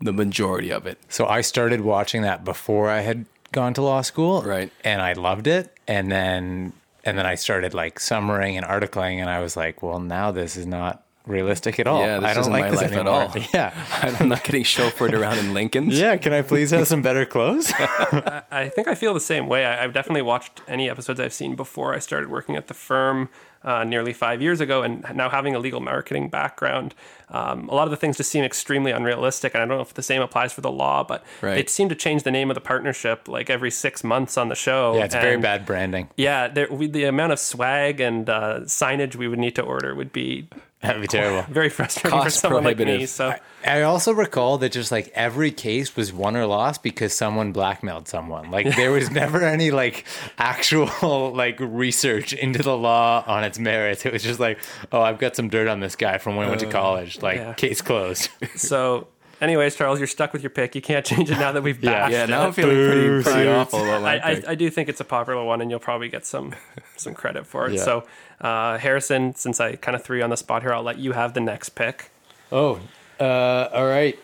the 0.00 0.12
majority 0.12 0.70
of 0.70 0.86
it. 0.86 0.98
So 1.08 1.26
I 1.26 1.40
started 1.40 1.80
watching 1.80 2.22
that 2.22 2.44
before 2.44 2.90
I 2.90 3.00
had 3.00 3.26
gone 3.52 3.74
to 3.74 3.82
law 3.82 4.02
school. 4.02 4.42
Right. 4.42 4.70
And 4.84 5.00
I 5.00 5.14
loved 5.14 5.46
it. 5.46 5.72
And 5.88 6.10
then 6.10 6.72
and 7.04 7.16
then 7.16 7.26
I 7.26 7.36
started 7.36 7.72
like 7.72 8.00
summaring 8.00 8.56
and 8.56 8.66
articling 8.66 9.18
and 9.18 9.30
I 9.30 9.40
was 9.40 9.56
like, 9.56 9.82
well 9.82 10.00
now 10.00 10.30
this 10.30 10.56
is 10.56 10.66
not 10.66 11.05
realistic 11.26 11.78
at 11.80 11.86
all. 11.86 12.00
Yeah, 12.00 12.20
this 12.20 12.30
I 12.30 12.34
don't 12.34 12.40
isn't 12.42 12.52
like 12.52 12.64
my 12.64 12.70
this 12.70 12.82
life 12.82 12.92
at 12.92 13.06
all. 13.06 13.34
Yeah. 13.54 13.72
I'm 14.20 14.28
not 14.28 14.44
getting 14.44 14.62
chauffeured 14.64 15.12
around 15.12 15.38
in 15.38 15.52
Lincolns. 15.54 15.98
Yeah, 15.98 16.16
can 16.16 16.32
I 16.32 16.42
please 16.42 16.70
have 16.70 16.86
some 16.86 17.02
better 17.02 17.26
clothes? 17.26 17.72
I 17.78 18.70
think 18.74 18.88
I 18.88 18.94
feel 18.94 19.12
the 19.14 19.20
same 19.20 19.46
way. 19.48 19.64
I, 19.64 19.84
I've 19.84 19.92
definitely 19.92 20.22
watched 20.22 20.62
any 20.68 20.88
episodes 20.88 21.20
I've 21.20 21.32
seen 21.34 21.56
before 21.56 21.94
I 21.94 21.98
started 21.98 22.30
working 22.30 22.56
at 22.56 22.68
the 22.68 22.74
firm 22.74 23.28
uh, 23.64 23.82
nearly 23.82 24.12
five 24.12 24.40
years 24.40 24.60
ago, 24.60 24.82
and 24.82 25.04
now 25.14 25.28
having 25.28 25.56
a 25.56 25.58
legal 25.58 25.80
marketing 25.80 26.28
background, 26.28 26.94
um, 27.30 27.68
a 27.68 27.74
lot 27.74 27.84
of 27.88 27.90
the 27.90 27.96
things 27.96 28.16
just 28.16 28.30
seem 28.30 28.44
extremely 28.44 28.92
unrealistic. 28.92 29.54
And 29.54 29.62
I 29.62 29.66
don't 29.66 29.76
know 29.76 29.82
if 29.82 29.92
the 29.94 30.02
same 30.04 30.22
applies 30.22 30.52
for 30.52 30.60
the 30.60 30.70
law, 30.70 31.02
but 31.02 31.24
Right. 31.42 31.54
they 31.56 31.66
seem 31.66 31.88
to 31.88 31.96
change 31.96 32.22
the 32.22 32.30
name 32.30 32.48
of 32.48 32.54
the 32.54 32.60
partnership 32.60 33.26
like 33.26 33.50
every 33.50 33.72
six 33.72 34.04
months 34.04 34.36
on 34.38 34.48
the 34.50 34.54
show. 34.54 34.96
yeah, 34.96 35.04
it's 35.06 35.14
very 35.16 35.36
bad 35.38 35.66
branding. 35.66 36.08
Yeah, 36.16 36.46
there, 36.46 36.68
we, 36.70 36.86
the 36.86 37.04
amount 37.04 37.32
of 37.32 37.40
swag 37.40 38.00
and 38.00 38.30
uh, 38.30 38.60
signage 38.66 39.16
we 39.16 39.26
would 39.26 39.40
need 39.40 39.56
to 39.56 39.62
order 39.62 39.96
would 39.96 40.12
be 40.12 40.48
That'd 40.86 41.02
be 41.02 41.08
terrible. 41.08 41.42
very 41.52 41.68
frustrating 41.68 42.10
for 42.18 42.24
Cost 42.24 42.40
someone 42.40 42.64
like 42.64 42.78
me. 42.78 42.84
prohibitive. 42.84 43.08
So 43.10 43.34
I 43.66 43.82
also 43.82 44.12
recall 44.12 44.58
that 44.58 44.72
just 44.72 44.92
like 44.92 45.10
every 45.14 45.50
case 45.50 45.96
was 45.96 46.12
won 46.12 46.36
or 46.36 46.46
lost 46.46 46.82
because 46.82 47.12
someone 47.12 47.52
blackmailed 47.52 48.08
someone. 48.08 48.50
Like 48.50 48.76
there 48.76 48.92
was 48.92 49.10
never 49.22 49.42
any 49.42 49.70
like 49.70 50.04
actual 50.38 51.32
like 51.34 51.58
research 51.60 52.32
into 52.32 52.62
the 52.62 52.76
law 52.76 53.24
on 53.26 53.44
its 53.44 53.58
merits. 53.58 54.06
It 54.06 54.12
was 54.12 54.22
just 54.22 54.40
like, 54.40 54.58
oh, 54.92 55.00
I've 55.00 55.18
got 55.18 55.36
some 55.36 55.48
dirt 55.48 55.68
on 55.68 55.80
this 55.80 55.96
guy 55.96 56.18
from 56.18 56.36
when 56.36 56.46
I 56.46 56.48
went 56.48 56.60
to 56.60 56.68
uh, 56.68 56.72
college. 56.72 57.20
Like 57.22 57.36
yeah. 57.36 57.54
case 57.54 57.80
closed. 57.82 58.30
so. 58.56 59.08
Anyways, 59.38 59.76
Charles, 59.76 59.98
you're 60.00 60.06
stuck 60.06 60.32
with 60.32 60.42
your 60.42 60.48
pick. 60.48 60.74
You 60.74 60.80
can't 60.80 61.04
change 61.04 61.30
it 61.30 61.34
now 61.38 61.52
that 61.52 61.62
we've 61.62 61.78
Yeah. 61.84 61.90
bashed 61.90 62.12
Yeah, 62.12 62.24
it. 62.24 62.30
now 62.30 62.46
I'm 62.46 62.52
feeling 62.54 62.74
pretty, 62.74 63.22
pretty 63.22 63.48
awful 63.50 63.80
about 63.84 64.00
my 64.00 64.16
I, 64.18 64.30
I. 64.30 64.42
I 64.48 64.54
do 64.54 64.70
think 64.70 64.88
it's 64.88 65.00
a 65.02 65.04
popular 65.04 65.44
one, 65.44 65.60
and 65.60 65.70
you'll 65.70 65.78
probably 65.78 66.08
get 66.08 66.24
some 66.24 66.54
some 66.96 67.12
credit 67.12 67.46
for 67.46 67.66
it. 67.66 67.74
Yeah. 67.74 67.82
So, 67.82 68.04
uh, 68.40 68.78
Harrison, 68.78 69.34
since 69.34 69.60
I 69.60 69.76
kind 69.76 69.94
of 69.96 70.02
threw 70.02 70.18
you 70.18 70.24
on 70.24 70.30
the 70.30 70.36
spot 70.36 70.62
here, 70.62 70.72
I'll 70.72 70.82
let 70.82 70.98
you 70.98 71.12
have 71.12 71.34
the 71.34 71.40
next 71.40 71.70
pick. 71.70 72.10
oh, 72.52 72.80
uh, 73.18 73.68
all 73.72 73.86
right. 73.86 74.18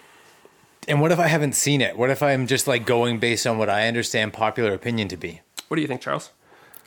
And 0.88 1.00
what 1.00 1.12
if 1.12 1.18
I 1.18 1.28
haven't 1.28 1.54
seen 1.54 1.80
it? 1.80 1.96
What 1.96 2.10
if 2.10 2.22
I'm 2.22 2.46
just 2.46 2.66
like 2.66 2.84
going 2.84 3.18
based 3.18 3.46
on 3.46 3.56
what 3.56 3.70
I 3.70 3.86
understand 3.88 4.32
popular 4.32 4.74
opinion 4.74 5.08
to 5.08 5.16
be? 5.16 5.40
What 5.68 5.76
do 5.76 5.80
you 5.80 5.88
think, 5.88 6.00
Charles? 6.00 6.30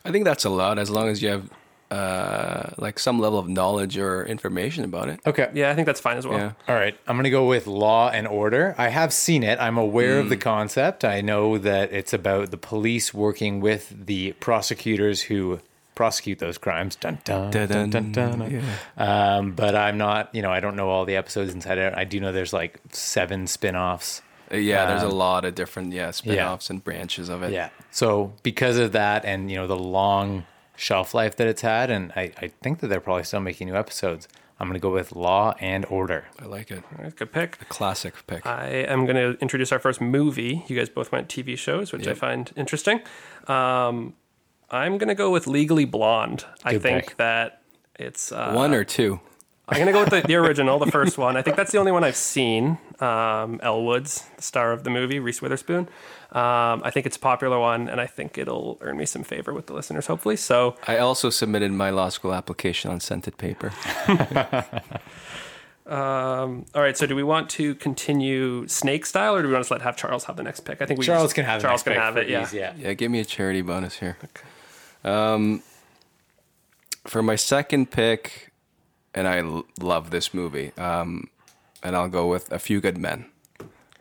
I 0.03 0.11
think 0.11 0.25
that's 0.25 0.43
allowed 0.45 0.77
as 0.77 0.89
long 0.89 1.07
as 1.07 1.21
you 1.23 1.29
have 1.29 1.49
uh, 1.91 2.69
like 2.77 2.99
some 2.99 3.19
level 3.19 3.39
of 3.39 3.47
knowledge 3.47 3.97
or 3.97 4.25
information 4.25 4.83
about 4.83 5.07
it. 5.09 5.19
Okay. 5.25 5.49
Yeah, 5.53 5.69
I 5.71 5.75
think 5.75 5.85
that's 5.85 5.99
fine 6.01 6.17
as 6.17 6.27
well. 6.27 6.37
Yeah. 6.37 6.51
All 6.67 6.75
right, 6.75 6.95
I'm 7.07 7.15
going 7.15 7.23
to 7.23 7.29
go 7.29 7.47
with 7.47 7.67
Law 7.67 8.09
and 8.09 8.27
Order. 8.27 8.75
I 8.77 8.89
have 8.89 9.13
seen 9.13 9.43
it. 9.43 9.59
I'm 9.59 9.77
aware 9.77 10.15
Hmm. 10.15 10.21
of 10.25 10.29
the 10.29 10.37
concept. 10.37 11.05
I 11.05 11.21
know 11.21 11.57
that 11.57 11.91
it's 11.93 12.13
about 12.13 12.51
the 12.51 12.57
police 12.57 13.13
working 13.13 13.61
with 13.61 13.93
the 14.07 14.33
prosecutors 14.33 15.21
who 15.23 15.59
prosecute 15.95 16.39
those 16.39 16.57
crimes. 16.57 16.95
Dun 16.95 17.19
dun 17.23 17.49
dun 17.51 17.67
dun 17.89 18.11
dun. 18.11 18.39
dun. 18.39 18.63
Um, 18.97 19.51
but 19.53 19.75
I'm 19.75 19.97
not, 19.97 20.33
you 20.35 20.41
know, 20.41 20.51
I 20.51 20.59
don't 20.59 20.75
know 20.75 20.89
all 20.89 21.05
the 21.05 21.15
episodes 21.15 21.53
inside 21.53 21.79
out. 21.79 21.97
I 21.97 22.03
do 22.03 22.19
know 22.19 22.31
there's 22.31 22.53
like 22.53 22.79
seven 22.91 23.47
spin-offs. 23.47 24.21
Uh, 24.51 24.57
Yeah, 24.57 24.85
there's 24.87 25.03
a 25.03 25.07
Um, 25.07 25.11
lot 25.13 25.45
of 25.45 25.55
different 25.55 25.93
yeah 25.93 26.11
spin-offs 26.11 26.69
and 26.69 26.83
branches 26.83 27.29
of 27.29 27.41
it. 27.43 27.51
Yeah. 27.51 27.69
So 27.91 28.33
because 28.43 28.77
of 28.77 28.91
that 28.91 29.25
and, 29.25 29.49
you 29.49 29.57
know, 29.57 29.67
the 29.67 29.77
long 29.77 30.45
shelf 30.75 31.13
life 31.13 31.37
that 31.37 31.47
it's 31.47 31.61
had, 31.61 31.89
and 31.89 32.11
I, 32.15 32.31
I 32.37 32.47
think 32.61 32.79
that 32.81 32.87
they're 32.87 32.99
probably 32.99 33.23
still 33.23 33.39
making 33.39 33.67
new 33.69 33.75
episodes, 33.75 34.27
I'm 34.59 34.67
going 34.67 34.73
to 34.79 34.79
go 34.79 34.91
with 34.91 35.13
Law 35.15 35.53
and 35.59 35.85
Order. 35.89 36.25
I 36.39 36.45
like 36.45 36.71
it. 36.71 36.83
All 36.97 37.03
right, 37.03 37.15
good 37.15 37.31
pick. 37.31 37.57
A 37.61 37.65
classic 37.65 38.13
pick. 38.27 38.45
I 38.45 38.67
am 38.67 39.05
going 39.05 39.15
to 39.17 39.37
introduce 39.41 39.71
our 39.73 39.79
first 39.79 39.99
movie. 39.99 40.63
You 40.67 40.77
guys 40.77 40.87
both 40.89 41.11
went 41.11 41.27
TV 41.27 41.57
shows, 41.57 41.91
which 41.91 42.07
I 42.07 42.13
find 42.13 42.51
interesting. 42.55 43.01
Um, 43.47 44.13
I'm 44.69 44.97
going 44.97 45.09
to 45.09 45.15
go 45.15 45.31
with 45.31 45.47
Legally 45.47 45.85
Blonde. 45.85 46.45
I 46.63 46.77
think 46.77 47.07
pick. 47.07 47.17
that 47.17 47.61
it's 47.97 48.31
uh, 48.31 48.51
One 48.53 48.73
or 48.73 48.83
two. 48.83 49.19
I'm 49.67 49.77
going 49.77 49.87
to 49.87 49.93
go 49.93 50.01
with 50.01 50.09
the, 50.11 50.21
the 50.21 50.35
original, 50.35 50.77
the 50.77 50.91
first 50.91 51.17
one. 51.17 51.35
I 51.37 51.41
think 51.41 51.55
that's 51.57 51.71
the 51.71 51.79
only 51.79 51.91
one 51.91 52.03
I've 52.03 52.15
seen. 52.15 52.77
Um, 52.99 53.59
Elle 53.63 53.83
Woods, 53.83 54.23
the 54.35 54.43
star 54.43 54.71
of 54.71 54.83
the 54.83 54.91
movie, 54.91 55.17
Reese 55.19 55.41
Witherspoon. 55.41 55.89
Um, 56.31 56.81
I 56.83 56.91
think 56.93 57.07
it's 57.07 57.17
a 57.17 57.19
popular 57.19 57.57
one, 57.57 57.89
and 57.89 57.99
I 57.99 58.05
think 58.05 58.37
it'll 58.37 58.77
earn 58.81 58.97
me 58.97 59.05
some 59.07 59.23
favor 59.23 59.53
with 59.53 59.65
the 59.65 59.73
listeners, 59.73 60.05
hopefully. 60.05 60.35
So, 60.35 60.75
I 60.87 60.97
also 60.97 61.31
submitted 61.31 61.71
my 61.71 61.89
law 61.89 62.09
school 62.09 62.33
application 62.33 62.91
on 62.91 62.99
scented 62.99 63.37
paper. 63.37 63.71
um, 65.87 66.65
all 66.75 66.81
right. 66.81 66.97
So, 66.97 67.05
do 67.07 67.15
we 67.15 67.23
want 67.23 67.49
to 67.51 67.73
continue 67.75 68.67
snake 68.67 69.05
style, 69.05 69.35
or 69.35 69.41
do 69.41 69.47
we 69.47 69.53
want 69.53 69.65
to 69.65 69.73
let 69.73 69.81
have 69.81 69.95
Charles 69.97 70.25
have 70.25 70.35
the 70.37 70.43
next 70.43 70.59
pick? 70.61 70.81
I 70.81 70.85
think 70.85 70.99
we 70.99 71.05
Charles 71.05 71.25
just- 71.25 71.35
can 71.35 71.45
have 71.45 71.61
the 71.61 71.67
Charles 71.67 71.79
next 71.79 71.83
can 71.83 71.93
pick 71.93 72.01
have 72.01 72.17
it. 72.17 72.29
Yeah. 72.29 72.43
ease, 72.43 72.53
yeah. 72.53 72.73
Yeah, 72.77 72.93
give 72.93 73.09
me 73.09 73.19
a 73.19 73.25
charity 73.25 73.61
bonus 73.61 73.97
here. 73.99 74.17
Um, 75.05 75.61
for 77.05 77.21
my 77.21 77.35
second 77.35 77.91
pick, 77.91 78.51
and 79.13 79.27
I 79.27 79.37
l- 79.39 79.65
love 79.79 80.09
this 80.09 80.33
movie, 80.33 80.71
um, 80.77 81.29
and 81.83 81.95
I'll 81.95 82.09
go 82.09 82.27
with 82.27 82.51
A 82.51 82.59
Few 82.59 82.81
Good 82.81 82.97
Men. 82.97 83.25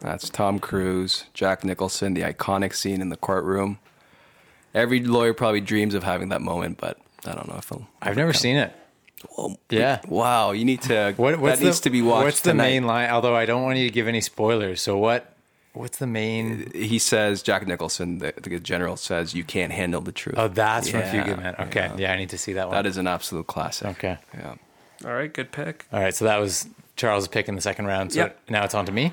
That's 0.01 0.29
Tom 0.29 0.59
Cruise, 0.59 1.25
Jack 1.35 1.65
Nicholson, 1.65 2.15
the 2.15 2.23
iconic 2.23 2.75
scene 2.75 3.01
in 3.01 3.11
the 3.11 3.17
courtroom. 3.17 3.79
Every 4.75 5.01
lawyer 5.01 5.35
probably 5.35 5.61
dreams 5.61 5.95
of 5.95 6.03
having 6.03 6.31
that 6.31 6.41
moment, 6.41 6.79
but 6.79 6.99
I 7.27 7.35
don't 7.35 7.49
know 7.49 7.57
if 7.59 7.71
I'll. 7.73 7.87
I've 8.03 8.17
never 8.17 8.33
seen 8.33 8.57
it. 8.57 8.73
Well, 9.39 9.59
Yeah. 9.71 10.01
Wow, 10.09 10.51
you 10.53 10.65
need 10.65 10.83
to. 10.83 11.15
What, 11.17 11.39
what's 11.39 11.59
that 11.61 11.65
needs 11.65 11.81
to 11.81 11.91
be 11.91 12.03
watched. 12.03 12.25
What's 12.25 12.41
the 12.41 12.51
tonight. 12.51 12.65
main 12.65 12.87
line? 12.87 13.11
Although 13.11 13.37
I 13.37 13.47
don't 13.47 13.63
want 13.63 13.79
you 13.79 13.87
to 13.87 13.93
give 13.93 14.09
any 14.09 14.21
spoilers. 14.21 14.81
So 14.83 14.99
what? 14.99 15.34
What's 15.75 15.99
the 15.99 16.07
main? 16.07 16.71
He 16.73 16.99
says 16.99 17.43
Jack 17.43 17.67
Nicholson, 17.67 18.19
the, 18.19 18.33
the 18.41 18.59
general, 18.61 18.97
says 18.97 19.35
you 19.35 19.45
can't 19.45 19.73
handle 19.73 20.01
the 20.01 20.13
truth. 20.13 20.37
Oh, 20.39 20.49
that's 20.49 20.89
from 20.89 21.01
A 21.03 21.11
Few 21.11 21.21
Yeah, 21.21 21.55
Okay, 21.67 21.91
yeah. 21.99 22.13
I 22.13 22.17
need 22.17 22.31
to 22.31 22.39
see 22.39 22.55
that 22.55 22.69
one. 22.69 22.75
That 22.77 22.87
is 22.87 22.97
an 22.97 23.07
absolute 23.07 23.47
classic. 23.47 23.89
Okay. 23.89 24.19
Yeah. 24.33 24.55
All 25.05 25.13
right. 25.13 25.33
Good 25.33 25.51
pick. 25.53 25.87
All 25.93 26.01
right, 26.01 26.15
so 26.15 26.25
that 26.27 26.37
was 26.39 26.69
Charles' 26.97 27.27
pick 27.29 27.49
in 27.49 27.57
the 27.57 27.61
second 27.61 27.87
round. 27.87 28.13
So 28.13 28.21
Yep. 28.21 28.39
now 28.49 28.65
it's 28.65 28.75
on 28.75 28.87
to 28.87 28.93
me. 28.93 29.13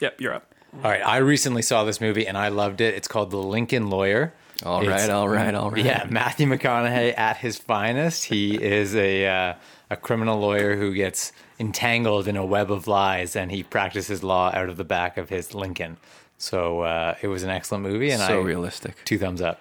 Yep. 0.00 0.20
You're 0.20 0.34
up. 0.34 0.46
All 0.82 0.90
right, 0.90 1.06
I 1.06 1.18
recently 1.18 1.60
saw 1.60 1.84
this 1.84 2.00
movie 2.00 2.26
and 2.26 2.38
I 2.38 2.48
loved 2.48 2.80
it. 2.80 2.94
It's 2.94 3.06
called 3.06 3.30
The 3.30 3.36
Lincoln 3.36 3.90
Lawyer. 3.90 4.32
All 4.64 4.80
It's- 4.82 5.02
right, 5.02 5.10
all 5.10 5.28
right, 5.28 5.54
all 5.54 5.70
right. 5.70 5.84
Yeah, 5.84 6.06
Matthew 6.08 6.46
McConaughey 6.46 7.18
at 7.18 7.36
his 7.36 7.58
finest. 7.58 8.24
He 8.24 8.54
is 8.62 8.94
a 8.96 9.26
uh, 9.26 9.54
a 9.92 9.96
criminal 9.96 10.38
lawyer 10.38 10.76
who 10.76 10.94
gets 10.94 11.32
entangled 11.60 12.26
in 12.26 12.36
a 12.36 12.44
web 12.44 12.70
of 12.70 12.86
lies, 12.86 13.36
and 13.36 13.50
he 13.52 13.62
practices 13.62 14.22
law 14.24 14.50
out 14.54 14.68
of 14.68 14.76
the 14.76 14.84
back 14.84 15.18
of 15.18 15.28
his 15.28 15.54
Lincoln. 15.54 15.98
So 16.38 16.80
uh, 16.80 17.14
it 17.20 17.28
was 17.28 17.42
an 17.42 17.50
excellent 17.50 17.84
movie, 17.84 18.10
and 18.10 18.20
so 18.20 18.40
I 18.40 18.42
realistic. 18.42 19.04
two 19.04 19.18
thumbs 19.18 19.42
up. 19.42 19.60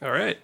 All 0.00 0.12
right. 0.12 0.38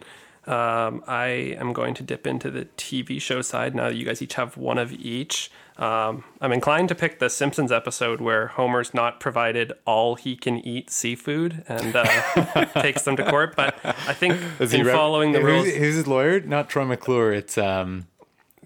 Um, 0.47 1.03
I 1.09 1.27
am 1.59 1.73
going 1.73 1.95
to 1.95 2.05
dip 2.05 2.27
into 2.27 2.51
the 2.51 2.67
TV 2.77 3.21
show 3.21 3.43
side 3.43 3.75
now 3.75 3.89
that 3.89 3.97
you 3.97 4.05
guys 4.05 4.23
each 4.23 4.35
have 4.35 4.57
one 4.57 4.79
of 4.79 4.93
each. 4.93 5.51
Um, 5.77 6.25
I'm 6.41 6.53
inclined 6.53 6.89
to 6.91 6.95
pick 6.95 7.19
the 7.19 7.29
Simpsons 7.29 7.73
episode 7.73 8.21
where 8.21 8.49
Homer's 8.49 8.95
not 8.95 9.19
provided 9.19 9.73
all 9.87 10.15
he 10.15 10.37
can 10.37 10.59
eat 10.59 10.91
seafood 10.91 11.65
and 11.69 11.97
uh, 11.97 12.65
takes 12.81 13.03
them 13.03 13.17
to 13.17 13.29
court. 13.29 13.57
But 13.57 13.79
I 13.85 14.13
think 14.13 14.39
Is 14.61 14.71
he 14.73 14.81
in 14.81 14.87
rep- 14.87 14.95
following 14.95 15.33
the 15.33 15.41
who's, 15.41 15.65
rules, 15.65 15.67
Who's 15.67 15.95
his 15.97 16.07
lawyer? 16.07 16.41
Not 16.41 16.69
Troy 16.71 16.85
McClure. 16.85 17.33
It's 17.33 17.59
um, 17.59 18.07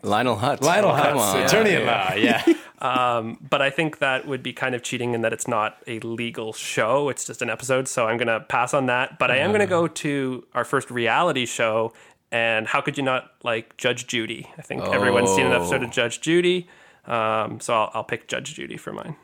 Lionel 0.03 0.37
Hutz. 0.37 0.63
Lionel 0.63 0.91
Oh, 0.91 0.95
Hutz, 0.95 1.35
on. 1.35 1.43
attorney 1.43 1.71
Yeah, 1.73 1.79
at 1.79 1.85
law. 1.87 2.15
Yeah. 2.17 3.35
but 3.51 3.61
I 3.63 3.71
think 3.71 3.99
that 3.99 4.27
would 4.27 4.43
be 4.43 4.53
kind 4.53 4.75
of 4.75 4.83
cheating 4.83 5.15
in 5.15 5.23
that 5.23 5.33
it's 5.33 5.47
not 5.49 5.79
a 5.87 5.99
legal 6.01 6.53
show; 6.53 7.09
it's 7.09 7.27
just 7.27 7.43
an 7.43 7.51
episode. 7.51 7.89
So 7.89 8.07
I'm 8.07 8.17
going 8.17 8.29
to 8.29 8.41
pass 8.41 8.73
on 8.75 8.87
that. 8.87 9.19
But 9.19 9.31
I 9.31 9.37
am 9.39 9.51
going 9.51 9.61
to 9.61 9.67
go 9.67 9.87
to 9.89 10.47
our 10.55 10.65
first 10.65 10.91
reality 10.91 11.47
show. 11.47 11.93
And 12.33 12.69
how 12.69 12.81
could 12.81 12.97
you 12.97 13.03
not 13.03 13.33
like 13.43 13.77
Judge 13.77 14.07
Judy? 14.07 14.49
I 14.57 14.63
think 14.63 14.83
everyone's 14.85 15.31
seen 15.31 15.47
an 15.47 15.53
episode 15.53 15.83
of 15.83 15.91
Judge 15.91 16.21
Judy. 16.21 16.69
Um, 17.07 17.59
so 17.61 17.75
I'll, 17.75 17.91
I'll 17.95 18.05
pick 18.05 18.29
Judge 18.29 18.55
Judy 18.55 18.77
for 18.77 18.93
mine. 18.93 19.17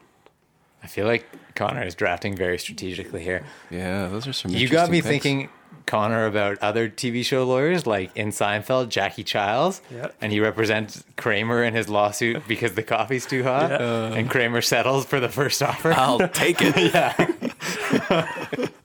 I 0.83 0.89
feel 0.89 1.07
like 1.07 1.25
Connor 1.55 1.83
is 1.85 1.95
drafting 1.95 2.37
very 2.37 2.59
strategically 2.59 3.23
here. 3.23 3.45
Yeah, 3.71 4.09
those 4.09 4.27
are 4.27 4.33
some. 4.33 4.51
You 4.51 4.69
got 4.69 4.91
me 4.91 4.99
picks. 4.99 5.09
thinking, 5.09 5.49
Connor, 5.87 6.27
about 6.27 6.59
other 6.59 6.89
TV 6.89 7.25
show 7.25 7.45
lawyers 7.45 7.87
like 7.87 8.11
in 8.17 8.29
Seinfeld, 8.31 8.89
Jackie 8.89 9.23
Chiles, 9.23 9.81
Yep. 9.93 10.17
and 10.21 10.33
he 10.33 10.41
represents 10.41 11.05
Kramer 11.17 11.63
in 11.63 11.75
his 11.75 11.89
lawsuit 11.89 12.43
because 12.49 12.73
the 12.75 12.83
coffee's 12.83 13.25
too 13.27 13.45
hot, 13.45 13.71
and 13.81 14.29
Kramer 14.29 14.61
settles 14.63 15.05
for 15.07 15.21
the 15.21 15.29
first 15.29 15.63
offer. 15.63 15.93
I'll 15.93 16.29
take 16.29 16.57
it. 16.61 17.53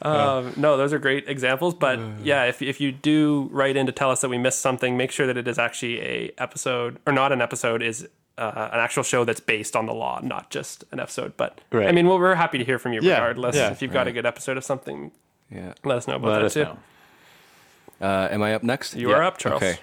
Um, 0.00 0.54
no, 0.56 0.76
those 0.76 0.92
are 0.92 0.98
great 1.00 1.28
examples. 1.28 1.74
But 1.74 1.98
yeah, 2.22 2.44
if, 2.44 2.62
if 2.62 2.80
you 2.80 2.92
do 2.92 3.48
write 3.50 3.76
in 3.76 3.86
to 3.86 3.92
tell 3.92 4.10
us 4.12 4.20
that 4.20 4.28
we 4.28 4.38
missed 4.38 4.60
something, 4.60 4.96
make 4.96 5.10
sure 5.10 5.26
that 5.26 5.36
it 5.36 5.48
is 5.48 5.58
actually 5.58 6.00
a 6.00 6.30
episode 6.38 6.98
or 7.06 7.12
not 7.12 7.32
an 7.32 7.42
episode 7.42 7.82
is 7.82 8.08
uh, 8.38 8.68
an 8.72 8.78
actual 8.78 9.02
show 9.02 9.24
that's 9.24 9.40
based 9.40 9.74
on 9.74 9.86
the 9.86 9.92
law, 9.92 10.20
not 10.22 10.50
just 10.50 10.84
an 10.92 11.00
episode. 11.00 11.36
But 11.36 11.60
Right. 11.72 11.88
I 11.88 11.92
mean, 11.92 12.06
well, 12.06 12.18
we're 12.20 12.36
happy 12.36 12.58
to 12.58 12.64
hear 12.64 12.78
from 12.78 12.92
you 12.92 13.00
Yeah, 13.02 13.14
regardless. 13.14 13.56
yeah, 13.56 13.70
if 13.72 13.82
you've 13.82 13.92
got 13.92 14.06
a 14.06 14.12
good 14.12 14.24
episode 14.24 14.56
of 14.56 14.62
something, 14.64 15.10
Yeah. 15.50 15.72
let 15.84 15.98
us 15.98 16.06
know 16.06 16.16
about 16.16 16.28
Let 16.32 16.38
that 16.40 16.44
us 16.46 16.54
too. 16.54 16.64
know. 16.64 16.78
Uh, 18.00 18.28
am 18.30 18.42
I 18.42 18.54
up 18.54 18.62
next? 18.62 18.94
You 18.94 19.10
are 19.12 19.22
up, 19.22 19.38
Charles. 19.38 19.62
Okay. 19.62 19.78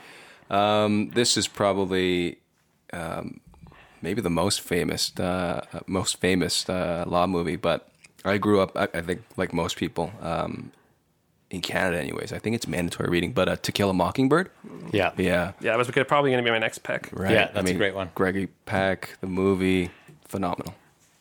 Um, 0.49 1.09
this 1.09 1.37
is 1.37 1.47
probably 1.47 2.37
um, 2.93 3.39
maybe 4.01 4.21
the 4.21 4.29
most 4.29 4.61
famous, 4.61 5.11
uh, 5.19 5.65
most 5.87 6.17
famous 6.19 6.69
uh, 6.69 7.03
law 7.07 7.27
movie. 7.27 7.55
But 7.55 7.89
I 8.23 8.37
grew 8.37 8.61
up, 8.61 8.77
I, 8.77 8.87
I 8.93 9.01
think, 9.01 9.23
like 9.37 9.53
most 9.53 9.75
people 9.75 10.11
um, 10.21 10.71
in 11.49 11.61
Canada, 11.61 11.99
anyways. 11.99 12.31
I 12.31 12.39
think 12.39 12.55
it's 12.55 12.67
mandatory 12.67 13.09
reading. 13.09 13.33
But 13.33 13.49
uh, 13.49 13.55
To 13.57 13.71
Kill 13.71 13.89
a 13.89 13.93
Mockingbird. 13.93 14.49
Yeah. 14.93 15.11
Yeah. 15.17 15.53
Yeah, 15.59 15.71
that 15.71 15.77
was 15.77 15.89
probably 15.89 16.31
going 16.31 16.43
to 16.43 16.47
be 16.47 16.51
my 16.51 16.59
next 16.59 16.83
pick. 16.83 17.09
Right. 17.11 17.31
Yeah, 17.31 17.49
that's 17.53 17.69
a 17.69 17.73
great 17.73 17.95
one. 17.95 18.11
Gregory 18.15 18.47
Peck, 18.65 19.17
the 19.19 19.27
movie, 19.27 19.89
phenomenal. 20.25 20.75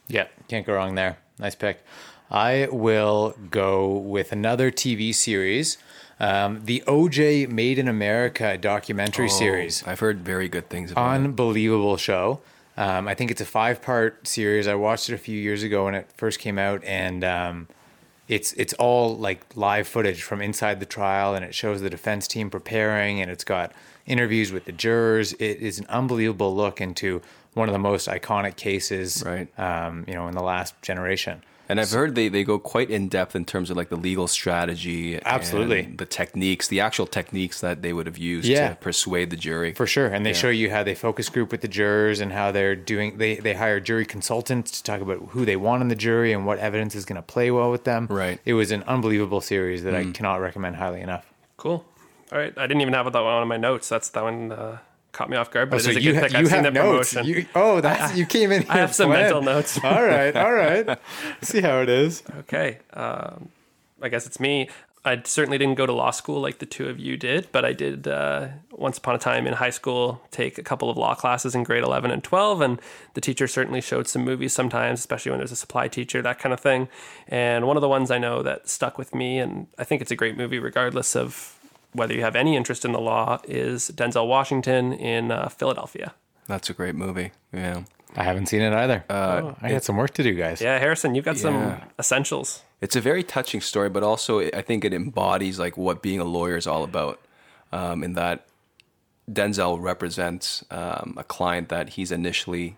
Yeah, 0.07 0.27
can't 0.49 0.67
go 0.67 0.75
wrong 0.75 0.95
there. 0.95 1.17
Nice 1.39 1.55
pick. 1.55 1.83
I 2.31 2.69
will 2.71 3.37
go 3.51 3.89
with 3.93 4.33
another 4.33 4.71
TV 4.71 5.15
series, 5.15 5.79
um, 6.19 6.65
the 6.65 6.83
OJ 6.87 7.49
Made 7.49 7.79
in 7.79 7.89
America 7.89 8.57
documentary 8.57 9.29
series. 9.29 9.87
I've 9.87 10.01
heard 10.01 10.21
very 10.21 10.49
good 10.49 10.69
things 10.69 10.93
about 10.93 11.03
it. 11.13 11.15
unbelievable 11.15 11.97
show. 11.97 12.41
Um, 12.77 13.07
I 13.07 13.15
think 13.15 13.31
it's 13.31 13.41
a 13.41 13.45
five 13.47 13.83
part 13.83 14.27
series. 14.27 14.67
I 14.67 14.75
watched 14.75 15.09
it 15.09 15.15
a 15.15 15.19
few 15.19 15.39
years 15.39 15.63
ago 15.63 15.85
when 15.85 15.95
it 15.95 16.09
first 16.17 16.41
came 16.41 16.59
out, 16.59 16.83
and 16.85 17.23
um, 17.23 17.69
it's 18.27 18.53
it's 18.55 18.73
all 18.75 19.17
like 19.17 19.45
live 19.57 19.87
footage 19.87 20.23
from 20.23 20.41
inside 20.41 20.81
the 20.81 20.87
trial, 20.87 21.35
and 21.35 21.45
it 21.45 21.55
shows 21.55 21.81
the 21.83 21.91
defense 21.91 22.27
team 22.27 22.51
preparing, 22.51 23.21
and 23.21 23.31
it's 23.31 23.45
got 23.45 23.73
interviews 24.07 24.51
with 24.51 24.65
the 24.65 24.73
jurors. 24.73 25.35
It 25.35 25.59
is 25.61 25.79
an 25.79 25.87
unbelievable 25.89 26.55
look 26.55 26.81
into 26.81 27.23
one 27.55 27.69
of 27.69 27.73
the 27.73 27.79
most 27.79 28.09
iconic 28.09 28.57
cases, 28.57 29.23
Right. 29.25 29.47
Um, 29.59 30.05
you 30.09 30.15
know, 30.15 30.27
in 30.27 30.35
the 30.35 30.43
last 30.43 30.81
generation. 30.83 31.43
And 31.69 31.81
I've 31.81 31.91
heard 31.91 32.15
they, 32.15 32.29
they 32.29 32.45
go 32.45 32.59
quite 32.59 32.91
in 32.91 33.09
depth 33.09 33.35
in 33.35 33.45
terms 33.45 33.71
of 33.71 33.77
like 33.77 33.89
the 33.89 33.97
legal 33.97 34.29
strategy, 34.29 35.19
Absolutely. 35.25 35.81
and 35.85 35.99
the 35.99 36.05
techniques, 36.07 36.69
the 36.69 36.81
actual 36.81 37.07
techniques 37.07 37.61
that 37.61 37.81
they 37.83 37.93
would 37.93 38.07
have 38.07 38.19
used 38.19 38.47
Yeah. 38.47 38.71
to 38.71 38.75
persuade 38.77 39.31
the 39.31 39.37
jury. 39.37 39.73
For 39.73 39.87
sure. 39.87 40.07
And 40.09 40.27
they 40.27 40.31
Yeah. 40.31 40.37
show 40.37 40.49
you 40.51 40.71
how 40.71 40.83
they 40.83 40.95
focus 40.95 41.29
group 41.29 41.51
with 41.51 41.63
the 41.63 41.69
jurors 41.69 42.21
and 42.21 42.33
how 42.33 42.53
they're 42.53 42.77
doing 42.77 43.17
they, 43.19 43.37
they 43.37 43.55
hire 43.55 43.81
jury 43.81 44.05
consultants 44.05 44.71
to 44.73 44.83
talk 44.83 45.01
about 45.01 45.19
who 45.31 45.45
they 45.45 45.57
want 45.57 45.81
in 45.83 45.89
the 45.89 45.97
jury 45.97 46.33
and 46.33 46.45
what 46.47 46.59
evidence 46.59 46.95
is 46.95 47.05
gonna 47.05 47.23
play 47.23 47.51
well 47.51 47.71
with 47.71 47.85
them. 47.85 48.07
Right. 48.11 48.41
It 48.45 48.55
was 48.55 48.71
an 48.71 48.83
unbelievable 48.87 49.41
series 49.41 49.83
that 49.85 49.95
I 49.95 50.05
cannot 50.11 50.41
recommend 50.41 50.77
highly 50.77 51.01
enough. 51.01 51.27
Cool. 51.57 51.85
All 52.33 52.39
right, 52.39 52.53
I 52.57 52.67
didn't 52.67 52.81
even 52.81 52.95
have 52.95 53.11
that 53.11 53.21
one 53.23 53.33
on 53.35 53.49
my 53.49 53.57
notes. 53.57 53.89
That's 53.89 54.09
that 54.11 54.23
one 54.23 54.51
uh, 54.53 54.79
caught 55.15 55.31
me 55.31 55.37
off 55.39 55.51
guard, 55.51 55.71
but 55.71 55.77
Oh, 55.77 55.79
so 55.79 55.91
it 55.91 55.97
is 55.97 55.97
a 55.97 56.01
good 56.13 56.15
ha- 56.17 56.23
pick. 56.25 56.33
you 56.33 56.39
I've 56.41 56.49
seen 56.49 56.63
that 56.65 56.73
notes. 56.75 57.15
promotion. 57.15 57.27
You, 57.35 57.47
oh, 57.55 57.81
that's 57.81 58.15
you 58.19 58.27
came 58.27 58.53
in 58.53 58.63
here. 58.63 58.71
I 58.73 58.77
have 58.79 58.95
some 58.95 59.09
planned. 59.09 59.23
mental 59.23 59.43
notes. 59.43 59.79
all 59.85 60.05
right, 60.05 60.37
all 60.37 60.53
right. 60.53 60.99
See 61.43 61.63
how 61.63 61.81
it 61.81 61.89
is. 61.89 62.23
Okay. 62.41 62.79
Um, 62.93 63.49
I 64.03 64.09
guess 64.11 64.27
it's 64.27 64.39
me. 64.39 64.69
I 65.07 65.21
certainly 65.25 65.59
didn't 65.59 65.75
go 65.75 65.85
to 65.85 65.93
law 65.93 66.11
school 66.13 66.41
like 66.41 66.61
the 66.61 66.67
two 66.67 66.89
of 66.89 66.99
you 66.99 67.19
did, 67.19 67.49
but 67.53 67.63
I 67.63 67.75
did 67.75 68.09
uh, 68.09 68.49
once 68.73 68.97
upon 68.97 69.15
a 69.15 69.19
time 69.19 69.47
in 69.47 69.53
high 69.53 69.69
school 69.69 70.23
take 70.31 70.57
a 70.57 70.63
couple 70.63 70.89
of 70.89 70.97
law 70.97 71.15
classes 71.15 71.55
in 71.55 71.63
grade 71.63 71.85
11 71.85 72.11
and 72.11 72.25
12. 72.25 72.63
And 72.63 72.81
the 73.13 73.21
teacher 73.21 73.47
certainly 73.47 73.83
showed 73.83 74.09
some 74.09 74.25
movies 74.25 74.55
sometimes, 74.55 75.01
especially 75.01 75.31
when 75.31 75.41
there's 75.41 75.53
a 75.53 75.57
supply 75.57 75.89
teacher, 75.89 76.23
that 76.23 76.39
kind 76.39 76.55
of 76.55 76.61
thing. 76.61 76.89
And 77.29 77.67
one 77.67 77.77
of 77.77 77.83
the 77.83 77.89
ones 77.89 78.11
I 78.11 78.17
know 78.17 78.43
that 78.45 78.67
stuck 78.71 78.97
with 78.97 79.15
me, 79.15 79.39
and 79.39 79.67
I 79.79 79.85
think 79.85 80.01
it's 80.01 80.11
a 80.11 80.17
great 80.17 80.39
movie 80.39 80.59
regardless 80.59 81.15
of 81.15 81.59
whether 81.95 82.13
you 82.13 82.21
have 82.21 82.37
any 82.37 82.57
interest 82.57 82.85
in 82.85 82.93
the 82.93 83.01
law, 83.01 83.41
is 83.49 83.91
Denzel 83.95 84.29
Washington 84.29 84.93
in 84.93 85.31
uh, 85.31 85.49
Philadelphia. 85.49 86.15
That's 86.47 86.69
a 86.69 86.75
great 86.75 86.95
movie. 86.95 87.33
Yeah. 87.53 87.85
I 88.17 88.23
haven't 88.23 88.47
seen 88.47 88.61
it 88.61 88.73
either. 88.73 89.05
oh, 89.11 89.57
I 89.61 89.71
got 89.71 89.83
some 89.83 89.97
work 89.97 90.13
to 90.15 90.23
do, 90.23 90.35
guys. 90.35 90.61
Yeah, 90.61 90.79
Harrison, 90.79 91.15
you've 91.15 91.25
got 91.25 91.37
some 91.37 91.81
essentials. 91.99 92.63
It's 92.81 92.95
a 92.95 93.01
very 93.01 93.25
touching 93.25 93.61
story, 93.61 93.89
but 93.89 94.03
also 94.03 94.41
I 94.41 94.63
think 94.63 94.85
it 94.85 94.93
embodies 94.93 95.59
like 95.59 95.77
what 95.77 96.03
being 96.03 96.21
a 96.21 96.25
lawyer 96.25 96.57
is 96.57 96.67
all 96.67 96.85
about. 96.85 97.21
Um, 97.73 98.05
in 98.05 98.13
that 98.13 98.47
Denzel 99.29 99.83
represents 99.83 100.65
um, 100.71 101.15
a 101.17 101.25
client 101.25 101.71
that 101.71 101.91
he's 101.91 102.13
initially 102.13 102.77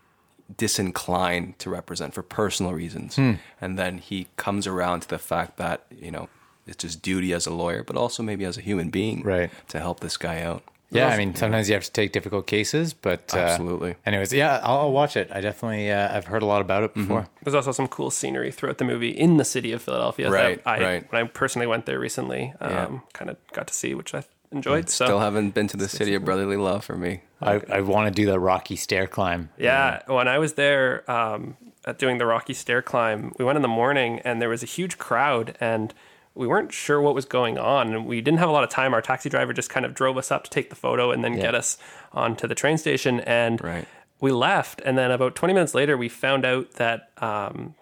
disinclined 0.56 1.58
to 1.58 1.68
represent 1.68 2.14
for 2.14 2.22
personal 2.22 2.72
reasons, 2.72 3.18
and 3.18 3.78
then 3.78 3.98
he 3.98 4.28
comes 4.36 4.66
around 4.66 5.00
to 5.00 5.08
the 5.08 5.18
fact 5.18 5.58
that 5.58 5.84
you 5.90 6.10
know 6.10 6.28
it's 6.66 6.82
his 6.82 6.96
duty 6.96 7.32
as 7.32 7.46
a 7.46 7.52
lawyer, 7.52 7.82
but 7.82 7.96
also 7.96 8.22
maybe 8.22 8.44
as 8.44 8.56
a 8.58 8.60
human 8.60 8.90
being, 8.90 9.22
Right. 9.22 9.50
to 9.68 9.78
help 9.80 10.00
this 10.00 10.16
guy 10.16 10.40
out. 10.42 10.62
Yeah, 10.90 11.08
I 11.08 11.18
mean, 11.18 11.34
sometimes 11.34 11.68
you 11.68 11.74
have 11.74 11.82
to 11.84 11.90
take 11.90 12.12
difficult 12.12 12.46
cases, 12.46 12.94
but 12.94 13.34
uh, 13.34 13.38
Absolutely. 13.38 13.96
Anyways, 14.06 14.32
yeah, 14.32 14.60
I'll, 14.62 14.78
I'll 14.78 14.92
watch 14.92 15.16
it. 15.16 15.28
I 15.32 15.40
definitely, 15.40 15.90
uh, 15.90 16.16
I've 16.16 16.26
heard 16.26 16.42
a 16.42 16.46
lot 16.46 16.60
about 16.60 16.84
it 16.84 16.90
Mm-hmm. 16.92 17.00
before. 17.02 17.26
There's 17.42 17.56
also 17.56 17.72
some 17.72 17.88
cool 17.88 18.10
scenery 18.12 18.52
throughout 18.52 18.78
the 18.78 18.84
movie 18.84 19.10
in 19.10 19.36
the 19.36 19.44
city 19.44 19.72
of 19.72 19.82
Philadelphia. 19.82 20.30
Right, 20.30 20.62
that 20.62 20.70
I, 20.70 20.80
right. 20.80 21.12
When 21.12 21.22
I 21.24 21.26
personally 21.26 21.66
went 21.66 21.86
there 21.86 21.98
recently, 21.98 22.54
um, 22.60 22.70
Yeah. 22.70 22.98
kind 23.14 23.30
of 23.30 23.36
got 23.52 23.66
to 23.66 23.74
see, 23.74 23.94
which 23.94 24.14
I 24.14 24.22
enjoyed. 24.52 24.88
So 24.88 25.06
Still 25.06 25.18
haven't 25.18 25.54
been 25.54 25.66
to 25.68 25.76
the 25.76 25.88
city 25.88 26.14
of 26.14 26.24
brotherly 26.24 26.56
love 26.56 26.84
for 26.84 26.96
me. 26.96 27.22
I, 27.42 27.60
I 27.68 27.80
want 27.80 28.06
to 28.06 28.12
do 28.22 28.24
the 28.24 28.38
rocky 28.38 28.76
stair 28.76 29.08
climb. 29.08 29.50
Yeah, 29.58 30.02
when 30.06 30.28
I 30.28 30.38
was 30.38 30.54
there 30.54 31.08
um, 31.10 31.56
at 31.84 31.98
doing 31.98 32.18
the 32.18 32.26
Rocky 32.26 32.54
Stair 32.54 32.80
climb, 32.80 33.32
we 33.38 33.44
went 33.44 33.56
in 33.56 33.62
the 33.62 33.68
morning 33.68 34.20
and 34.20 34.40
there 34.40 34.48
was 34.48 34.62
a 34.62 34.66
huge 34.66 34.98
crowd 34.98 35.56
and 35.60 35.92
we 36.36 36.46
weren't 36.46 36.72
sure 36.72 37.00
what 37.00 37.14
was 37.14 37.24
going 37.24 37.58
on 37.58 37.92
and 37.92 38.06
we 38.06 38.20
didn't 38.20 38.38
have 38.38 38.48
a 38.48 38.52
lot 38.52 38.62
of 38.62 38.70
time. 38.70 38.92
Our 38.94 39.00
taxi 39.02 39.28
driver 39.28 39.52
just 39.52 39.70
kind 39.70 39.84
of 39.86 39.94
drove 39.94 40.16
us 40.18 40.30
up 40.30 40.44
to 40.44 40.50
take 40.50 40.68
the 40.70 40.76
photo 40.76 41.10
and 41.10 41.24
then 41.24 41.34
get 41.36 41.54
us 41.54 41.78
onto 42.12 42.46
the 42.46 42.54
train 42.54 42.76
station 42.78 43.20
and 43.20 43.62
Right. 43.64 43.88
we 44.20 44.30
left 44.32 44.80
and 44.84 44.96
then 44.98 45.10
about 45.10 45.34
20 45.34 45.54
minutes 45.54 45.74
later 45.74 45.96
we 45.96 46.08
found 46.08 46.44
out 46.44 46.72
that 46.72 47.10
um, 47.18 47.74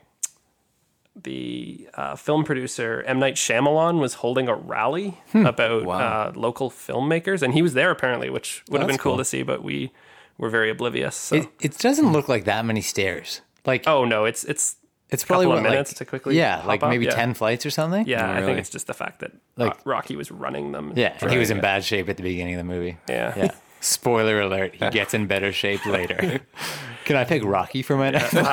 the 1.20 1.88
uh, 1.94 2.16
film 2.16 2.44
producer 2.44 3.02
M 3.06 3.18
Night 3.20 3.34
Shyamalan 3.36 4.00
was 4.00 4.14
holding 4.14 4.48
a 4.48 4.54
rally 4.54 5.18
about 5.34 5.82
Hmm. 5.82 5.86
Wow. 5.86 5.98
uh, 5.98 6.32
local 6.34 6.70
filmmakers 6.70 7.42
and 7.42 7.54
he 7.54 7.62
was 7.62 7.74
there 7.74 7.90
apparently, 7.90 8.30
which 8.30 8.64
would 8.68 8.80
have 8.80 8.88
been 8.88 8.98
cool 8.98 9.12
cool. 9.12 9.18
to 9.18 9.24
see, 9.24 9.42
but 9.42 9.62
we 9.62 9.92
were 10.38 10.48
very 10.50 10.70
oblivious. 10.70 11.14
So. 11.14 11.36
It, 11.36 11.48
it 11.60 11.78
doesn't 11.78 12.12
look 12.12 12.28
like 12.28 12.44
that 12.44 12.64
many 12.64 12.80
stairs. 12.80 13.40
Like, 13.64 13.84
Oh 13.86 14.04
no, 14.04 14.24
it's 14.24 14.44
it's 14.44 14.76
it's 15.14 15.24
probably 15.24 15.46
couple 15.46 15.58
of 15.58 15.64
what, 15.64 15.70
minutes 15.70 15.92
like, 15.92 15.98
to 15.98 16.04
quickly 16.04 16.36
yeah, 16.36 16.58
hop 16.58 16.66
like 16.66 16.82
up, 16.82 16.90
maybe 16.90 17.06
yeah. 17.06 17.14
10 17.14 17.34
flights 17.34 17.64
or 17.64 17.70
something. 17.70 18.06
yeah. 18.06 18.32
I 18.32 18.42
think 18.42 18.58
it's 18.58 18.70
just 18.70 18.86
the 18.86 18.94
fact 18.94 19.20
that 19.20 19.32
Like- 19.56 19.78
Rocky 19.86 20.16
was 20.16 20.30
running 20.30 20.72
them. 20.72 20.92
Yeah, 20.96 21.16
and 21.20 21.30
he 21.30 21.38
was 21.38 21.50
in 21.50 21.58
yeah. 21.58 21.62
bad 21.62 21.84
shape 21.84 22.08
at 22.08 22.16
the 22.16 22.22
beginning 22.22 22.54
of 22.54 22.58
the 22.58 22.64
movie. 22.64 22.98
Yeah. 23.08 23.32
Yeah. 23.36 23.50
Spoiler 23.80 24.40
alert, 24.40 24.74
he 24.76 24.88
gets 24.90 25.12
in 25.12 25.26
better 25.26 25.52
shape 25.52 25.84
later. 25.84 26.40
Can 27.04 27.16
I 27.16 27.24
pick 27.24 27.44
Rocky 27.44 27.82
for 27.82 27.96
my 27.98 28.10
next 28.10 28.32
one? 28.32 28.44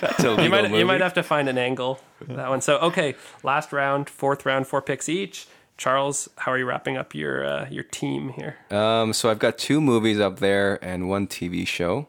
That's 0.00 0.22
You 0.22 0.30
legal 0.30 0.48
might 0.48 0.70
you 0.70 0.86
might 0.86 1.00
have 1.00 1.14
to 1.14 1.24
find 1.24 1.48
an 1.48 1.58
angle 1.58 1.98
for 2.18 2.34
that 2.34 2.48
one. 2.48 2.60
So 2.60 2.78
okay, 2.78 3.16
last 3.42 3.72
round, 3.72 4.08
fourth 4.08 4.46
round, 4.46 4.68
four 4.68 4.80
picks 4.80 5.08
each. 5.08 5.48
Charles, 5.76 6.28
how 6.36 6.52
are 6.52 6.58
you 6.58 6.66
wrapping 6.66 6.96
up 6.96 7.16
your 7.16 7.44
uh, 7.44 7.66
your 7.68 7.82
team 7.82 8.28
here? 8.28 8.58
Um, 8.70 9.12
so 9.12 9.28
I've 9.28 9.40
got 9.40 9.58
two 9.58 9.80
movies 9.80 10.20
up 10.20 10.38
there 10.38 10.78
and 10.84 11.08
one 11.08 11.26
TV 11.26 11.66
show. 11.66 12.06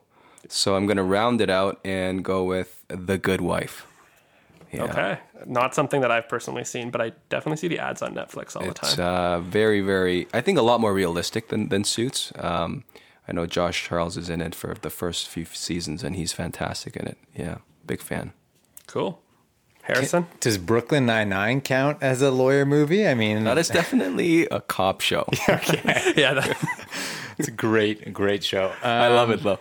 So 0.48 0.76
I'm 0.76 0.86
gonna 0.86 1.04
round 1.04 1.42
it 1.42 1.50
out 1.50 1.80
and 1.84 2.24
go 2.24 2.44
with 2.44 2.81
The 2.96 3.18
Good 3.18 3.42
Wife. 3.42 3.86
Yeah. 4.72 4.84
Okay, 4.84 5.20
not 5.46 5.76
something 5.76 6.00
that 6.02 6.12
I've 6.12 6.30
personally 6.30 6.64
seen, 6.64 6.92
but 6.92 7.02
I 7.02 7.12
definitely 7.30 7.58
see 7.58 7.68
the 7.68 7.80
ads 7.80 8.02
on 8.02 8.16
Netflix 8.16 8.56
all 8.56 8.62
the 8.64 8.70
It's 8.70 8.96
time. 8.96 9.06
uh, 9.06 9.40
very, 9.42 9.82
very. 9.82 10.28
I 10.34 10.40
think 10.40 10.58
a 10.58 10.62
lot 10.62 10.80
more 10.80 10.94
realistic 10.94 11.50
than 11.50 11.68
than 11.70 11.84
Suits. 11.84 12.32
Um, 12.40 12.86
I 13.28 13.34
know 13.34 13.46
Josh 13.46 13.84
Charles 13.88 14.16
is 14.18 14.30
in 14.30 14.42
it 14.42 14.56
for 14.56 14.76
the 14.82 14.90
first 14.90 15.28
few 15.28 15.44
seasons, 15.46 16.04
and 16.04 16.16
he's 16.16 16.32
fantastic 16.34 16.96
in 16.96 17.06
it. 17.08 17.18
Yeah, 17.36 17.58
big 17.86 18.02
fan. 18.02 18.32
cool. 18.88 19.20
Harrison, 19.84 20.28
Does 20.40 20.60
Brooklyn 20.60 21.08
Nine 21.08 21.30
Nine 21.30 21.60
count 21.60 21.98
as 22.02 22.22
a 22.22 22.30
lawyer 22.30 22.66
movie? 22.68 23.08
I 23.08 23.16
mean, 23.16 23.46
That 23.46 23.58
is 23.58 23.68
definitely 23.68 24.46
a 24.46 24.62
cop 24.62 25.02
show. 25.02 25.26
yeah, 25.48 26.36
that, 26.36 26.56
it's 27.40 27.48
a 27.48 27.52
great, 27.52 28.14
great 28.14 28.44
show. 28.44 28.72
I 28.84 29.08
love 29.08 29.32
it 29.32 29.42
though. 29.42 29.58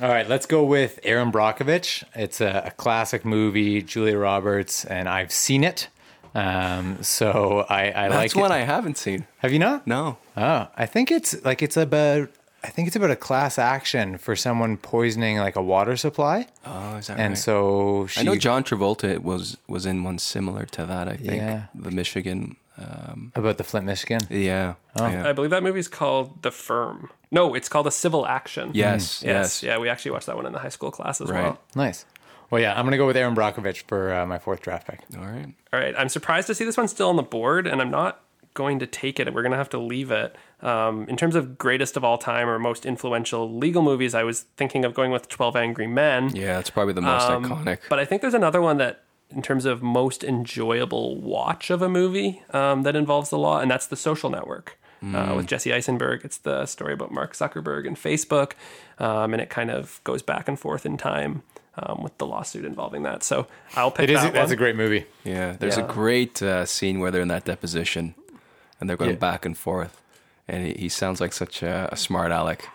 All 0.00 0.08
right, 0.08 0.28
let's 0.28 0.44
go 0.44 0.62
with 0.62 1.00
Erin 1.04 1.32
Brockovich. 1.32 2.04
It's 2.14 2.40
a, 2.42 2.64
a 2.66 2.70
classic 2.72 3.24
movie, 3.24 3.80
Julia 3.82 4.18
Roberts, 4.18 4.84
and 4.84 5.08
I've 5.08 5.32
seen 5.32 5.64
it. 5.64 5.88
Um, 6.34 7.02
so 7.02 7.64
I, 7.70 7.90
I 7.90 8.08
like 8.08 8.10
That's 8.10 8.34
it. 8.36 8.40
one 8.40 8.52
I 8.52 8.58
haven't 8.58 8.98
seen. 8.98 9.26
Have 9.38 9.52
you 9.54 9.58
not? 9.58 9.86
No. 9.86 10.18
Oh, 10.36 10.68
I 10.76 10.84
think 10.84 11.10
it's 11.10 11.42
like 11.44 11.62
it's 11.62 11.76
about. 11.78 12.28
I 12.62 12.68
think 12.68 12.88
it's 12.88 12.96
about 12.96 13.10
a 13.12 13.16
class 13.16 13.58
action 13.58 14.18
for 14.18 14.34
someone 14.34 14.76
poisoning 14.76 15.38
like 15.38 15.54
a 15.56 15.62
water 15.62 15.96
supply, 15.96 16.46
Oh, 16.66 16.96
is 16.96 17.06
that 17.06 17.18
and 17.18 17.30
right? 17.30 17.38
so 17.38 18.06
she. 18.08 18.20
I 18.20 18.22
know 18.24 18.34
John 18.36 18.64
Travolta 18.64 19.20
was 19.20 19.56
was 19.66 19.86
in 19.86 20.02
one 20.04 20.18
similar 20.18 20.66
to 20.66 20.84
that. 20.84 21.08
I 21.08 21.16
think 21.16 21.36
Yeah. 21.40 21.66
the 21.74 21.90
Michigan. 21.90 22.56
Um, 22.78 23.32
about 23.34 23.56
the 23.56 23.64
Flint, 23.64 23.86
Michigan. 23.86 24.20
yeah. 24.28 24.74
Oh. 25.00 25.06
yeah. 25.08 25.26
I 25.26 25.32
believe 25.32 25.48
that 25.50 25.62
movie's 25.62 25.88
called 25.88 26.42
The 26.42 26.50
Firm. 26.50 27.08
No, 27.30 27.54
it's 27.54 27.68
called 27.68 27.86
A 27.86 27.90
Civil 27.90 28.26
Action. 28.26 28.70
Yes. 28.74 29.22
Yes. 29.22 29.24
Yes. 29.24 29.62
Yeah, 29.62 29.78
we 29.78 29.88
actually 29.88 30.12
watched 30.12 30.26
that 30.26 30.36
one 30.36 30.46
in 30.46 30.52
the 30.52 30.58
high 30.60 30.68
school 30.68 30.90
class 30.90 31.20
as 31.20 31.28
Right. 31.30 31.42
well. 31.44 31.58
Nice. 31.74 32.04
Well, 32.50 32.60
yeah, 32.62 32.78
I'm 32.78 32.84
gonna 32.86 32.96
go 32.96 33.06
with 33.06 33.16
Erin 33.16 33.34
Brockovich 33.34 33.82
for 33.88 34.12
uh, 34.12 34.24
my 34.26 34.38
fourth 34.38 34.60
draft 34.62 34.86
pick. 34.86 35.00
All 35.18 35.24
right. 35.26 35.52
All 35.72 35.80
right. 35.80 35.94
I'm 35.98 36.08
surprised 36.08 36.46
to 36.46 36.54
see 36.54 36.64
this 36.64 36.76
one 36.76 36.86
still 36.88 37.08
on 37.08 37.16
the 37.16 37.22
board, 37.24 37.66
and 37.66 37.82
I'm 37.82 37.90
not 37.90 38.20
going 38.54 38.78
to 38.78 38.86
take 38.86 39.18
it. 39.20 39.26
We're 39.34 39.42
going 39.42 39.52
to 39.52 39.58
have 39.58 39.68
to 39.70 39.78
leave 39.78 40.10
it. 40.10 40.34
Um, 40.62 41.06
in 41.10 41.16
terms 41.18 41.34
of 41.34 41.58
greatest 41.58 41.94
of 41.96 42.04
all 42.04 42.16
time 42.16 42.48
or 42.48 42.58
most 42.58 42.86
influential 42.86 43.52
legal 43.58 43.82
movies, 43.82 44.14
I 44.14 44.22
was 44.22 44.42
thinking 44.56 44.84
of 44.86 44.94
going 44.94 45.10
with 45.10 45.28
12 45.28 45.56
Angry 45.56 45.86
Men. 45.86 46.34
Yeah, 46.34 46.58
it's 46.58 46.70
probably 46.70 46.94
the 46.94 47.02
most 47.02 47.28
Um, 47.28 47.44
iconic. 47.44 47.80
But 47.90 47.98
I 47.98 48.06
think 48.06 48.22
there's 48.22 48.32
another 48.32 48.62
one 48.62 48.78
that, 48.78 49.02
in 49.28 49.42
terms 49.42 49.66
of 49.66 49.82
most 49.82 50.24
enjoyable 50.24 51.20
watch 51.20 51.68
of 51.68 51.82
a 51.82 51.88
movie 51.88 52.42
um, 52.52 52.82
that 52.84 52.96
involves 52.96 53.28
the 53.28 53.36
law, 53.38 53.58
and 53.60 53.70
that's 53.70 53.86
The 53.86 53.96
Social 53.96 54.30
Network. 54.30 54.78
Uh, 55.14 55.26
Mm. 55.32 55.36
with 55.36 55.46
Jesse 55.46 55.72
Eisenberg, 55.72 56.24
it's 56.24 56.38
the 56.38 56.66
story 56.66 56.92
about 56.92 57.12
Mark 57.12 57.34
Zuckerberg 57.34 57.86
and 57.86 57.96
Facebook, 57.96 58.52
um, 58.98 59.32
and 59.34 59.40
it 59.40 59.50
kind 59.50 59.70
of 59.70 60.00
goes 60.04 60.22
back 60.22 60.48
and 60.48 60.58
forth 60.58 60.84
in 60.86 60.96
time 60.96 61.42
um, 61.78 62.02
with 62.02 62.16
the 62.18 62.26
lawsuit 62.26 62.64
involving 62.64 63.02
that. 63.02 63.22
So 63.22 63.46
I'll 63.76 63.90
pick 63.90 64.04
It 64.04 64.10
is. 64.14 64.22
that 64.22 64.32
That's 64.32 64.46
one. 64.48 64.54
a 64.54 64.56
great 64.56 64.74
movie. 64.76 65.04
Yeah, 65.24 65.52
there's 65.52 65.76
Yeah. 65.76 65.84
a 65.84 65.92
great 65.92 66.42
uh, 66.42 66.64
scene 66.64 66.98
where 67.00 67.10
they're 67.10 67.20
in 67.22 67.28
that 67.28 67.44
deposition, 67.44 68.14
and 68.80 68.88
they're 68.88 68.96
going 68.96 69.10
Yeah. 69.10 69.16
back 69.16 69.44
and 69.44 69.56
forth, 69.56 70.00
and 70.48 70.66
he, 70.66 70.72
he 70.72 70.88
sounds 70.88 71.20
like 71.20 71.32
such 71.34 71.62
a, 71.62 71.88
a 71.92 71.96
smart 71.96 72.32
aleck, 72.32 72.68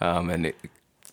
um, 0.00 0.28
and 0.28 0.46
it, 0.46 0.56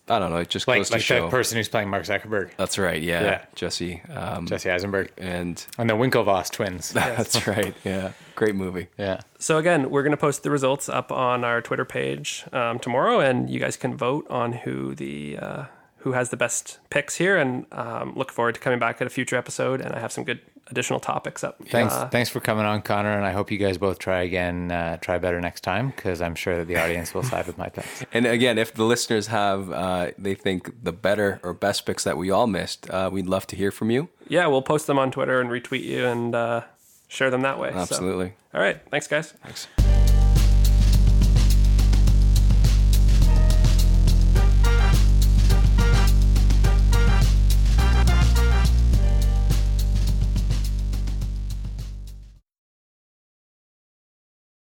I 0.08 0.20
don't 0.20 0.30
know, 0.32 0.38
it 0.38 0.49
just 0.49 0.68
Like 0.68 0.80
goes 0.80 0.89
to 0.89 0.93
like 0.95 1.01
show. 1.01 1.22
that 1.24 1.32
person 1.32 1.58
who's 1.58 1.68
playing 1.68 1.89
Mark 1.89 2.03
Zuckerberg, 2.03 2.51
That's 2.58 2.78
right, 2.78 3.01
yeah, 3.01 3.24
Yeah. 3.24 3.45
Jesse, 3.56 4.01
um, 4.14 4.45
Jesse 4.45 4.70
Eisenberg, 4.70 5.12
and 5.18 5.66
and 5.80 5.89
the 5.89 5.95
Winklevoss 5.95 6.51
twins. 6.51 6.91
that's 6.93 7.47
right, 7.47 7.74
yeah, 7.84 8.12
great 8.36 8.56
movie. 8.56 8.88
yeah. 8.99 9.22
So 9.39 9.58
again, 9.58 9.89
we're 9.89 10.03
going 10.03 10.12
to 10.12 10.18
post 10.18 10.43
the 10.43 10.51
results 10.51 10.89
up 10.89 11.12
on 11.12 11.43
our 11.43 11.62
Twitter 11.62 11.86
page 11.86 12.45
um, 12.53 12.78
tomorrow, 12.80 13.20
and 13.20 13.49
you 13.49 13.60
guys 13.60 13.78
can 13.78 13.95
vote 13.97 14.28
on 14.30 14.53
who 14.53 14.93
the 14.93 15.38
uh, 15.39 15.64
who 15.97 16.12
has 16.12 16.30
the 16.30 16.38
best 16.38 16.78
picks 16.91 17.16
here. 17.16 17.36
And 17.38 17.66
um, 17.72 18.14
look 18.16 18.32
forward 18.32 18.53
to 18.56 18.62
coming 18.62 18.78
back 18.78 19.01
at 19.01 19.08
a 19.08 19.10
future 19.10 19.36
episode. 19.36 19.82
And 19.82 19.93
I 19.95 19.99
have 19.99 20.12
some 20.12 20.24
good 20.24 20.39
additional 20.72 20.99
topics 20.99 21.43
up. 21.43 21.57
Thanks, 21.68 21.93
Uh, 21.93 22.07
thanks 22.09 22.30
for 22.30 22.39
coming 22.39 22.66
on, 22.66 22.82
Connor, 22.82 23.11
and 23.16 23.26
I 23.26 23.32
hope 23.32 23.51
you 23.51 23.57
guys 23.57 23.78
both 23.78 23.99
try 23.99 24.22
again, 24.24 24.72
uh, 24.72 24.97
try 24.97 25.18
better 25.18 25.39
next 25.39 25.61
time, 25.61 25.91
because 25.95 26.22
I'm 26.22 26.36
sure 26.36 26.57
that 26.57 26.68
the 26.68 26.78
audience 26.78 27.13
will 27.13 27.24
side 27.24 27.45
with 27.47 27.57
my 27.57 27.70
picks. 27.70 28.03
And 28.13 28.26
again, 28.26 28.57
if 28.57 28.74
the 28.74 28.84
listeners 28.84 29.28
have, 29.28 29.72
uh, 29.72 30.11
they 30.18 30.34
think 30.36 30.84
the 30.84 30.91
better 30.91 31.39
or 31.43 31.53
best 31.53 31.86
picks 31.86 32.03
that 32.03 32.18
we 32.18 32.32
all 32.32 32.47
missed, 32.47 32.89
uh, 32.89 33.09
we'd 33.13 33.28
love 33.28 33.45
to 33.47 33.55
hear 33.55 33.72
from 33.72 33.91
you. 33.91 34.09
yeah, 34.28 34.47
we'll 34.47 34.61
post 34.63 34.88
them 34.88 34.97
on 34.97 35.11
Twitter 35.11 35.39
and 35.39 35.49
retweet 35.51 35.84
you 35.84 36.05
and 36.07 36.34
uh, 36.34 36.61
share 37.07 37.30
them 37.30 37.41
that 37.41 37.59
way. 37.59 37.72
So- 37.72 37.78
Absolutely. 37.78 38.34
all 38.53 38.61
right. 38.61 38.82
Thanks, 38.89 39.07
guys. 39.07 39.32
Thanks. 39.43 39.68